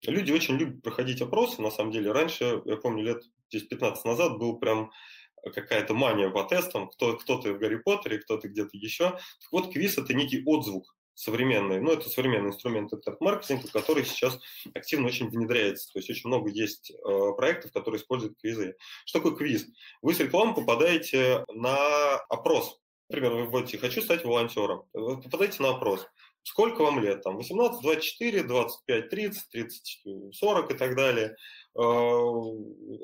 Люди 0.06 0.32
очень 0.32 0.56
любят 0.56 0.82
проходить 0.82 1.20
опросы, 1.20 1.60
на 1.60 1.70
самом 1.70 1.92
деле. 1.92 2.12
Раньше, 2.12 2.62
я 2.64 2.76
помню, 2.76 3.04
лет 3.04 3.22
10-15 3.54 3.96
назад 4.04 4.38
был 4.38 4.58
прям 4.58 4.90
какая-то 5.42 5.94
мания 5.94 6.30
по 6.30 6.44
тестам, 6.44 6.88
кто, 6.88 7.16
кто-то 7.16 7.52
в 7.52 7.58
Гарри 7.58 7.76
Поттере, 7.76 8.18
кто-то 8.18 8.48
где-то 8.48 8.76
еще. 8.76 9.10
Так 9.10 9.52
вот, 9.52 9.72
квиз– 9.72 9.98
это 9.98 10.14
некий 10.14 10.42
отзвук 10.44 10.94
современный, 11.20 11.80
ну, 11.80 11.92
это 11.92 12.08
современный 12.08 12.48
инструмент 12.48 12.92
интернет-маркетинга, 12.94 13.68
который 13.68 14.06
сейчас 14.06 14.38
активно 14.74 15.08
очень 15.08 15.28
внедряется. 15.28 15.92
То 15.92 15.98
есть 15.98 16.08
очень 16.08 16.28
много 16.28 16.48
есть 16.48 16.90
э, 16.90 17.32
проектов, 17.36 17.72
которые 17.72 18.00
используют 18.00 18.38
квизы. 18.38 18.76
Что 19.04 19.18
такое 19.18 19.36
квиз? 19.36 19.66
Вы 20.00 20.14
с 20.14 20.20
рекламы 20.20 20.54
попадаете 20.54 21.44
на 21.52 22.16
опрос. 22.30 22.80
Например, 23.10 23.34
вы 23.34 23.44
вводите 23.44 23.76
«хочу 23.76 24.00
стать 24.00 24.24
волонтером». 24.24 24.84
Вы 24.94 25.20
попадаете 25.20 25.62
на 25.62 25.70
опрос. 25.70 26.06
Сколько 26.42 26.82
вам 26.82 27.00
лет? 27.00 27.22
Там 27.22 27.36
18, 27.36 27.82
24, 27.82 28.42
25, 28.44 29.08
30, 29.10 29.48
30, 29.50 30.02
40 30.32 30.70
и 30.70 30.74
так 30.74 30.96
далее. 30.96 31.36
А, 31.74 31.82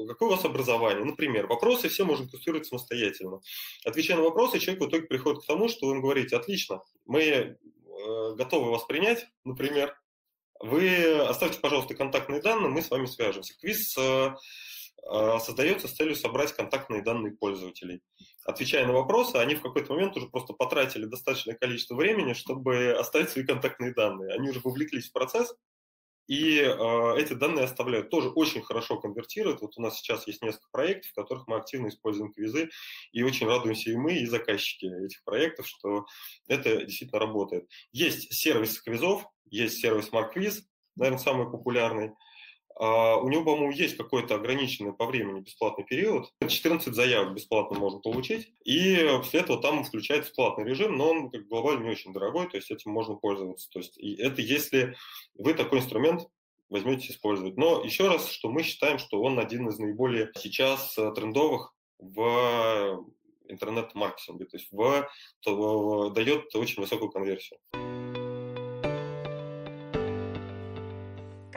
какое 0.08 0.28
у 0.28 0.30
вас 0.30 0.44
образование? 0.44 1.04
Например, 1.04 1.46
вопросы 1.46 1.88
все 1.88 2.04
можно 2.04 2.28
конструировать 2.28 2.66
самостоятельно. 2.66 3.40
Отвечая 3.84 4.16
на 4.16 4.24
вопросы, 4.24 4.58
человек 4.58 4.84
в 4.84 4.88
итоге 4.88 5.06
приходит 5.06 5.42
к 5.42 5.46
тому, 5.46 5.68
что 5.68 5.86
вы 5.86 6.00
говорите, 6.00 6.36
отлично, 6.36 6.82
мы 7.04 7.22
э, 7.22 7.56
готовы 8.34 8.70
вас 8.70 8.84
принять, 8.84 9.26
например, 9.44 9.96
вы 10.60 11.18
оставьте, 11.20 11.60
пожалуйста, 11.60 11.94
контактные 11.94 12.40
данные, 12.40 12.70
мы 12.70 12.80
с 12.80 12.90
вами 12.90 13.06
свяжемся. 13.06 13.54
Квиз 13.58 13.96
э, 13.98 14.34
создается 15.40 15.88
с 15.88 15.92
целью 15.92 16.16
собрать 16.16 16.52
контактные 16.52 17.02
данные 17.02 17.32
пользователей. 17.32 18.02
Отвечая 18.44 18.86
на 18.86 18.92
вопросы, 18.92 19.36
они 19.36 19.54
в 19.54 19.62
какой-то 19.62 19.92
момент 19.92 20.16
уже 20.16 20.28
просто 20.28 20.52
потратили 20.52 21.04
достаточное 21.04 21.54
количество 21.54 21.94
времени, 21.94 22.32
чтобы 22.32 22.92
оставить 22.92 23.30
свои 23.30 23.44
контактные 23.44 23.94
данные. 23.94 24.34
Они 24.34 24.50
уже 24.50 24.60
вовлеклись 24.60 25.08
в 25.08 25.12
процесс, 25.12 25.54
и 26.26 26.58
э, 26.58 27.18
эти 27.18 27.34
данные 27.34 27.64
оставляют. 27.64 28.10
Тоже 28.10 28.30
очень 28.30 28.62
хорошо 28.62 28.98
конвертируют. 28.98 29.60
Вот 29.60 29.76
у 29.76 29.80
нас 29.80 29.96
сейчас 29.98 30.26
есть 30.26 30.42
несколько 30.42 30.68
проектов, 30.72 31.10
в 31.10 31.14
которых 31.14 31.46
мы 31.46 31.56
активно 31.56 31.88
используем 31.88 32.32
квизы, 32.32 32.70
и 33.12 33.22
очень 33.22 33.46
радуемся 33.46 33.90
и 33.90 33.96
мы, 33.96 34.14
и 34.14 34.26
заказчики 34.26 34.86
этих 34.86 35.22
проектов, 35.24 35.68
что 35.68 36.06
это 36.48 36.84
действительно 36.84 37.20
работает. 37.20 37.68
Есть 37.92 38.32
сервис 38.32 38.80
квизов, 38.80 39.24
есть 39.44 39.78
сервис 39.78 40.10
MarkQuiz, 40.10 40.62
наверное, 40.96 41.22
самый 41.22 41.50
популярный. 41.50 42.12
Uh, 42.78 43.22
у 43.22 43.28
него, 43.30 43.42
по-моему, 43.42 43.70
есть 43.70 43.96
какой-то 43.96 44.34
ограниченный 44.34 44.92
по 44.92 45.06
времени 45.06 45.40
бесплатный 45.40 45.84
период. 45.84 46.30
14 46.46 46.94
заявок 46.94 47.32
бесплатно 47.34 47.78
можно 47.78 48.00
получить. 48.00 48.52
И 48.64 48.96
после 49.16 49.40
этого 49.40 49.62
там 49.62 49.82
включается 49.82 50.32
платный 50.34 50.64
режим, 50.64 50.96
но 50.96 51.10
он 51.10 51.30
как 51.30 51.48
глобально 51.48 51.84
не 51.84 51.90
очень 51.90 52.12
дорогой, 52.12 52.48
то 52.48 52.58
есть 52.58 52.70
этим 52.70 52.90
можно 52.90 53.14
пользоваться. 53.14 53.70
То 53.70 53.78
есть 53.78 53.96
и 53.96 54.14
это 54.16 54.42
если 54.42 54.94
вы 55.38 55.54
такой 55.54 55.78
инструмент 55.78 56.28
возьмете 56.68 57.12
использовать. 57.12 57.56
Но 57.56 57.82
еще 57.82 58.08
раз, 58.08 58.28
что 58.28 58.50
мы 58.50 58.62
считаем, 58.62 58.98
что 58.98 59.22
он 59.22 59.38
один 59.38 59.68
из 59.68 59.78
наиболее 59.78 60.30
сейчас 60.36 60.98
э, 60.98 61.12
трендовых 61.12 61.72
в 61.98 63.04
интернет-маркетинге, 63.48 64.44
то 64.44 64.56
есть 64.56 64.68
в, 64.72 65.08
то, 65.40 66.10
дает 66.10 66.54
очень 66.54 66.82
высокую 66.82 67.10
конверсию. 67.10 67.58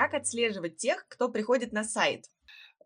Как 0.10 0.22
отслеживать 0.22 0.78
тех, 0.78 1.05
кто 1.07 1.30
приходит 1.30 1.72
на 1.72 1.84
сайт? 1.84 2.26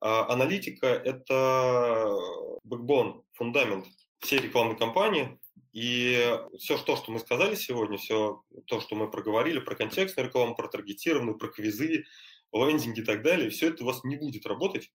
А, 0.01 0.30
аналитика– 0.30 0.88
это 1.05 2.17
бэкбон, 2.63 3.24
фундамент 3.32 3.86
всей 4.19 4.39
рекламной 4.39 4.78
кампании. 4.78 5.39
И 5.71 6.38
все 6.59 6.78
то, 6.78 6.97
что 6.97 7.13
мы 7.13 7.19
сказали 7.19 7.55
сегодня, 7.55 7.97
все 7.97 8.43
то, 8.67 8.82
что 8.82 8.95
мы 8.95 9.09
проговорили 9.09 9.59
про 9.59 9.76
контекстную 9.76 10.28
рекламу, 10.28 10.55
про 10.55 10.67
таргетированную, 10.67 11.38
про 11.38 11.47
квизы, 11.47 12.03
лендинги 12.51 12.99
и 12.99 13.05
так 13.05 13.24
далее, 13.24 13.49
все 13.49 13.69
это 13.69 13.84
у 13.84 13.88
вас 13.88 14.03
не 14.03 14.17
будет 14.17 14.45
работать, 14.45 14.91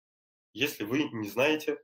если 0.55 0.85
вы 0.85 1.11
не 1.13 1.29
знаете, 1.29 1.77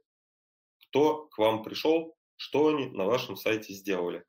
кто 0.89 1.27
к 1.27 1.37
вам 1.37 1.63
пришел, 1.63 2.17
что 2.37 2.69
они 2.69 2.87
на 2.87 3.05
вашем 3.05 3.37
сайте 3.37 3.75
сделали. 3.75 4.25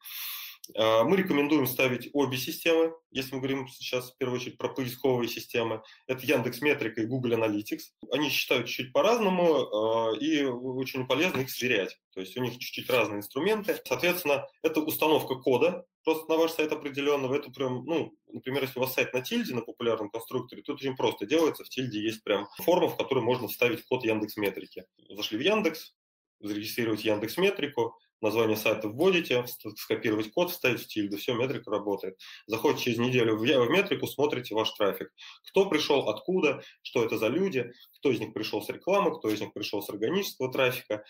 А, 0.75 1.03
мы 1.03 1.17
рекомендуем 1.17 1.67
ставить 1.67 2.09
обе 2.13 2.37
системы, 2.37 2.93
если 3.11 3.35
мы 3.35 3.39
говорим 3.39 3.67
сейчас 3.67 4.11
в 4.11 4.17
первую 4.17 4.39
очередь 4.39 4.57
про 4.57 4.69
поисковые 4.69 5.27
системы. 5.27 5.83
Это 6.07 6.25
Яндекс 6.25 6.61
Метрика 6.61 7.01
и 7.01 7.05
Google 7.05 7.31
Analytics. 7.31 7.81
Они 8.11 8.29
считают 8.29 8.67
чуть-чуть 8.67 8.93
по-разному, 8.93 10.11
а, 10.11 10.17
и 10.17 10.43
очень 10.43 11.07
полезно 11.07 11.41
их 11.41 11.49
сверять. 11.49 11.97
То 12.13 12.21
есть 12.21 12.37
у 12.37 12.41
них 12.41 12.53
чуть-чуть 12.53 12.89
разные 12.89 13.19
инструменты. 13.19 13.79
Соответственно, 13.85 14.47
это 14.63 14.81
установка 14.81 15.35
кода 15.35 15.85
просто 16.03 16.29
на 16.29 16.37
ваш 16.37 16.51
сайт 16.51 16.71
определенного. 16.71 17.35
Это 17.35 17.51
прям, 17.51 17.85
ну, 17.85 18.13
например, 18.31 18.63
если 18.63 18.79
у 18.79 18.81
вас 18.81 18.93
сайт 18.93 19.13
на 19.13 19.21
тильде, 19.21 19.53
на 19.53 19.61
популярном 19.61 20.09
конструкторе, 20.09 20.61
тут 20.61 20.79
очень 20.79 20.95
просто 20.95 21.25
делается. 21.25 21.63
В 21.63 21.69
тильде 21.69 22.01
есть 22.01 22.23
прям 22.23 22.47
форма, 22.57 22.89
в 22.89 22.97
которой 22.97 23.23
можно 23.23 23.47
вставить 23.47 23.85
код 23.85 24.03
Яндекс 24.03 24.37
Метрики. 24.37 24.85
Зашли 25.09 25.37
в 25.37 25.41
Яндекс, 25.41 25.93
зарегистрировать 26.39 27.05
Яндекс 27.05 27.37
Метрику, 27.37 27.97
название 28.21 28.57
сайта 28.57 28.87
вводите, 28.87 29.45
скопировать 29.77 30.31
код, 30.31 30.51
вставить 30.51 30.81
в 30.81 30.87
тильду, 30.87 31.17
все, 31.17 31.33
метрика 31.33 31.71
работает. 31.71 32.19
Заходите 32.47 32.83
через 32.83 32.99
неделю 32.99 33.37
в 33.37 33.43
метрику, 33.43 34.07
смотрите 34.07 34.55
ваш 34.55 34.71
трафик. 34.71 35.09
Кто 35.47 35.69
пришел, 35.69 36.09
откуда, 36.09 36.61
что 36.81 37.03
это 37.03 37.17
за 37.17 37.27
люди, 37.27 37.71
кто 37.97 38.11
из 38.11 38.19
них 38.19 38.33
пришел 38.33 38.61
с 38.61 38.69
рекламы, 38.69 39.17
кто 39.17 39.29
из 39.29 39.39
них 39.41 39.53
пришел 39.53 39.81
с 39.81 39.89
органического 39.89 40.51
трафика. 40.51 41.03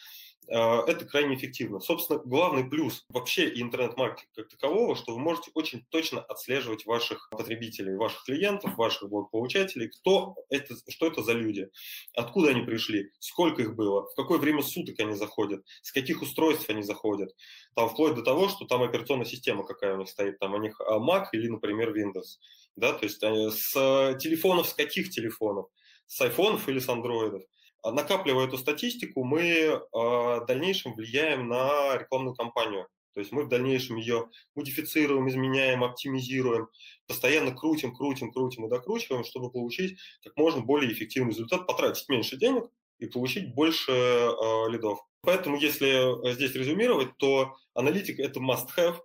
А, 0.49 0.83
это 0.87 1.05
крайне 1.05 1.35
эффективно. 1.35 1.79
Собственно, 1.79 2.19
главный 2.19 2.63
плюс 2.63 3.05
вообще 3.09 3.49
интернет-маркетинга 3.61 4.31
как 4.35 4.49
такового, 4.49 4.95
что 4.95 5.13
вы 5.13 5.19
можете 5.19 5.51
очень 5.53 5.85
точно 5.89 6.21
отслеживать 6.21 6.85
ваших 6.85 7.29
потребителей, 7.31 7.95
ваших 7.95 8.23
клиентов, 8.23 8.75
ваших 8.77 9.09
благополучателей, 9.09 9.89
кто 9.89 10.35
это, 10.49 10.75
что 10.89 11.07
это 11.07 11.23
за 11.23 11.33
люди, 11.33 11.69
откуда 12.15 12.49
они 12.49 12.61
пришли, 12.61 13.11
сколько 13.19 13.61
их 13.61 13.75
было, 13.75 14.09
в 14.09 14.15
какое 14.15 14.39
время 14.39 14.61
суток 14.61 14.99
они 14.99 15.13
заходят, 15.13 15.63
с 15.81 15.91
каких 15.91 16.21
устройств 16.21 16.69
они 16.69 16.83
заходят. 16.83 17.33
Там 17.75 17.89
вплоть 17.89 18.15
до 18.15 18.23
того, 18.23 18.49
что 18.49 18.65
там 18.65 18.83
операционная 18.83 19.25
система 19.25 19.65
какая 19.65 19.95
у 19.95 19.97
них 19.97 20.09
стоит, 20.09 20.39
там 20.39 20.53
у 20.53 20.57
них 20.57 20.79
а, 20.81 20.99
Mac 20.99 21.27
или, 21.33 21.47
например, 21.47 21.95
Windows. 21.95 22.39
Да, 22.75 22.93
то 22.93 23.05
есть 23.05 23.21
с 23.21 23.73
телефонов, 24.19 24.67
с 24.67 24.73
каких 24.73 25.09
телефонов, 25.09 25.67
с 26.07 26.19
айфонов 26.21 26.67
или 26.67 26.79
с 26.79 26.89
андроидов. 26.89 27.43
Накапливая 27.83 28.47
эту 28.47 28.57
статистику, 28.57 29.23
мы 29.23 29.81
в 29.91 30.45
дальнейшем 30.47 30.93
влияем 30.93 31.47
на 31.47 31.97
рекламную 31.97 32.35
кампанию. 32.35 32.87
То 33.13 33.19
есть 33.19 33.31
мы 33.31 33.43
в 33.43 33.49
дальнейшем 33.49 33.97
ее 33.97 34.29
модифицируем, 34.55 35.27
изменяем, 35.27 35.83
оптимизируем, 35.83 36.69
постоянно 37.07 37.51
крутим, 37.51 37.93
крутим, 37.93 38.31
крутим 38.31 38.65
и 38.65 38.69
докручиваем, 38.69 39.25
чтобы 39.25 39.51
получить 39.51 39.99
как 40.23 40.37
можно 40.37 40.61
более 40.61 40.93
эффективный 40.93 41.31
результат, 41.31 41.67
потратить 41.67 42.07
меньше 42.07 42.37
денег 42.37 42.69
и 42.99 43.07
получить 43.07 43.53
больше 43.53 43.91
э, 43.91 44.69
лидов. 44.69 44.99
Поэтому, 45.23 45.57
если 45.57 46.33
здесь 46.33 46.55
резюмировать, 46.55 47.17
то 47.17 47.55
аналитика– 47.73 48.21
это 48.23 48.39
must-have, 48.39 48.99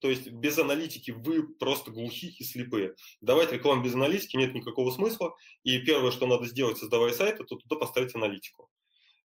то 0.00 0.10
есть 0.10 0.28
без 0.30 0.58
аналитики 0.58 1.10
вы 1.10 1.46
просто 1.46 1.90
глухие 1.90 2.32
и 2.32 2.44
слепые. 2.44 2.94
Давать 3.20 3.52
рекламу 3.52 3.82
без 3.82 3.94
аналитики 3.94 4.36
нет 4.36 4.54
никакого 4.54 4.90
смысла. 4.90 5.34
И 5.64 5.78
первое, 5.78 6.10
что 6.10 6.26
надо 6.26 6.46
сделать, 6.46 6.78
создавая 6.78 7.12
сайт, 7.12 7.40
это 7.40 7.56
туда 7.56 7.76
поставить 7.76 8.14
аналитику. 8.14 8.70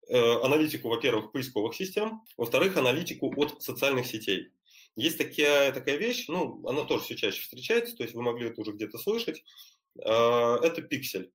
Э, 0.08 0.42
аналитику, 0.42 0.88
во-первых, 0.88 1.32
поисковых 1.32 1.74
систем, 1.74 2.22
во-вторых, 2.36 2.76
аналитику 2.76 3.32
от 3.36 3.62
социальных 3.62 4.06
сетей. 4.06 4.50
Есть 4.96 5.18
такая, 5.18 5.72
такая 5.72 5.96
вещь, 5.96 6.26
ну, 6.28 6.66
она 6.66 6.84
тоже 6.84 7.04
все 7.04 7.16
чаще 7.16 7.40
встречается, 7.40 7.96
то 7.96 8.02
есть 8.02 8.14
вы 8.14 8.22
могли 8.22 8.48
это 8.48 8.60
уже 8.60 8.72
где-то 8.72 8.98
слышать. 8.98 9.44
Э, 9.98 10.56
это 10.62 10.82
пиксель. 10.82 11.30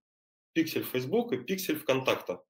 Пиксель 0.54 0.84
Facebook 0.84 1.32
и 1.34 1.38
пиксель 1.38 1.78
ВКонтакта. 1.78 2.44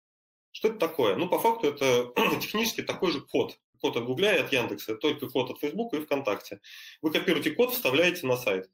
Что 0.52 0.70
это 0.70 0.78
такое? 0.78 1.16
Ну, 1.18 1.30
по 1.30 1.40
факту 1.40 1.68
это 1.68 2.12
технически 2.42 2.82
такой 2.82 3.12
же 3.12 3.22
код 3.22 3.60
код 3.80 3.98
от 3.98 4.06
Гугля 4.06 4.36
и 4.36 4.40
от 4.40 4.52
Яндекса, 4.52 4.96
только 4.96 5.30
код 5.30 5.52
от 5.52 5.60
Фейсбука 5.60 5.98
и 5.98 6.02
ВКонтакте. 6.02 6.62
Вы 7.02 7.12
копируете 7.12 7.52
код, 7.52 7.74
вставляете 7.74 8.28
на 8.28 8.38
сайт. 8.38 8.70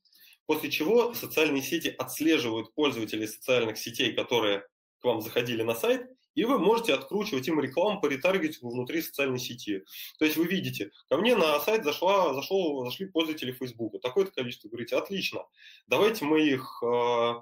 После 0.45 0.69
чего 0.69 1.13
социальные 1.13 1.61
сети 1.61 1.93
отслеживают 1.97 2.73
пользователей 2.73 3.27
социальных 3.27 3.77
сетей, 3.77 4.13
которые 4.13 4.67
к 4.99 5.05
вам 5.05 5.21
заходили 5.21 5.63
на 5.63 5.75
сайт, 5.75 6.09
и 6.35 6.45
вы 6.45 6.57
можете 6.59 6.93
откручивать 6.93 7.47
им 7.47 7.59
рекламу 7.59 8.01
по 8.01 8.07
ретаргетингу 8.07 8.71
внутри 8.71 9.01
социальной 9.01 9.39
сети. 9.39 9.83
То 10.17 10.25
есть 10.25 10.37
вы 10.37 10.45
видите, 10.45 10.91
ко 11.09 11.17
мне 11.17 11.35
на 11.35 11.59
сайт 11.59 11.83
зашла, 11.83 12.33
зашел, 12.33 12.83
зашли 12.85 13.05
пользователи 13.05 13.51
Фейсбука, 13.51 13.99
такое-то 13.99 14.31
количество, 14.31 14.67
говорите, 14.69 14.95
отлично, 14.95 15.45
давайте 15.87 16.25
мы 16.25 16.41
их 16.41 16.81
э, 16.83 17.33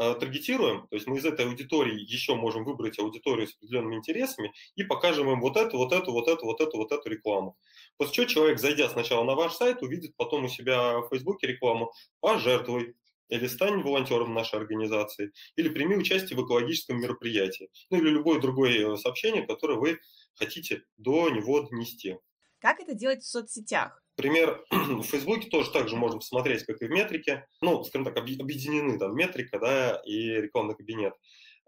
таргетируем, 0.00 0.86
то 0.88 0.96
есть 0.96 1.06
мы 1.06 1.18
из 1.18 1.24
этой 1.24 1.46
аудитории 1.46 2.00
еще 2.00 2.34
можем 2.34 2.64
выбрать 2.64 2.98
аудиторию 2.98 3.46
с 3.46 3.54
определенными 3.54 3.96
интересами 3.96 4.52
и 4.74 4.82
покажем 4.82 5.30
им 5.30 5.40
вот 5.40 5.56
эту, 5.56 5.76
вот 5.76 5.92
эту, 5.92 6.12
вот 6.12 6.28
эту, 6.28 6.46
вот 6.46 6.60
эту, 6.60 6.76
вот 6.78 6.92
эту 6.92 7.08
рекламу. 7.10 7.56
После 7.98 8.14
чего 8.14 8.26
человек, 8.26 8.58
зайдя 8.58 8.88
сначала 8.88 9.24
на 9.24 9.34
ваш 9.34 9.52
сайт, 9.52 9.82
увидит 9.82 10.16
потом 10.16 10.44
у 10.44 10.48
себя 10.48 10.98
в 11.00 11.08
Фейсбуке 11.10 11.46
рекламу 11.46 11.92
«Пожертвуй», 12.20 12.94
или 13.28 13.46
стань 13.46 13.82
волонтером 13.82 14.34
нашей 14.34 14.58
организации, 14.58 15.32
или 15.56 15.68
прими 15.68 15.96
участие 15.96 16.36
в 16.36 16.44
экологическом 16.44 17.00
мероприятии, 17.00 17.70
ну 17.88 17.98
или 17.98 18.10
любое 18.10 18.40
другое 18.40 18.96
сообщение, 18.96 19.46
которое 19.46 19.78
вы 19.78 20.00
хотите 20.34 20.82
до 20.96 21.30
него 21.30 21.62
донести. 21.62 22.16
Как 22.58 22.80
это 22.80 22.94
делать 22.94 23.22
в 23.22 23.28
соцсетях? 23.28 23.99
Пример 24.20 24.62
в 24.70 25.02
Фейсбуке 25.04 25.48
тоже 25.48 25.70
так 25.70 25.88
же 25.88 25.96
можно 25.96 26.18
посмотреть, 26.18 26.64
как 26.64 26.82
и 26.82 26.86
в 26.86 26.90
метрике. 26.90 27.46
Ну, 27.62 27.82
скажем 27.84 28.04
так, 28.04 28.18
объединены 28.18 28.98
там 28.98 29.16
метрика 29.16 29.58
да, 29.58 30.02
и 30.04 30.32
рекламный 30.42 30.74
кабинет. 30.74 31.14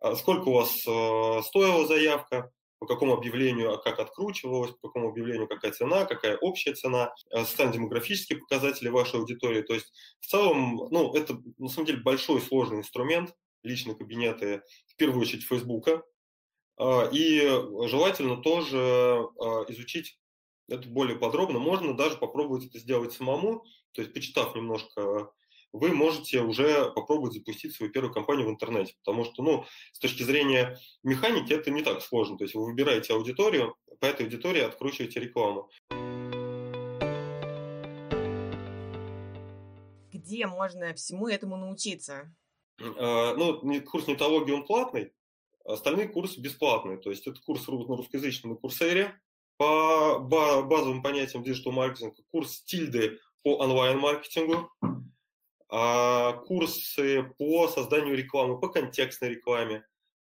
А 0.03 0.15
сколько 0.17 0.49
у 0.49 0.53
вас 0.53 0.87
э, 0.87 1.43
стоила 1.45 1.87
заявка, 1.87 2.53
по 2.79 2.87
какому 2.87 3.15
объявлению, 3.15 3.73
а 3.73 3.79
как 3.79 4.01
откручивалось, 4.01 4.73
по 4.73 4.89
какому 4.89 5.09
объявлению 5.09 5.49
какая 5.49 5.73
цена, 5.73 6.05
какая 6.05 6.37
общая 6.37 6.75
цена, 6.75 7.15
э, 7.31 7.43
социально-демографические 7.43 8.41
показатели 8.41 8.89
вашей 8.89 9.19
аудитории. 9.19 9.63
То 9.63 9.73
есть 9.73 9.91
в 10.21 10.27
целом, 10.27 10.89
ну, 10.91 11.15
это 11.15 11.41
на 11.57 11.69
самом 11.69 11.87
деле 11.87 12.03
большой 12.03 12.43
сложный 12.43 12.81
инструмент, 12.81 13.35
личные 13.63 13.97
кабинеты, 13.97 14.61
в 14.89 14.97
первую 14.97 15.23
очередь 15.23 15.47
Фейсбука. 15.47 16.03
А, 16.77 17.09
и 17.11 17.41
желательно 17.89 18.43
тоже 18.43 18.77
а, 18.79 19.65
изучить 19.69 20.19
это 20.73 20.89
более 20.89 21.19
подробно. 21.19 21.59
Можно 21.59 21.97
даже 21.97 22.17
попробовать 22.17 22.67
это 22.67 22.79
сделать 22.79 23.13
самому, 23.13 23.65
то 23.93 24.03
есть 24.03 24.15
почитав 24.15 24.55
немножко, 24.57 25.31
вы 25.73 25.93
можете 25.93 26.41
уже 26.41 26.91
попробовать 26.93 27.35
запустить 27.35 27.75
свою 27.75 27.93
первую 27.93 28.13
компанию 28.13 28.47
в 28.47 28.51
интернете, 28.51 28.95
потому 29.05 29.25
что, 29.25 29.43
ну, 29.43 29.65
с 29.93 29.99
точки 29.99 30.23
зрения 30.23 30.79
механики 31.03 31.53
это 31.53 31.71
не 31.71 31.83
так 31.83 32.03
сложно. 32.03 32.37
То 32.39 32.45
есть 32.45 32.55
вы 32.55 32.65
выбираете 32.65 33.15
аудиторию, 33.15 33.77
по 34.01 34.07
этой 34.07 34.27
аудитории 34.27 34.61
откручиваете 34.61 35.21
рекламу. 35.21 35.71
Где 40.13 40.47
можно 40.47 40.95
всему 40.95 41.29
этому 41.29 41.57
научиться? 41.57 42.35
А, 42.81 43.35
ну, 43.35 43.83
курс 43.83 44.07
нетологии, 44.07 44.53
он 44.53 44.65
платный, 44.65 45.13
Остальные 45.65 46.09
курсы 46.09 46.41
бесплатные. 46.41 46.99
То 46.99 47.11
есть 47.11 47.27
это 47.27 47.41
курс 47.41 47.67
на 47.69 47.97
русскоязычном 47.97 48.53
на 48.53 48.59
Курсере 48.59 49.21
по 49.63 50.19
базовым 50.65 51.03
понятиям 51.03 51.45
digital 51.45 51.73
маркетинга, 51.73 52.17
курс 52.33 52.63
Тильды 52.65 53.21
по 53.45 53.57
онлайн-маркетингу, 53.59 54.71
а, 55.69 56.33
курсы 56.33 57.33
по 57.39 57.69
созданию 57.69 58.17
рекламы, 58.17 58.59
по 58.59 58.69
контекстной 58.69 59.31
рекламе, 59.31 59.85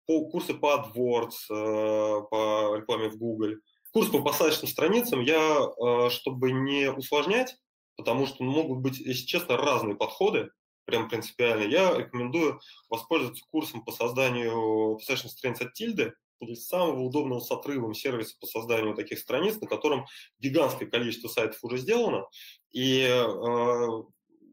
по, 0.05 0.29
курсы 0.29 0.53
по 0.53 0.75
AdWords, 0.75 1.31
э, 1.49 2.21
по 2.29 2.75
рекламе 2.75 3.09
в 3.09 3.17
Google. 3.17 3.55
Курс 3.91 4.09
по 4.09 4.21
посадочным 4.21 4.69
страницам 4.69 5.21
я, 5.21 5.59
э, 5.59 6.09
чтобы 6.09 6.51
не 6.51 6.91
усложнять, 6.91 7.55
потому 7.95 8.27
что 8.27 8.43
могут 8.43 8.79
быть, 8.79 8.99
если 8.99 9.25
честно, 9.25 9.57
разные 9.57 9.95
подходы, 9.95 10.51
прям 10.85 11.09
принципиально, 11.09 11.63
я 11.63 11.97
рекомендую 11.97 12.59
воспользоваться 12.89 13.43
курсом 13.49 13.83
по 13.83 13.91
созданию 13.91 14.95
посадочных 14.97 15.31
страниц 15.31 15.61
от 15.61 15.73
Тильды, 15.73 16.13
самого 16.55 17.01
удобного 17.01 17.39
с 17.39 17.51
отрывом 17.51 17.93
сервиса 17.93 18.35
по 18.39 18.47
созданию 18.47 18.95
таких 18.95 19.19
страниц, 19.19 19.59
на 19.59 19.67
котором 19.67 20.05
гигантское 20.39 20.89
количество 20.89 21.27
сайтов 21.27 21.63
уже 21.63 21.77
сделано, 21.77 22.27
и 22.71 23.01
э, 23.01 23.87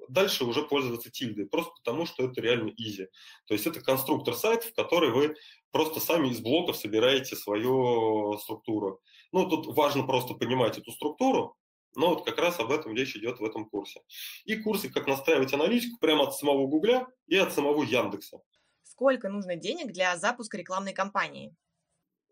дальше 0.09 0.45
уже 0.45 0.62
пользоваться 0.62 1.11
тильдой, 1.11 1.47
просто 1.47 1.72
потому 1.82 2.07
что 2.07 2.24
это 2.24 2.41
реально 2.41 2.72
изи. 2.76 3.09
То 3.47 3.55
есть 3.55 3.66
это 3.66 3.80
конструктор 3.80 4.34
сайтов, 4.34 4.72
который 4.74 5.11
вы 5.11 5.36
просто 5.70 6.01
сами 6.01 6.28
из 6.28 6.41
блоков 6.41 6.76
собираете 6.76 7.36
свою 7.36 8.36
структуру. 8.38 9.01
Ну, 9.32 9.49
тут 9.49 9.66
важно 9.76 10.05
просто 10.05 10.34
понимать 10.34 10.78
эту 10.78 10.91
структуру, 10.91 11.57
но 11.95 12.11
вот 12.11 12.24
как 12.24 12.38
раз 12.38 12.59
об 12.61 12.70
этом 12.70 12.95
речь 12.95 13.16
идет 13.16 13.41
в 13.41 13.45
этом 13.45 13.68
курсе. 13.68 14.01
И 14.45 14.57
курсы, 14.57 14.88
как 14.88 15.07
настраивать 15.07 15.53
аналитику 15.53 15.99
прямо 15.99 16.24
от 16.24 16.36
самого 16.36 16.66
Гугля 16.66 17.07
и 17.26 17.36
от 17.36 17.53
самого 17.53 17.82
Яндекса. 17.82 18.41
Сколько 18.82 19.28
нужно 19.28 19.57
денег 19.57 19.93
для 19.93 20.16
запуска 20.16 20.57
рекламной 20.57 20.93
кампании? 20.93 21.55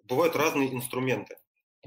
Бывают 0.08 0.36
разные 0.36 0.72
инструменты 0.72 1.36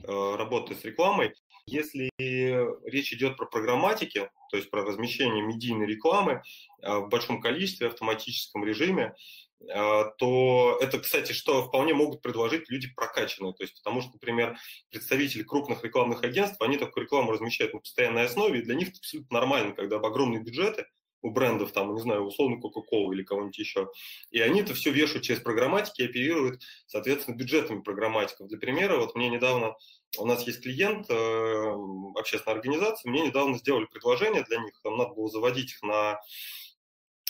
э, 0.03 0.35
работы 0.35 0.75
с 0.75 0.83
рекламой. 0.83 1.33
Если 1.65 2.09
речь 2.17 3.13
идет 3.13 3.37
про 3.37 3.45
программатики, 3.45 4.29
то 4.49 4.57
есть 4.57 4.69
про 4.69 4.83
размещение 4.83 5.43
медийной 5.43 5.87
рекламы 5.87 6.43
э, 6.81 6.97
в 6.97 7.09
большом 7.09 7.41
количестве, 7.41 7.89
в 7.89 7.93
автоматическом 7.93 8.63
режиме, 8.63 9.15
э, 9.61 10.03
то 10.17 10.77
это, 10.81 10.99
кстати, 10.99 11.31
что 11.31 11.63
вполне 11.63 11.93
могут 11.93 12.21
предложить 12.21 12.69
люди 12.69 12.93
прокачанные. 12.93 13.53
То 13.53 13.63
есть, 13.63 13.75
потому 13.75 14.01
что, 14.01 14.11
например, 14.13 14.57
представители 14.91 15.41
крупных 15.41 15.83
рекламных 15.83 16.23
агентств, 16.23 16.61
они 16.61 16.77
такую 16.77 17.05
рекламу 17.05 17.31
размещают 17.31 17.73
на 17.73 17.79
постоянной 17.79 18.25
основе, 18.25 18.59
и 18.59 18.63
для 18.63 18.75
них 18.75 18.89
это 18.89 18.99
абсолютно 18.99 19.39
нормально, 19.39 19.73
когда 19.73 19.97
огромные 19.97 20.43
бюджеты– 20.43 20.85
у 21.21 21.31
брендов, 21.31 21.71
там, 21.71 21.93
не 21.93 22.01
знаю, 22.01 22.23
условно 22.23 22.59
Coca-Cola 22.59 23.13
или 23.13 23.23
кого-нибудь 23.23 23.57
еще. 23.57 23.89
И 24.31 24.39
они 24.39 24.61
это 24.61 24.73
все 24.73 24.91
вешают 24.91 25.23
через 25.23 25.41
программатики 25.41 26.01
и 26.01 26.05
оперируют, 26.05 26.61
соответственно, 26.87 27.35
бюджетами 27.35 27.81
программатиков. 27.81 28.47
Для 28.47 28.57
примера, 28.57 28.97
вот 28.97 29.15
мне 29.15 29.29
недавно, 29.29 29.75
у 30.17 30.25
нас 30.25 30.45
есть 30.47 30.61
клиент, 30.61 31.09
э, 31.09 31.73
общественная 32.15 32.55
организация, 32.55 33.09
мне 33.09 33.21
недавно 33.21 33.57
сделали 33.57 33.85
предложение 33.85 34.43
для 34.43 34.57
них, 34.57 34.79
там 34.83 34.97
надо 34.97 35.13
было 35.13 35.29
заводить 35.29 35.71
их 35.71 35.83
на 35.83 36.19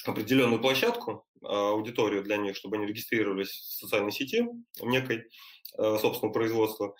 определенную 0.06 0.62
площадку, 0.62 1.26
э, 1.42 1.48
аудиторию 1.48 2.24
для 2.24 2.38
них, 2.38 2.56
чтобы 2.56 2.78
они 2.78 2.86
регистрировались 2.86 3.50
в 3.50 3.80
социальной 3.82 4.12
сети 4.12 4.48
некой 4.82 5.26
э, 5.78 5.98
собственного 6.00 6.34
производства. 6.34 6.96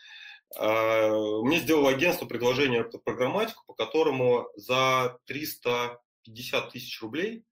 Э, 0.58 1.10
мне 1.44 1.60
сделало 1.60 1.90
агентство 1.90 2.26
предложение 2.26 2.84
по 2.84 2.98
программатику, 2.98 3.64
по 3.66 3.74
которому 3.74 4.48
за 4.56 5.18
300 5.26 6.00
50 6.24 6.72
тысяч 6.72 7.02
рублей, 7.02 7.44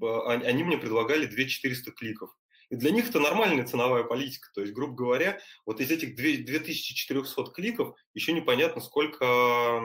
они 0.00 0.64
мне 0.64 0.78
предлагали 0.78 1.26
2400 1.26 1.92
кликов. 1.92 2.30
И 2.70 2.76
для 2.76 2.90
них 2.90 3.08
это 3.08 3.20
нормальная 3.20 3.66
ценовая 3.66 4.04
политика. 4.04 4.48
То 4.54 4.60
есть, 4.60 4.74
грубо 4.74 4.94
говоря, 4.94 5.40
вот 5.64 5.80
из 5.80 5.90
этих 5.90 6.14
2400 6.16 7.50
кликов 7.52 7.96
еще 8.12 8.32
непонятно, 8.32 8.82
сколько 8.82 9.82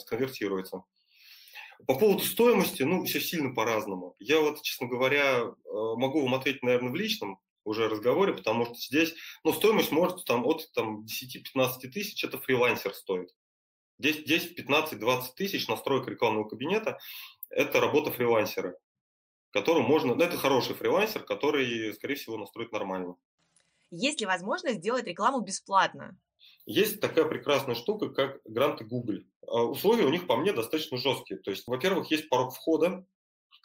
сконвертируется. 0.00 0.82
По 1.86 1.94
поводу 1.94 2.24
стоимости, 2.24 2.82
ну, 2.82 3.04
все 3.04 3.20
сильно 3.20 3.54
по-разному. 3.54 4.16
Я 4.18 4.40
вот, 4.40 4.62
честно 4.62 4.88
говоря, 4.88 5.42
э, 5.42 5.52
могу 5.72 6.22
вам 6.22 6.34
ответить, 6.34 6.62
наверное, 6.62 6.90
в 6.90 6.96
личном 6.96 7.38
уже 7.64 7.88
разговоре, 7.88 8.32
потому 8.32 8.64
что 8.64 8.74
здесь, 8.74 9.14
ну, 9.44 9.52
стоимость 9.52 9.92
может 9.92 10.24
там 10.24 10.44
от 10.46 10.72
там, 10.72 11.04
10-15 11.04 11.88
тысяч, 11.92 12.24
это 12.24 12.38
фрилансер 12.38 12.92
стоит. 12.94 13.30
10, 13.98 14.26
10, 14.26 14.56
15, 14.56 14.98
20 14.98 15.34
тысяч 15.34 15.68
настройка 15.68 16.10
рекламного 16.10 16.48
кабинета– 16.48 16.98
это 17.50 17.80
работа 17.80 18.10
фрилансера, 18.10 18.76
которому 19.50 19.88
можно… 19.88 20.14
Ну, 20.14 20.22
это 20.22 20.36
хороший 20.36 20.74
фрилансер, 20.74 21.22
который, 21.22 21.92
скорее 21.94 22.14
всего, 22.14 22.36
настроит 22.36 22.72
нормально. 22.72 23.16
Есть 23.90 24.20
ли 24.20 24.26
возможность 24.26 24.78
сделать 24.78 25.06
рекламу 25.06 25.40
бесплатно? 25.40 26.18
Есть 26.66 27.00
такая 27.00 27.24
прекрасная 27.24 27.76
штука, 27.76 28.08
как 28.08 28.40
гранты 28.44 28.84
Google. 28.84 29.20
А, 29.46 29.62
условия 29.62 30.04
у 30.04 30.10
них, 30.10 30.26
по 30.26 30.36
мне, 30.36 30.52
достаточно 30.52 30.98
жесткие. 30.98 31.38
То 31.40 31.50
есть, 31.50 31.66
во-первых, 31.66 32.10
есть 32.10 32.28
порог 32.28 32.54
входа, 32.54 33.06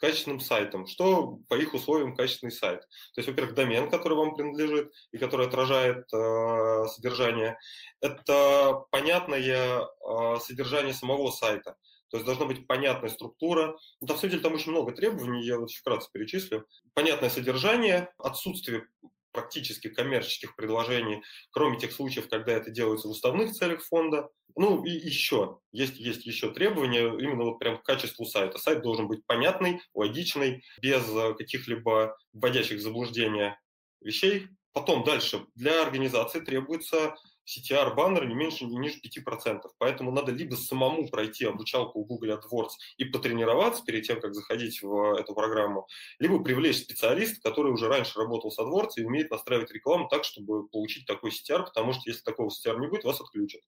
качественным 0.02 0.40
сайтом. 0.40 0.86
Что 0.86 1.38
по 1.48 1.54
их 1.54 1.74
условиям 1.74 2.16
качественный 2.16 2.50
сайт? 2.50 2.80
То 3.14 3.20
есть, 3.20 3.28
во-первых, 3.28 3.54
домен, 3.54 3.88
который 3.88 4.16
вам 4.18 4.34
принадлежит 4.34 4.92
и 5.12 5.18
который 5.18 5.46
отражает 5.46 6.12
э, 6.12 6.86
содержание. 6.88 7.56
Это 8.00 8.84
понятное 8.90 9.40
э, 9.40 10.40
содержание 10.40 10.92
самого 10.92 11.30
сайта. 11.30 11.76
То 12.12 12.18
есть 12.18 12.26
должна 12.26 12.44
быть 12.44 12.66
понятная 12.66 13.08
структура. 13.08 13.78
Ну, 14.02 14.06
на 14.06 14.16
самом 14.16 14.30
деле 14.30 14.42
там 14.42 14.52
очень 14.52 14.70
много 14.70 14.92
требований, 14.92 15.46
я 15.46 15.58
вот 15.58 15.70
вкратце 15.70 16.10
перечислю. 16.12 16.66
Понятное 16.92 17.30
содержание, 17.30 18.12
отсутствие 18.18 18.86
практически 19.32 19.88
коммерческих 19.88 20.54
предложений, 20.54 21.22
кроме 21.52 21.78
тех 21.78 21.90
случаев, 21.90 22.28
когда 22.28 22.52
это 22.52 22.70
делается 22.70 23.08
в 23.08 23.12
уставных 23.12 23.52
целях 23.52 23.82
фонда. 23.82 24.28
Ну 24.56 24.84
и 24.84 24.90
еще, 24.90 25.60
есть, 25.72 25.98
есть 25.98 26.26
еще 26.26 26.52
требования 26.52 27.06
именно 27.06 27.44
вот 27.44 27.58
прям 27.58 27.78
к 27.78 27.82
качеству 27.82 28.26
сайта. 28.26 28.58
Сайт 28.58 28.82
должен 28.82 29.08
быть 29.08 29.24
понятный, 29.24 29.80
логичный, 29.94 30.62
без 30.82 31.08
э, 31.08 31.32
каких-либо 31.32 32.14
вводящих 32.34 32.78
в 32.78 32.82
заблуждение 32.82 33.58
вещей. 34.02 34.48
Потом 34.74 35.02
дальше, 35.04 35.46
для 35.54 35.82
организации 35.82 36.40
требуется 36.40 37.16
CTR 37.46 37.94
баннер 37.94 38.26
не 38.26 38.34
меньше, 38.34 38.64
не 38.64 38.76
ниже 38.76 38.98
5%. 39.00 39.60
Поэтому 39.78 40.12
надо 40.12 40.32
либо 40.32 40.54
самому 40.54 41.08
пройти 41.08 41.44
обучалку 41.44 42.00
у 42.00 42.04
Google 42.04 42.38
AdWords 42.38 42.72
и 42.96 43.04
потренироваться 43.04 43.84
перед 43.84 44.04
тем, 44.04 44.20
как 44.20 44.34
заходить 44.34 44.82
в 44.82 45.14
эту 45.14 45.34
программу, 45.34 45.86
либо 46.18 46.42
привлечь 46.42 46.78
специалиста, 46.78 47.40
который 47.42 47.72
уже 47.72 47.88
раньше 47.88 48.18
работал 48.18 48.50
с 48.50 48.58
AdWords 48.58 48.92
и 48.96 49.04
умеет 49.04 49.30
настраивать 49.30 49.72
рекламу 49.72 50.08
так, 50.08 50.24
чтобы 50.24 50.68
получить 50.68 51.06
такой 51.06 51.30
CTR, 51.30 51.64
потому 51.64 51.92
что 51.92 52.02
если 52.06 52.22
такого 52.22 52.48
CTR 52.48 52.78
не 52.78 52.88
будет, 52.88 53.04
вас 53.04 53.20
отключат. 53.20 53.62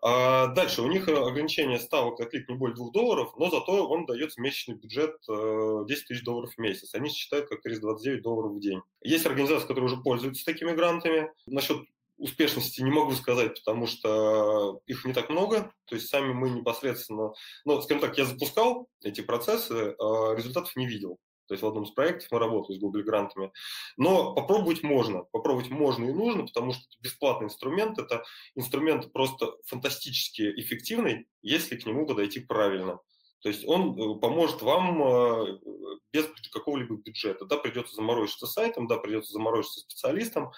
А 0.00 0.46
дальше, 0.48 0.82
у 0.82 0.86
них 0.86 1.08
ограничение 1.08 1.80
ставок 1.80 2.20
на 2.20 2.26
клик 2.26 2.48
не 2.48 2.54
более 2.54 2.76
2 2.76 2.90
долларов, 2.92 3.32
но 3.36 3.50
зато 3.50 3.88
он 3.88 4.06
дается 4.06 4.40
месячный 4.40 4.76
бюджет 4.76 5.16
10 5.26 5.28
э, 5.28 6.06
тысяч 6.06 6.22
долларов 6.22 6.54
в 6.54 6.58
месяц. 6.58 6.94
Они 6.94 7.10
считают 7.10 7.48
как 7.48 7.62
329 7.62 8.22
долларов 8.22 8.52
в 8.52 8.60
день. 8.60 8.80
Есть 9.02 9.26
организации, 9.26 9.66
которые 9.66 9.86
уже 9.86 9.96
пользуются 9.96 10.44
такими 10.44 10.70
грантами. 10.70 11.32
Насчет 11.46 11.78
успешности 12.18 12.82
не 12.82 12.90
могу 12.90 13.12
сказать, 13.12 13.54
потому 13.54 13.86
что 13.86 14.80
их 14.86 15.04
не 15.04 15.12
так 15.12 15.30
много. 15.30 15.72
То 15.86 15.94
есть 15.94 16.08
сами 16.08 16.32
мы 16.32 16.50
непосредственно, 16.50 17.32
ну, 17.64 17.80
скажем 17.80 18.00
так, 18.00 18.18
я 18.18 18.24
запускал 18.24 18.88
эти 19.02 19.20
процессы, 19.20 19.94
а 19.98 20.34
результатов 20.34 20.74
не 20.76 20.86
видел. 20.86 21.18
То 21.46 21.54
есть 21.54 21.62
в 21.62 21.66
одном 21.66 21.84
из 21.84 21.90
проектов 21.92 22.28
мы 22.30 22.38
работали 22.38 22.76
с 22.76 22.80
Google 22.80 23.02
грантами. 23.02 23.50
Но 23.96 24.34
попробовать 24.34 24.82
можно. 24.82 25.22
Попробовать 25.32 25.70
можно 25.70 26.04
и 26.04 26.12
нужно, 26.12 26.44
потому 26.44 26.74
что 26.74 26.82
бесплатный 27.00 27.46
инструмент– 27.46 27.98
это 28.00 28.22
инструмент 28.54 29.10
просто 29.12 29.54
фантастически 29.64 30.42
эффективный, 30.60 31.26
если 31.40 31.76
к 31.76 31.86
нему 31.86 32.06
подойти 32.06 32.40
правильно. 32.40 32.98
То 33.40 33.48
есть 33.48 33.64
он 33.66 33.92
э, 33.92 34.18
поможет 34.20 34.62
вам 34.62 35.02
э, 35.02 35.58
без 36.12 36.26
какого-либо 36.50 36.96
бюджета. 36.96 37.44
Да, 37.44 37.56
придется 37.56 37.94
заморочиться 37.94 38.46
сайтом, 38.46 38.86
да, 38.86 38.96
придется 38.98 39.32
заморочиться 39.32 39.80
специалистом, 39.80 40.50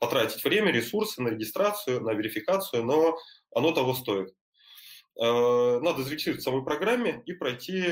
потратить 0.00 0.44
время, 0.44 0.70
ресурсы 0.70 1.22
на 1.22 1.28
регистрацию, 1.28 2.02
на 2.02 2.12
верификацию, 2.12 2.84
но 2.84 3.16
оно 3.54 3.72
того 3.72 3.94
стоит. 3.94 4.34
Э, 5.20 5.80
надо 5.80 6.02
зарегистрироваться 6.02 6.50
в 6.50 6.52
самой 6.52 6.64
программе 6.64 7.22
и 7.24 7.32
пройти 7.32 7.82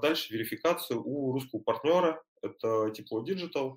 дальше 0.00 0.32
верификацию 0.32 1.02
у 1.04 1.32
русского 1.32 1.60
партнера, 1.60 2.22
это 2.42 2.90
Тепло 2.90 3.22
Digital. 3.22 3.76